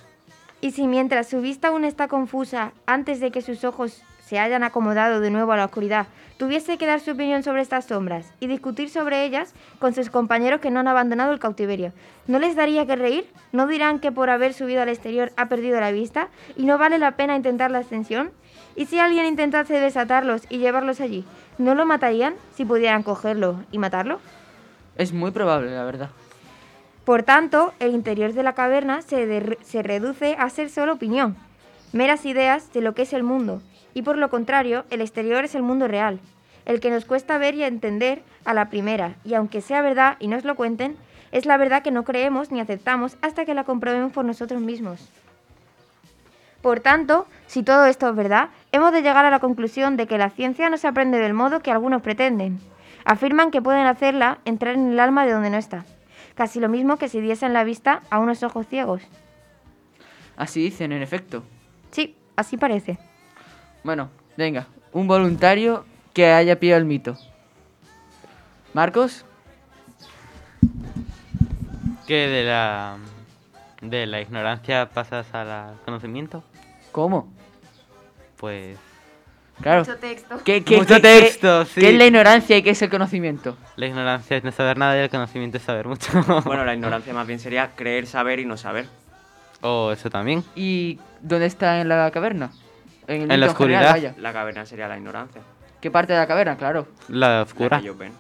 [0.61, 4.63] Y si mientras su vista aún está confusa, antes de que sus ojos se hayan
[4.65, 8.47] acomodado de nuevo a la oscuridad, tuviese que dar su opinión sobre estas sombras y
[8.47, 11.93] discutir sobre ellas con sus compañeros que no han abandonado el cautiverio,
[12.27, 13.27] ¿no les daría que reír?
[13.53, 16.99] ¿No dirán que por haber subido al exterior ha perdido la vista y no vale
[16.99, 18.31] la pena intentar la ascensión?
[18.77, 21.25] ¿Y si alguien intentase desatarlos y llevarlos allí,
[21.57, 24.21] no lo matarían si pudieran cogerlo y matarlo?
[24.97, 26.11] Es muy probable, la verdad.
[27.09, 31.39] Por tanto, el interior de la caverna se, reduce a ser solo opinión,
[31.95, 33.63] meras ideas de lo que es el mundo,
[33.95, 36.21] y por lo contrario, el exterior es el mundo real,
[36.67, 40.29] el que nos cuesta ver y entender a la primera, y aunque sea verdad y
[40.29, 40.99] nos lo cuenten,
[41.33, 45.09] es la verdad que no creemos ni aceptamos hasta que la comprobemos por nosotros mismos.
[46.61, 50.19] Por tanto, si todo esto es verdad, hemos de llegar a la conclusión de que
[50.19, 52.61] la ciencia no se aprende del modo que algunos pretenden.
[53.07, 55.87] Afirman que pueden hacerla entrar en el alma de donde no está.
[56.39, 59.03] Casi lo mismo que si diesen la vista a unos ojos ciegos.
[60.37, 61.43] Así dicen, en efecto.
[61.91, 62.97] Sí, así parece.
[63.83, 65.85] Bueno, venga, un voluntario
[66.15, 67.17] que haya pillado el mito.
[68.73, 69.25] Marcos,
[72.07, 72.99] Que de la
[73.83, 76.45] de la ignorancia pasas al conocimiento.
[76.93, 77.33] ¿cómo?
[78.37, 78.79] Pues
[79.63, 79.81] Claro.
[79.81, 80.41] Mucho texto.
[80.45, 81.81] ¿Qué, qué- Mucho qué- texto, qué- sí.
[81.81, 83.57] qué es la ignorancia y qué es el conocimiento?
[83.77, 86.11] la ignorancia es no saber nada y el conocimiento es saber mucho.
[86.45, 88.87] Bueno, la ignorancia más bien sería creer saber y no saber.
[89.61, 90.45] O eso también.
[90.55, 92.51] ¿Y dónde está en la caverna?
[93.09, 93.91] el En la oscuridad.
[93.93, 94.15] vaya.
[94.19, 95.41] La caverna sería la ignorancia.
[95.81, 96.57] ¿Qué parte de la caverna?
[96.57, 96.87] Claro.
[97.09, 97.79] La La oscura.
[97.79, 98.13] que ellos ven.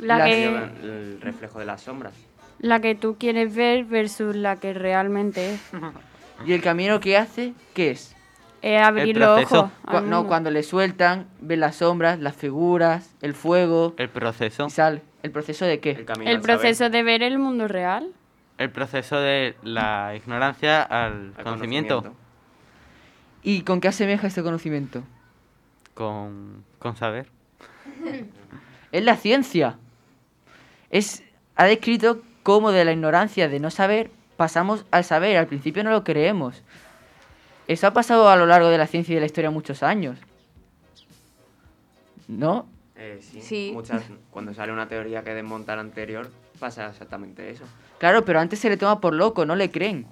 [0.00, 2.14] La La que, El reflejo de las sombras.
[2.58, 5.60] la que tú quieres ver versus la que realmente es.
[6.46, 8.16] ¿Y el camino que hace, qué es?
[8.62, 9.60] Es abrir El los proceso.
[9.86, 10.00] ojos.
[10.02, 14.66] Cu- no, cuando le sueltan, ven las sombras, las figuras, el fuego El proceso.
[14.66, 15.02] y sale.
[15.22, 15.90] ¿El proceso de qué?
[15.92, 18.12] El camino El saber, proceso de ver el mundo real.
[18.58, 22.14] El proceso de la ignorancia al, al conocimiento.
[23.42, 25.02] ¿Y con qué asemeja este conocimiento?
[25.94, 27.26] Con, con saber.
[28.92, 29.76] Es la ciencia.
[30.90, 31.22] Es,
[31.54, 35.36] ha descrito cómo de la ignorancia de no saber pasamos al saber.
[35.36, 36.62] Al principio no lo creemos.
[37.70, 40.18] Eso ha pasado a lo largo de la ciencia y de la historia muchos años.
[42.26, 42.66] ¿No?
[42.96, 43.70] Eh, sí, Sí.
[43.72, 44.02] Muchas,
[44.32, 46.28] cuando sale una teoría que desmonta la anterior,
[46.58, 47.62] pasa exactamente eso.
[47.98, 50.04] Claro, pero antes se le toma por loco, no le creen.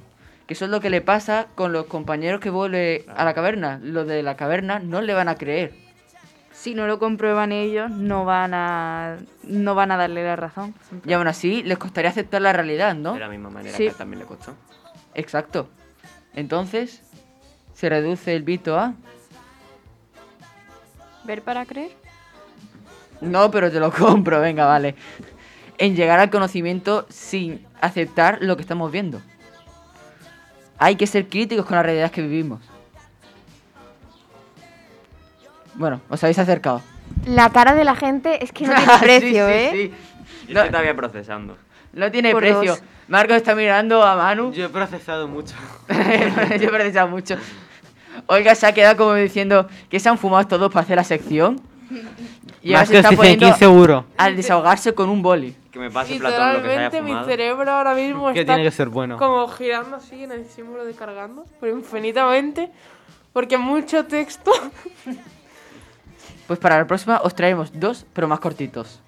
[0.47, 3.81] Que eso es lo que le pasa con los compañeros que vuelven a la caverna.
[3.83, 5.75] Los de la caverna no le van a creer.
[6.53, 10.77] Si no lo comprueban ellos, no van a, no van a darle la razón.
[11.05, 13.15] Y aún así les costaría aceptar la realidad, ¿no?
[13.15, 13.89] De la misma manera Sí.
[13.89, 14.55] que también le costó.
[15.15, 15.69] Exacto.
[16.35, 17.03] Entonces,
[17.79, 18.93] se reduce el Vito a...
[21.23, 21.93] Ver para creer.
[23.21, 24.97] No, pero te lo compro, venga, vale.
[25.79, 29.23] en llegar al conocimiento sin aceptar lo que estamos viendo.
[30.79, 32.61] Hay que ser críticos con la realidad que vivimos.
[35.75, 36.83] Bueno, os habéis acercado.
[37.27, 39.71] La cara de la gente es que no tiene Sí, precio, sí, ¿eh?
[39.73, 39.95] sí.
[40.49, 41.57] Yo estoy todavía procesando.
[41.93, 42.73] No tiene Por precio.
[42.73, 42.83] dos.
[43.07, 44.53] Marcos está mirando a Manu.
[44.53, 45.55] Yo he procesado mucho.
[45.89, 47.37] Yo he procesado mucho.
[48.27, 51.61] Olga se ha quedado como diciendo que se han fumado todos para hacer la sección.
[52.61, 54.05] Y ahora Más se que está os poniendo ¿quién seguro?
[54.17, 55.55] al desahogarse con un boli.
[55.71, 57.27] Que me pase Platón lo que se haya Literalmente mi fumado.
[57.29, 59.17] cerebro ahora mismo Que está tiene que ser bueno.
[59.17, 62.69] como girando así en el símbolo de cargando, pero infinitamente,
[63.33, 64.51] porque mucho texto.
[66.47, 69.01] Pues para la próxima os traemos dos, pero más cortitos.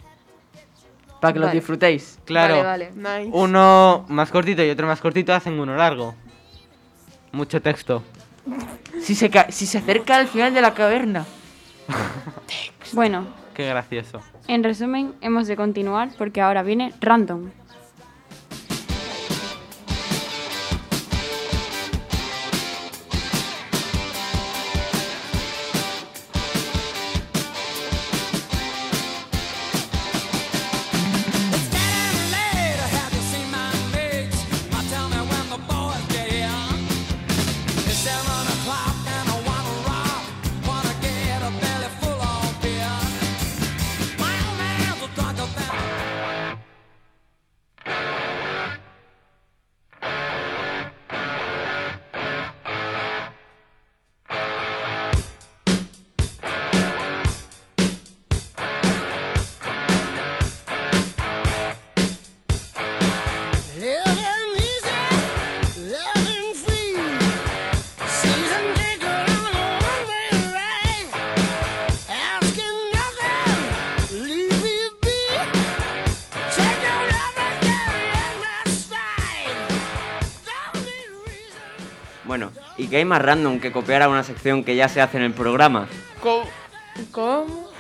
[1.21, 1.59] Para que los Vale.
[1.59, 2.19] disfrutéis.
[2.25, 2.63] Claro.
[2.63, 3.25] Vale, vale.
[3.25, 3.31] Nice.
[3.37, 6.15] Uno más cortito y otro más cortito hacen uno largo.
[7.33, 8.03] Mucho texto.
[9.03, 11.25] Si se, ca- si se acerca al final de la caverna.
[12.93, 14.21] Bueno, Qué gracioso.
[14.49, 17.51] en resumen, hemos de continuar porque ahora viene random.
[82.91, 85.33] Qué hay más random que copiar a una sección que ya se hace en el
[85.33, 85.87] programa?
[86.23, 86.45] ¿Cómo?
[87.13, 87.71] ¿Cómo?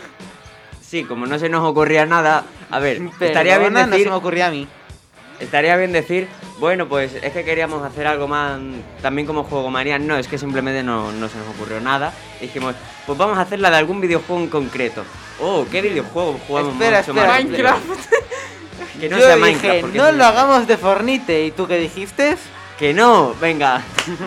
[0.80, 4.10] Sí, como no se nos ocurría nada, a ver, estaría bien Perdona, no decir, se
[4.10, 4.66] me ocurría a mí.
[5.38, 6.26] estaría bien decir,
[6.58, 8.58] bueno, pues es que queríamos hacer algo más
[9.02, 12.12] también como juego María, no, es que simplemente no, no se nos ocurrió nada.
[12.40, 12.74] Dijimos,
[13.06, 15.04] pues vamos a hacer la de algún videojuego en concreto.
[15.40, 17.40] Oh, ¿qué videojuego jugamos Espera, mucho espera, más?
[17.44, 17.76] espera.
[19.00, 21.44] Que no Yo sea dije, Minecraft, no es- lo hagamos de Fornite.
[21.46, 22.36] ¿Y tú qué dijiste?
[22.80, 23.82] Que no, venga,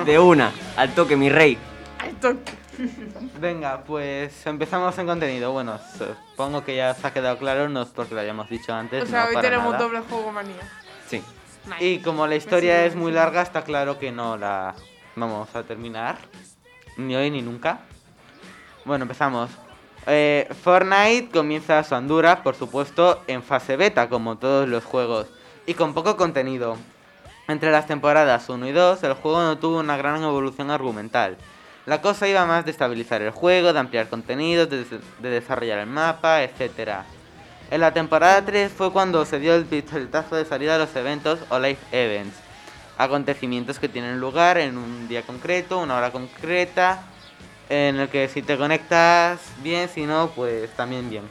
[0.05, 1.57] de una, al toque, mi rey.
[3.41, 5.51] Venga, pues empezamos en contenido.
[5.51, 9.05] Bueno, supongo que ya os ha quedado claro, no es porque lo hayamos dicho antes.
[9.05, 9.83] O sea, no hoy para tenemos nada.
[9.83, 10.61] doble juego manía.
[11.09, 11.23] Sí.
[11.79, 14.75] Y como la historia es muy larga, está claro que no la
[15.15, 16.17] vamos a terminar.
[16.95, 17.79] Ni hoy ni nunca.
[18.85, 19.49] Bueno, empezamos.
[20.05, 25.25] Eh, Fortnite comienza su andura, por supuesto, en fase beta, como todos los juegos,
[25.65, 26.77] y con poco contenido.
[27.47, 31.37] Entre las temporadas 1 y 2, el juego no tuvo una gran evolución argumental.
[31.85, 35.79] La cosa iba más de estabilizar el juego, de ampliar contenidos, de, des- de desarrollar
[35.79, 37.01] el mapa, etc.
[37.69, 41.39] En la temporada 3 fue cuando se dio el pistoletazo de salida a los eventos
[41.49, 42.37] o live events.
[42.97, 47.03] Acontecimientos que tienen lugar en un día concreto, una hora concreta,
[47.69, 51.23] en el que si te conectas bien, si no, pues también bien.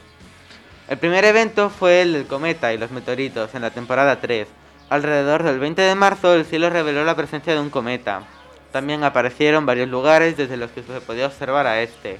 [0.89, 4.47] El primer evento fue el del cometa y los meteoritos en la temporada 3.
[4.93, 8.21] Alrededor del 20 de marzo el cielo reveló la presencia de un cometa.
[8.71, 12.19] También aparecieron varios lugares desde los que se podía observar a este,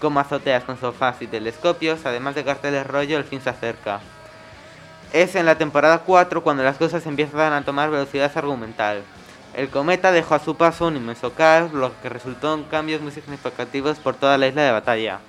[0.00, 4.00] como azoteas con sofás y telescopios, además de carteles rollo El fin se acerca.
[5.12, 9.04] Es en la temporada 4 cuando las cosas empiezan a tomar velocidad argumental.
[9.54, 13.12] El cometa dejó a su paso un inmenso caos, lo que resultó en cambios muy
[13.12, 15.20] significativos por toda la isla de batalla.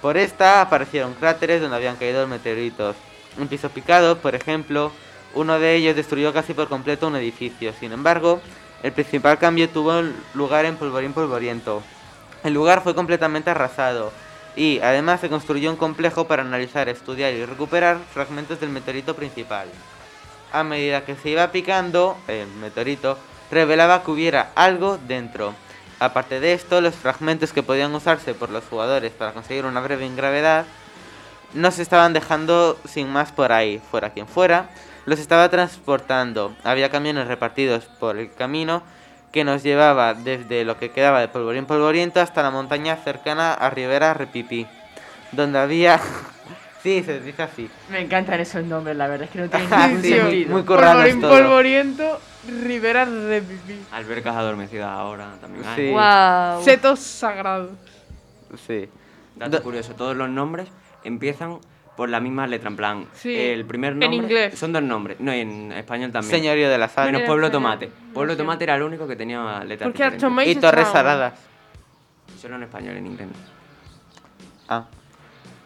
[0.00, 2.94] Por esta aparecieron cráteres donde habían caído meteoritos.
[3.38, 4.92] Un piso picado, por ejemplo,
[5.36, 7.72] uno de ellos destruyó casi por completo un edificio.
[7.78, 8.40] Sin embargo,
[8.82, 10.02] el principal cambio tuvo
[10.34, 11.82] lugar en Polvorín Polvoriento.
[12.42, 14.12] El lugar fue completamente arrasado
[14.56, 19.68] y además se construyó un complejo para analizar, estudiar y recuperar fragmentos del meteorito principal.
[20.52, 23.18] A medida que se iba picando, el meteorito
[23.50, 25.54] revelaba que hubiera algo dentro.
[26.00, 30.06] Aparte de esto, los fragmentos que podían usarse por los jugadores para conseguir una breve
[30.06, 30.64] ingravidad
[31.52, 34.70] no se estaban dejando sin más por ahí, fuera quien fuera,
[35.06, 36.54] los estaba transportando.
[36.64, 38.82] Había camiones repartidos por el camino
[39.32, 43.70] que nos llevaba desde lo que quedaba de Polvorín Polvoriento hasta la montaña cercana a
[43.70, 44.66] Rivera Repipi,
[45.32, 46.00] donde había...
[46.82, 47.70] sí, se dice así.
[47.90, 50.52] Me encantan esos nombres, la verdad es que no tienen ningún sí, sentido.
[50.52, 51.30] muy Polvorín todo.
[51.30, 52.20] polvoriento,
[52.62, 53.80] Rivera Repipi.
[53.92, 55.86] Albercas adormecidas ahora también hay.
[55.86, 55.92] Sí.
[55.92, 56.64] Wow.
[56.64, 57.70] Setos sagrados.
[58.66, 58.88] Sí.
[59.36, 60.68] Dato curioso, todos los nombres
[61.04, 61.58] empiezan
[61.96, 63.06] por la misma letra, en plan.
[63.14, 64.16] Sí, el primer en nombre.
[64.16, 64.58] inglés.
[64.58, 65.18] Son dos nombres.
[65.18, 66.30] No, y en español también.
[66.30, 67.06] Señorío de la Sal.
[67.06, 67.50] Menos En Pueblo.
[67.50, 67.90] Tomate.
[68.12, 71.34] Pueblo Tomate era el único que tenía letras Porque Y Torres Saladas.
[72.40, 73.28] Solo en español, en inglés.
[74.68, 74.84] Ah.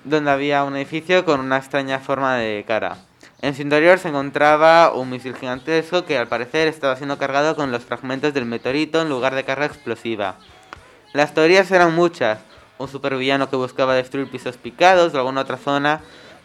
[0.05, 2.97] Donde había un edificio con una extraña forma de cara.
[3.43, 7.73] En su interior se encontraba un misil gigantesco que al parecer estaba siendo cargado con
[7.73, 10.37] los fragmentos del meteorito en lugar de carga explosiva.
[11.15, 12.39] Las teorías eran muchas.
[12.79, 16.01] Un supervillano que buscaba destruir pisos picados de alguna otra zona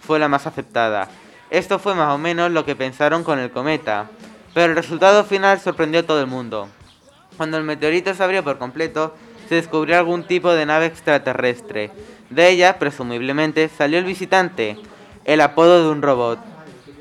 [0.05, 1.09] fue la más aceptada.
[1.49, 4.07] Esto fue más o menos lo que pensaron con el cometa.
[4.53, 6.69] Pero el resultado final sorprendió a todo el mundo.
[7.35, 9.13] Cuando el meteorito se abrió por completo,
[9.49, 11.91] se descubrió algún tipo de nave extraterrestre.
[12.29, 14.77] De ella, presumiblemente, salió el visitante,
[15.25, 16.39] el apodo de un robot,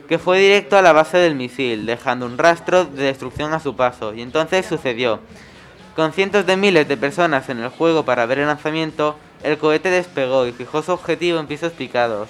[0.09, 3.77] que fue directo a la base del misil, dejando un rastro de destrucción a su
[3.77, 4.13] paso.
[4.15, 5.21] Y entonces sucedió.
[5.95, 9.91] Con cientos de miles de personas en el juego para ver el lanzamiento, el cohete
[9.91, 12.29] despegó y fijó su objetivo en pisos picados.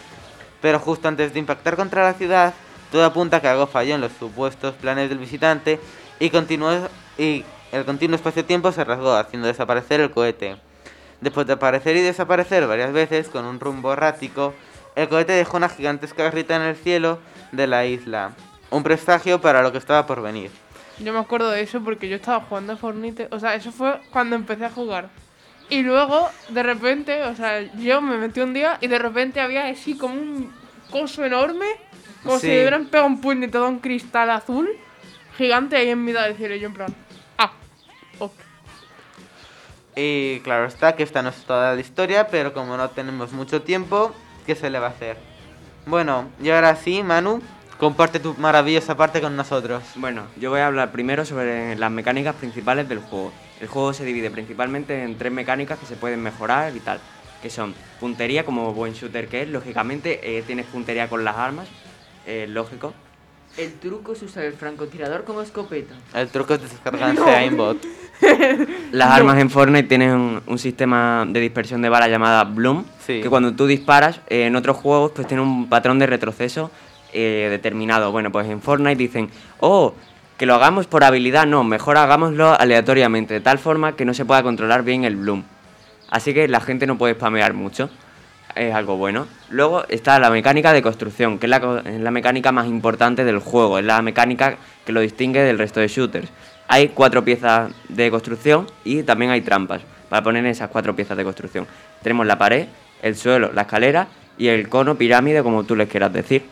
[0.65, 2.55] Pero justo antes de impactar contra la ciudad,
[2.91, 5.79] todo apunta a que algo falló en los supuestos planes del visitante
[6.19, 6.89] y, continuó,
[7.19, 10.57] y el continuo espacio-tiempo se rasgó, haciendo desaparecer el cohete.
[11.21, 14.55] Después de aparecer y desaparecer varias veces con un rumbo errático,
[14.97, 17.19] el cohete dejó una gigantesca garrita en el cielo
[17.53, 18.33] de la isla,
[18.71, 20.51] un presagio para lo que estaba por venir.
[20.99, 23.29] Yo me acuerdo de eso porque yo estaba jugando a Fornite.
[23.33, 25.11] O sea, eso fue cuando empecé a jugar.
[25.71, 29.67] Y luego, de repente, o sea, yo me metí un día y de repente había
[29.69, 30.53] así como un
[30.91, 31.67] coso enorme.
[32.23, 34.69] Como si le hubieran pegado un puñetado a un cristal azul
[35.37, 36.55] gigante ahí en mitad del cielo.
[36.55, 36.95] Y yo en plan,
[37.39, 37.53] ah,
[38.19, 38.33] ok.
[39.97, 43.63] Y claro está que esta no es toda la historia, pero como no tenemos mucho
[43.63, 44.15] tiempo,
[44.47, 45.17] ¿qué se le va a hacer?
[45.87, 47.43] Bueno, y ahora sí, Manu,
[47.79, 49.83] comparte tu maravillosa parte con nosotros.
[49.97, 53.33] Bueno, yo voy a hablar primero sobre las mecánicas principales del juego.
[53.61, 56.99] El juego se divide principalmente en tres mecánicas que se pueden mejorar y tal,
[57.43, 61.69] que son puntería, como buen shooter que es, lógicamente eh, tienes puntería con las armas,
[62.27, 62.95] eh, lógico.
[63.57, 65.95] El truco es usar el francotirador como escopeta.
[66.13, 67.79] El truco es descargarse a aimbot.
[68.91, 73.21] Las armas en Fortnite tienen un, un sistema de dispersión de bala llamada Bloom, Sí.
[73.21, 76.71] que cuando tú disparas eh, en otros juegos pues tiene un patrón de retroceso
[77.15, 78.13] eh, determinado.
[78.13, 79.31] Bueno, pues en Fortnite dicen,
[79.61, 79.95] oh,
[80.37, 84.25] que lo hagamos por habilidad, no, mejor hagámoslo aleatoriamente, de tal forma que no se
[84.25, 85.45] pueda controlar bien el Bloom.
[86.11, 87.89] Así que la gente no puede spamear mucho.
[88.55, 89.27] Es algo bueno.
[89.51, 93.39] Luego está la mecánica de construcción, que es la, es la mecánica más importante del
[93.39, 93.79] juego.
[93.79, 96.29] Es la mecánica que lo distingue del resto de shooters.
[96.69, 101.25] Hay cuatro piezas de construcción y también hay trampas para poner esas cuatro piezas de
[101.25, 101.67] construcción.
[102.03, 102.69] Tenemos la pared,
[103.03, 104.07] el suelo, la escalera
[104.39, 106.45] y el cono pirámide, como tú les quieras decir.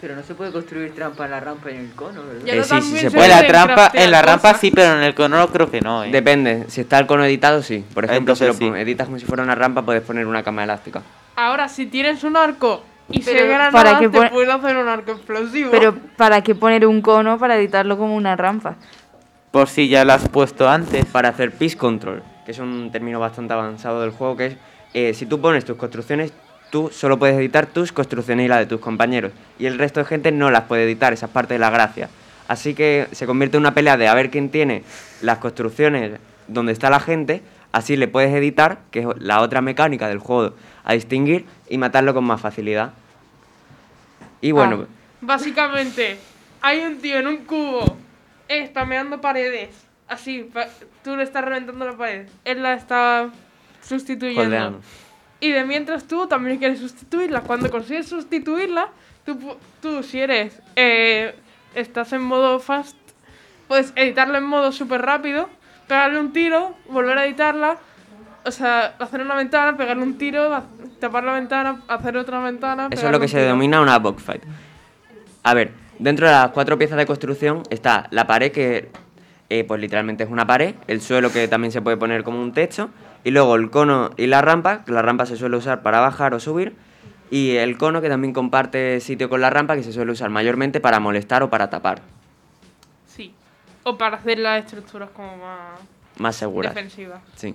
[0.00, 2.48] Pero no se puede construir trampa en la rampa y en el cono, ¿verdad?
[2.48, 3.28] Eh, sí, sí, se En puede.
[3.28, 6.10] la trampa, en la rampa sí, pero en el cono creo que no, ¿eh?
[6.10, 7.84] Depende, si está el cono editado, sí.
[7.92, 11.02] Por ejemplo, si lo editas como si fuera una rampa, puedes poner una cama elástica.
[11.36, 14.88] Ahora, si tienes un arco y se Pero, granadas, ¿para qué te puedes hacer un
[14.88, 15.70] arco explosivo.
[15.70, 18.76] Pero ¿para qué poner un cono para editarlo como una rampa?
[19.50, 21.04] Por si ya lo has puesto antes.
[21.06, 24.56] Para hacer Peace Control, que es un término bastante avanzado del juego, que es
[24.94, 26.32] eh, si tú pones tus construcciones,
[26.70, 29.32] tú solo puedes editar tus construcciones y las de tus compañeros.
[29.58, 32.08] Y el resto de gente no las puede editar, esa es parte de la gracia.
[32.48, 34.82] Así que se convierte en una pelea de a ver quién tiene
[35.20, 36.18] las construcciones
[36.48, 37.42] donde está la gente,
[37.72, 42.14] así le puedes editar, que es la otra mecánica del juego, a distinguir y matarlo
[42.14, 42.92] con más facilidad.
[44.40, 44.86] Y bueno,
[45.20, 46.16] Básicamente,
[46.62, 47.96] hay un tío en un cubo
[48.66, 49.70] spameando paredes.
[50.08, 50.50] Así,
[51.04, 52.26] tú le estás reventando la pared.
[52.44, 53.30] Él la está
[53.82, 54.80] sustituyendo.
[55.40, 57.40] Y de mientras tú también quieres sustituirla.
[57.40, 58.88] Cuando consigues sustituirla,
[59.24, 59.38] tú,
[59.80, 61.34] tú si eres, eh,
[61.74, 62.96] estás en modo fast,
[63.68, 65.48] puedes editarla en modo súper rápido,
[65.88, 67.78] pegarle un tiro, volver a editarla,
[68.44, 70.62] o sea, hacer una ventana, pegarle un tiro,
[70.98, 72.88] tapar la ventana, hacer otra ventana.
[72.90, 73.46] Eso es lo que se tiro.
[73.46, 74.42] denomina una boxfight.
[75.42, 78.90] A ver, dentro de las cuatro piezas de construcción está la pared, que
[79.50, 82.52] eh, pues literalmente es una pared, el suelo que también se puede poner como un
[82.52, 82.88] techo,
[83.24, 86.32] y luego el cono y la rampa, que la rampa se suele usar para bajar
[86.32, 86.74] o subir,
[87.30, 90.80] y el cono que también comparte sitio con la rampa, que se suele usar mayormente
[90.80, 92.00] para molestar o para tapar,
[93.06, 93.34] Sí.
[93.82, 95.80] O para hacer las estructuras como más
[96.18, 96.74] más seguras.
[96.74, 97.20] defensivas.
[97.36, 97.54] Sí.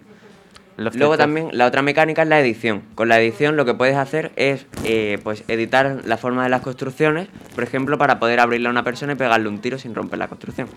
[0.77, 2.81] Los Luego también la otra mecánica es la edición.
[2.95, 6.61] Con la edición lo que puedes hacer es eh, pues editar la forma de las
[6.61, 10.19] construcciones, por ejemplo, para poder abrirle a una persona y pegarle un tiro sin romper
[10.19, 10.67] la construcción.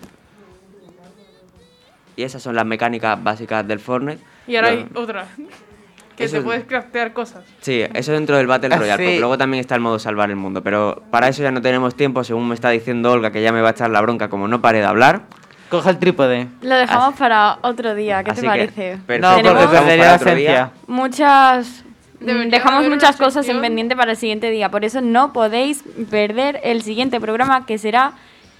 [2.19, 4.21] Y esas son las mecánicas básicas del Fortnite.
[4.45, 5.25] Y ahora hay otra.
[6.17, 7.45] Que Eso te es- puedes craftear cosas.
[7.61, 9.07] Sí, eso dentro del Battle Ah, Royale, sí.
[9.09, 11.95] porque luego también está el modo salvar el mundo, pero para eso ya no tenemos
[11.95, 14.49] tiempo, según me está diciendo Olga, que ya me va a echar la bronca como
[14.49, 15.21] no pare de hablar.
[15.69, 16.47] Coge el trípode.
[16.61, 18.97] Lo dejamos para otro día, ¿qué Así te que, parece?
[19.07, 20.51] perfecto, No, porque perdería la otro día.
[20.51, 20.71] esencia.
[20.87, 21.85] Muchas
[22.19, 24.69] Debería dejamos muchas cosas en pendiente para el siguiente día.
[24.69, 28.11] Por eso no podéis perder el siguiente programa que será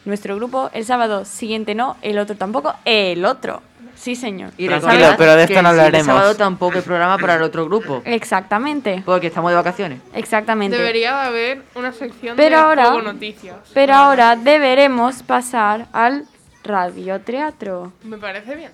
[0.10, 3.62] nuestro grupo el sábado siguiente, no, el otro tampoco, el otro.
[3.96, 4.52] Sí, señor.
[4.58, 6.06] Y Tranquilo, pero de esto no el hablaremos.
[6.06, 8.02] sábado tampoco hay programa para el otro grupo.
[8.06, 9.04] Exactamente.
[9.06, 10.00] Porque estamos de vacaciones.
[10.14, 10.78] Exactamente.
[10.78, 13.58] Debería de haber una sección Pero de ahora, juego noticias.
[13.74, 16.26] pero ahora deberemos pasar al
[16.64, 17.92] radioteatro.
[18.04, 18.72] Me parece bien.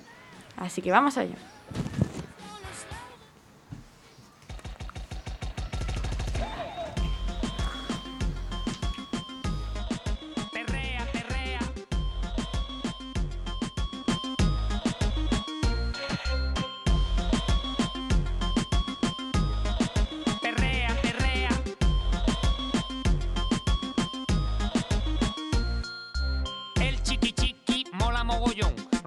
[0.56, 1.34] Así que vamos allá.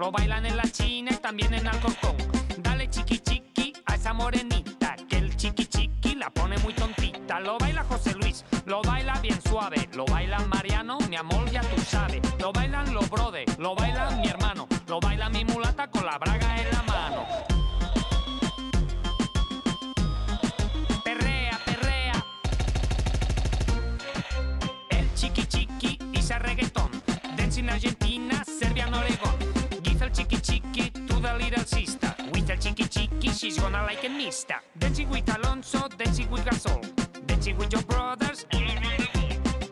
[0.00, 2.16] Lo bailan en la China y también en Alcorcón.
[2.62, 4.96] Dale chiqui chiqui a esa morenita.
[5.06, 7.38] Que el chiqui chiqui la pone muy tontita.
[7.38, 9.90] Lo baila José Luis, lo baila bien suave.
[9.92, 12.22] Lo bailan Mariano, mi amor, ya tú sabes.
[12.38, 14.29] Lo bailan los brothers, lo bailan mi
[31.50, 32.14] little sister.
[32.32, 34.54] With el chiqui chiqui, she's gonna like it mister.
[34.78, 36.80] Dancing with Alonso, dancing with Gasol.
[37.26, 38.46] Dancing with your brothers.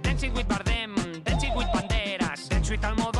[0.02, 2.48] Dancing with Bardem, dancing with Banderas.
[2.48, 3.17] Dance with Almodóvar,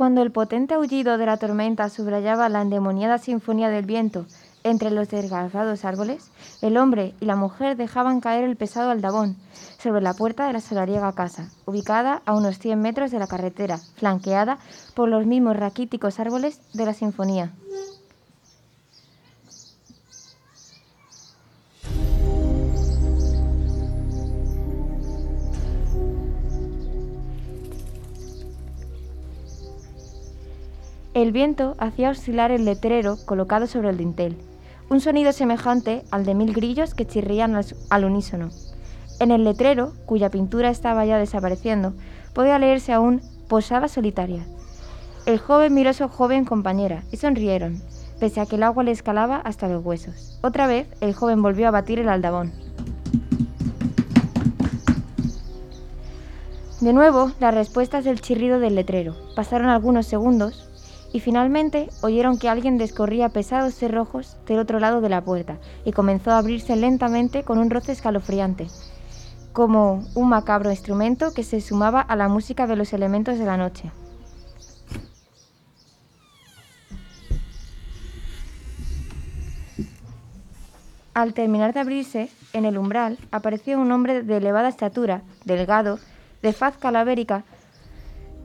[0.00, 4.24] Cuando el potente aullido de la tormenta subrayaba la endemoniada sinfonía del viento
[4.64, 6.30] entre los desgarrados árboles,
[6.62, 9.36] el hombre y la mujer dejaban caer el pesado aldabón
[9.78, 13.76] sobre la puerta de la solariega casa, ubicada a unos 100 metros de la carretera,
[13.96, 14.56] flanqueada
[14.94, 17.52] por los mismos raquíticos árboles de la sinfonía.
[31.20, 34.38] El viento hacía oscilar el letrero colocado sobre el dintel,
[34.88, 37.54] un sonido semejante al de mil grillos que chirrían
[37.90, 38.48] al, unísono.
[39.18, 41.92] En el letrero, cuya pintura estaba ya desapareciendo,
[42.32, 44.46] podía leerse aún Posada solitaria.
[45.26, 47.82] El joven miró a su joven compañera y sonrieron,
[48.18, 50.38] pese a que el agua le escalaba hasta los huesos.
[50.42, 52.50] Otra vez, el joven volvió a batir el aldabón.
[56.80, 59.14] De nuevo, las respuestas del chirrido del letrero.
[59.36, 60.69] Pasaron algunos segundos
[61.12, 65.92] y finalmente oyeron que alguien descorría pesados cerrojos del otro lado de la puerta y
[65.92, 68.68] comenzó a abrirse lentamente con un roce escalofriante,
[69.52, 73.56] como un macabro instrumento que se sumaba a la música de los elementos de la
[73.56, 73.90] noche.
[81.12, 85.98] Al terminar de abrirse, en el umbral apareció un hombre de elevada estatura, delgado,
[86.40, 87.44] de faz calavérica,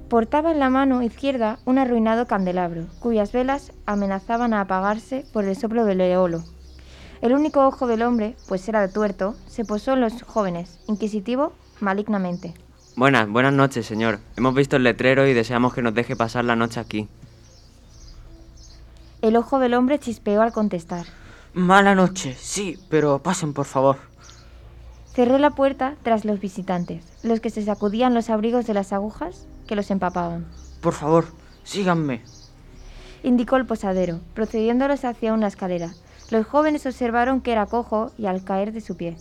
[0.09, 5.55] Portaba en la mano izquierda un arruinado candelabro, cuyas velas amenazaban a apagarse por el
[5.55, 6.43] soplo del eolo.
[7.21, 11.53] El único ojo del hombre, pues era de tuerto, se posó en los jóvenes, inquisitivo,
[11.79, 12.53] malignamente.
[12.95, 14.19] Buenas, buenas noches, señor.
[14.37, 17.07] Hemos visto el letrero y deseamos que nos deje pasar la noche aquí.
[19.23, 21.07] El ojo del hombre chispeó al contestar.
[21.55, 23.97] Mala noche, sí, pero pasen por favor.
[25.15, 29.47] Cerró la puerta tras los visitantes, los que se sacudían los abrigos de las agujas
[29.65, 30.45] que los empapaban.
[30.81, 31.23] Por favor,
[31.63, 32.21] síganme.
[33.23, 35.93] Indicó el posadero, procediéndolos hacia una escalera.
[36.31, 39.15] Los jóvenes observaron que era cojo y al caer de su pie,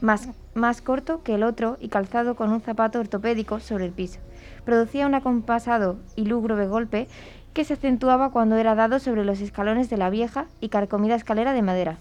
[0.00, 4.20] más, más corto que el otro y calzado con un zapato ortopédico sobre el piso.
[4.64, 7.08] Producía un acompasado y lúgubre golpe
[7.54, 11.52] que se acentuaba cuando era dado sobre los escalones de la vieja y carcomida escalera
[11.54, 11.98] de madera.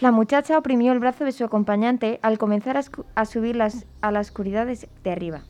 [0.00, 2.80] La muchacha oprimió el brazo de su acompañante al comenzar
[3.14, 5.42] a, subir las, a la oscuridad de, arriba.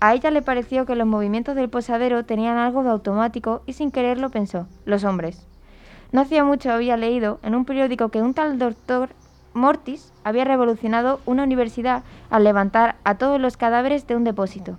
[0.00, 3.92] A ella le pareció que los movimientos del posadero tenían algo de automático y sin
[3.92, 5.46] quererlo pensó, los hombres.
[6.10, 9.10] No hacía mucho había leído en un periódico que un tal doctor
[9.54, 14.76] Mortis había revolucionado una universidad al levantar a todos los cadáveres de un depósito.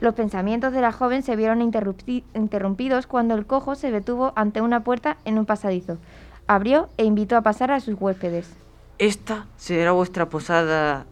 [0.00, 4.82] Los pensamientos de la joven se vieron interrumpidos cuando el cojo se detuvo ante una
[4.82, 5.98] puerta en un pasadizo.
[6.46, 8.50] Abrió e invitó a pasar a sus huéspedes.
[8.98, 11.06] Esta será vuestra posada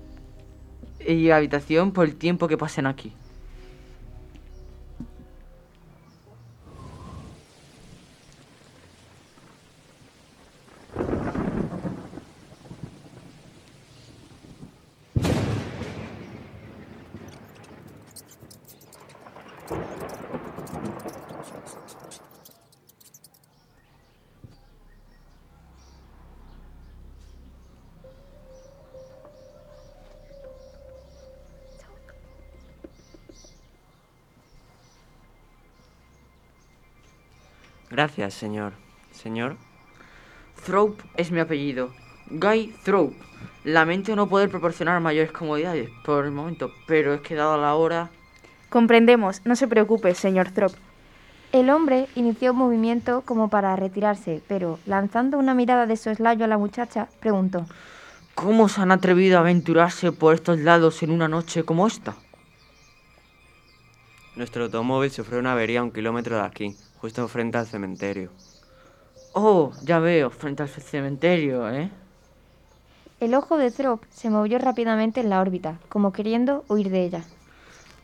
[1.06, 3.12] y habitación por el tiempo que pasen aquí.
[37.92, 38.72] Gracias, señor.
[39.10, 39.56] Señor.
[40.64, 41.90] Thrope es mi apellido.
[42.30, 43.14] Guy Thrope.
[43.64, 48.08] Lamento no poder proporcionar mayores comodidades por el momento, pero es que dado la hora...
[48.70, 50.72] Comprendemos, no se preocupe, señor Throp.
[51.52, 56.48] El hombre inició un movimiento como para retirarse, pero lanzando una mirada de soslayo a
[56.48, 57.66] la muchacha, preguntó.
[58.34, 62.14] ¿Cómo se han atrevido a aventurarse por estos lados en una noche como esta?
[64.34, 68.30] Nuestro automóvil sufrió una avería a un kilómetro de aquí, justo frente al cementerio.
[69.32, 71.90] Oh, ya veo, frente al cementerio, ¿eh?
[73.18, 77.24] El ojo de Throp se movió rápidamente en la órbita, como queriendo huir de ella.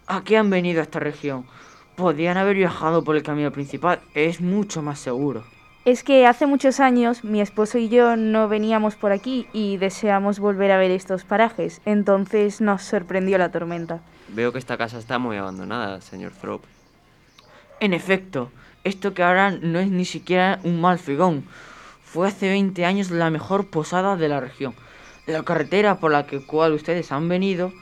[0.08, 1.46] ¿A qué han venido a esta región?
[1.94, 5.44] Podrían haber viajado por el camino principal, es mucho más seguro.
[5.84, 10.40] Es que hace muchos años mi esposo y yo no veníamos por aquí y deseamos
[10.40, 14.00] volver a ver estos parajes, entonces nos sorprendió la tormenta.
[14.28, 16.66] Veo que esta casa está muy abandonada, señor Thrope.
[17.80, 18.50] En efecto,
[18.88, 21.44] esto que ahora no es ni siquiera un mal figón.
[22.02, 24.74] Fue hace 20 años la mejor posada de la región.
[25.26, 27.72] La carretera por la que cual ustedes han venido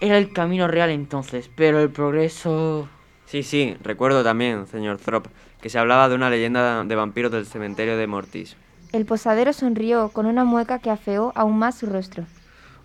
[0.00, 2.88] era el camino real entonces, pero el progreso...
[3.26, 5.30] Sí, sí, recuerdo también, señor Thrope,
[5.60, 8.56] que se hablaba de una leyenda de vampiros del cementerio de Mortis.
[8.92, 12.24] El posadero sonrió con una mueca que afeó aún más su rostro.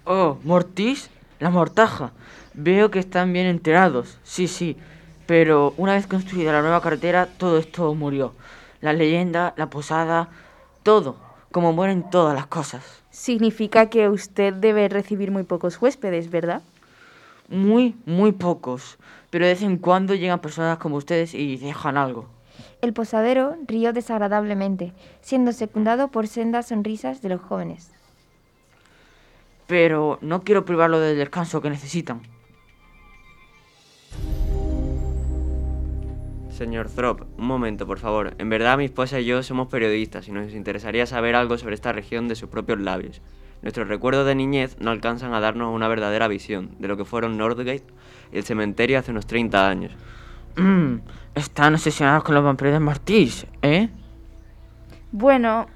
[0.06, 1.10] Oh, Mortis,
[1.40, 2.12] la mortaja.
[2.54, 4.18] Veo que están bien enterados.
[4.24, 4.78] Sí, sí.
[5.28, 8.34] Pero una vez construida la nueva carretera, todo esto murió.
[8.80, 10.30] La leyenda, la posada,
[10.84, 11.18] todo.
[11.52, 13.04] Como mueren todas las cosas.
[13.10, 16.62] Significa que usted debe recibir muy pocos huéspedes, ¿verdad?
[17.50, 18.98] Muy, muy pocos.
[19.30, 22.28] Pero de vez en cuando llegan personas como ustedes y dejan algo.
[22.82, 27.92] El posadero rió desagradablemente, siendo secundado por sendas sonrisas de los jóvenes.
[29.66, 32.22] Pero no quiero privarlo del descanso que necesitan.
[36.58, 38.34] Señor Thrope, un momento, por favor.
[38.40, 41.94] En verdad, mi esposa y yo somos periodistas y nos interesaría saber algo sobre esta
[41.94, 43.22] región de sus propios labios.
[43.62, 47.38] Nuestros recuerdos de niñez no alcanzan a darnos una verdadera visión de lo que fueron
[47.38, 47.84] Northgate
[48.32, 49.92] y el cementerio hace unos 30 años.
[50.56, 50.96] Mm,
[51.36, 53.90] están obsesionados con los vampiros de Martís, ¿eh?
[55.12, 55.68] Bueno,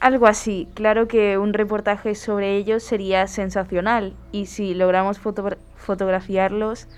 [0.00, 0.68] algo así.
[0.74, 6.88] Claro que un reportaje sobre ellos sería sensacional y si logramos foto- fotografiarlos,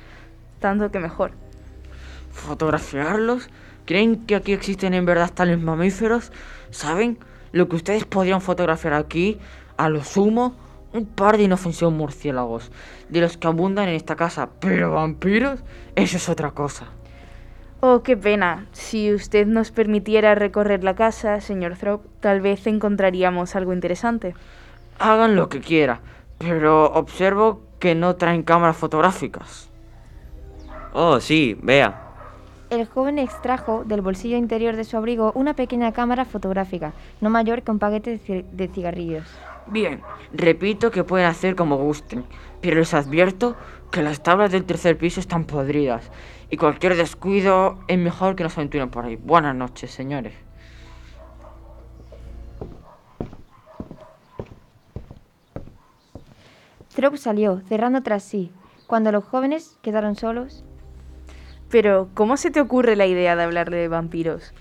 [0.61, 1.33] tanto que mejor.
[2.33, 3.49] ¿Fotografiarlos?
[3.85, 6.33] ¿Creen que aquí existen en verdad tales mamíferos?
[6.71, 7.19] ¿Saben?
[7.53, 9.39] Lo que ustedes podrían fotografiar aquí,
[9.77, 10.57] a lo sumo,
[10.93, 12.71] un par de inofensivos murciélagos,
[13.09, 15.61] de los que abundan en esta casa, pero vampiros,
[15.95, 16.87] eso es otra cosa.
[17.81, 18.67] Oh, qué pena.
[18.73, 24.35] Si usted nos permitiera recorrer la casa, señor Thrope, tal vez encontraríamos algo interesante.
[24.99, 25.99] Hagan lo que quieran,
[26.39, 29.69] pero observo que no traen cámaras fotográficas.
[30.93, 32.12] Oh, sí, vea.
[32.73, 37.61] El joven extrajo del bolsillo interior de su abrigo una pequeña cámara fotográfica, no mayor
[37.61, 39.27] que un paquete de ci- de cigarrillos.
[39.67, 40.01] Bien,
[40.33, 42.25] repito que pueden hacer como gusten,
[42.63, 43.57] pero les advierto
[43.91, 46.11] que las tablas del tercer piso están podridas
[46.49, 49.17] y cualquier descuido es mejor que no se aventuren por ahí.
[49.17, 50.33] Buenas noches, señores.
[56.95, 58.53] Throp salió, cerrando tras sí.
[58.87, 60.65] Cuando los jóvenes quedaron solos,
[61.73, 64.53] Pero, ¿cómo se te ocurre la idea de hablarle de vampiros?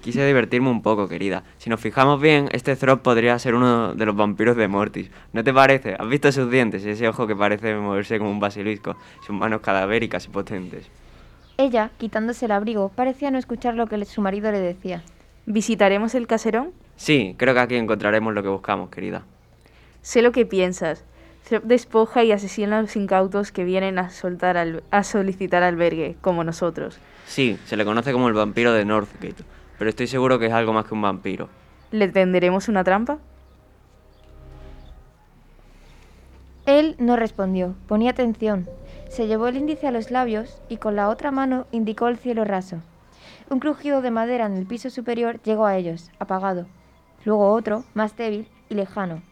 [0.00, 1.44] Quise divertirme un poco, querida.
[1.58, 5.10] Si nos fijamos bien, este Thrope podría ser uno de los vampiros de Mortis.
[5.34, 5.94] ¿No te parece?
[5.98, 6.82] ¿Has visto sus dientes?
[6.86, 8.96] Ese ojo que parece moverse como un basilisco.
[9.26, 10.86] Sus manos cadavéricas y potentes.
[11.58, 15.02] ella, quitándose el abrigo, parecía no escuchar lo que su marido le decía.
[15.44, 16.72] ¿Visitaremos el caserón?
[16.96, 19.26] Sí, creo que aquí encontraremos lo que buscamos, querida.
[20.00, 21.04] Sé lo que piensas.
[21.62, 26.42] Despoja y asesina a los incautos que vienen a, soltar al- a solicitar albergue, como
[26.42, 26.98] nosotros.
[27.26, 29.44] Sí, se le conoce como el vampiro de Northgate,
[29.78, 31.48] pero estoy seguro que es algo más que un vampiro.
[31.90, 33.18] ¿Le tenderemos una trampa?
[36.66, 38.66] Él no respondió, ponía atención.
[39.10, 42.44] Se llevó el índice a los labios y con la otra mano indicó el cielo
[42.44, 42.78] raso.
[43.50, 46.66] Un crujido de madera en el piso superior llegó a ellos, apagado.
[47.26, 49.22] Luego otro, más débil y lejano.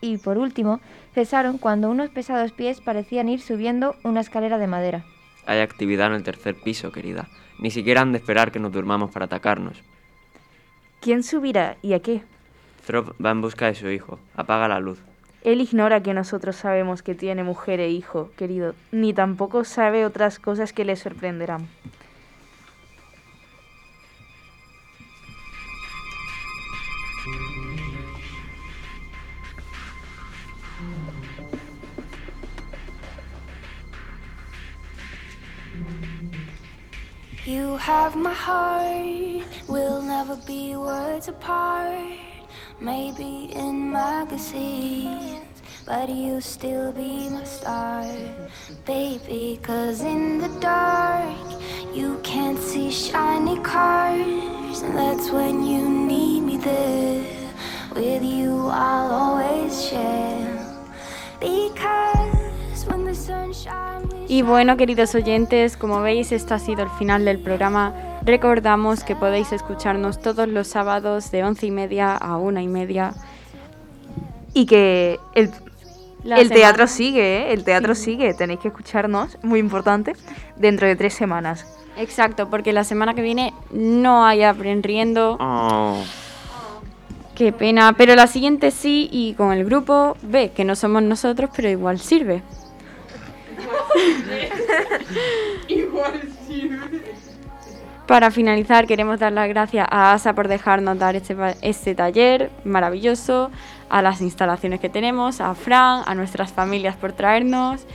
[0.00, 0.80] Y por último,
[1.14, 5.04] cesaron cuando unos pesados pies parecían ir subiendo una escalera de madera.
[5.46, 7.28] Hay actividad en el tercer piso, querida.
[7.58, 9.82] Ni siquiera han de esperar que nos durmamos para atacarnos.
[11.00, 12.22] ¿Quién subirá y a qué?
[12.86, 14.18] Throp va en busca de su hijo.
[14.34, 14.98] Apaga la luz.
[15.42, 20.38] Él ignora que nosotros sabemos que tiene mujer e hijo, querido, ni tampoco sabe otras
[20.38, 21.68] cosas que le sorprenderán.
[37.50, 42.16] You have my heart, we'll never be words apart.
[42.78, 48.06] Maybe in magazines, but you'll still be my star,
[48.86, 49.58] baby.
[49.64, 51.36] Cause in the dark,
[51.92, 57.26] you can't see shiny cars, and that's when you need me there.
[57.96, 60.54] With you, I'll always share.
[61.40, 67.24] Because when the sunshine Y bueno, queridos oyentes, como veis, esto ha sido el final
[67.24, 67.92] del programa.
[68.22, 73.12] Recordamos que podéis escucharnos todos los sábados de once y media a una y media.
[74.54, 75.50] Y que el,
[76.48, 77.52] teatro sigue, ¿eh?
[77.52, 78.32] El teatro sigue.
[78.32, 80.12] Tenéis que escucharnos, muy importante,
[80.54, 81.66] dentro de tres semanas.
[81.96, 85.38] Exacto, porque la semana que viene no hay aprendiendo.
[85.40, 86.04] Oh.
[87.34, 91.50] Qué pena, pero la siguiente sí y con el grupo B, que no somos nosotros,
[91.52, 92.44] pero igual sirve.
[95.68, 97.14] Igual sirve.
[98.06, 103.50] Para finalizar, queremos dar las gracias a ASA por dejarnos dar este, este taller maravilloso,
[103.88, 107.86] a las instalaciones que tenemos, a Fran, a nuestras familias por traernos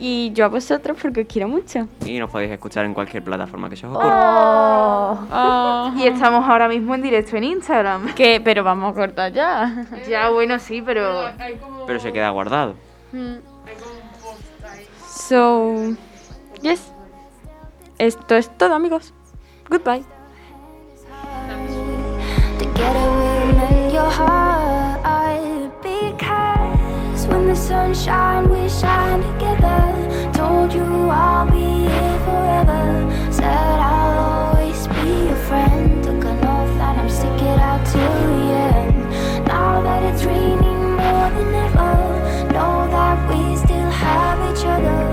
[0.00, 1.86] y yo a vosotros porque os quiero mucho.
[2.06, 5.12] Y nos podéis escuchar en cualquier plataforma que se os ocurra.
[5.30, 5.92] Oh.
[5.96, 8.14] Y estamos ahora mismo en directo en Instagram.
[8.14, 9.84] Que, pero vamos a cortar ya.
[10.08, 11.26] Ya, bueno, sí, pero...
[11.86, 12.74] Pero se queda guardado.
[15.30, 15.94] So,
[16.60, 16.92] yes.
[17.98, 19.14] Esto es todo, amigos.
[19.68, 20.02] Goodbye.
[22.74, 24.50] Get a room in your heart
[44.62, 45.09] because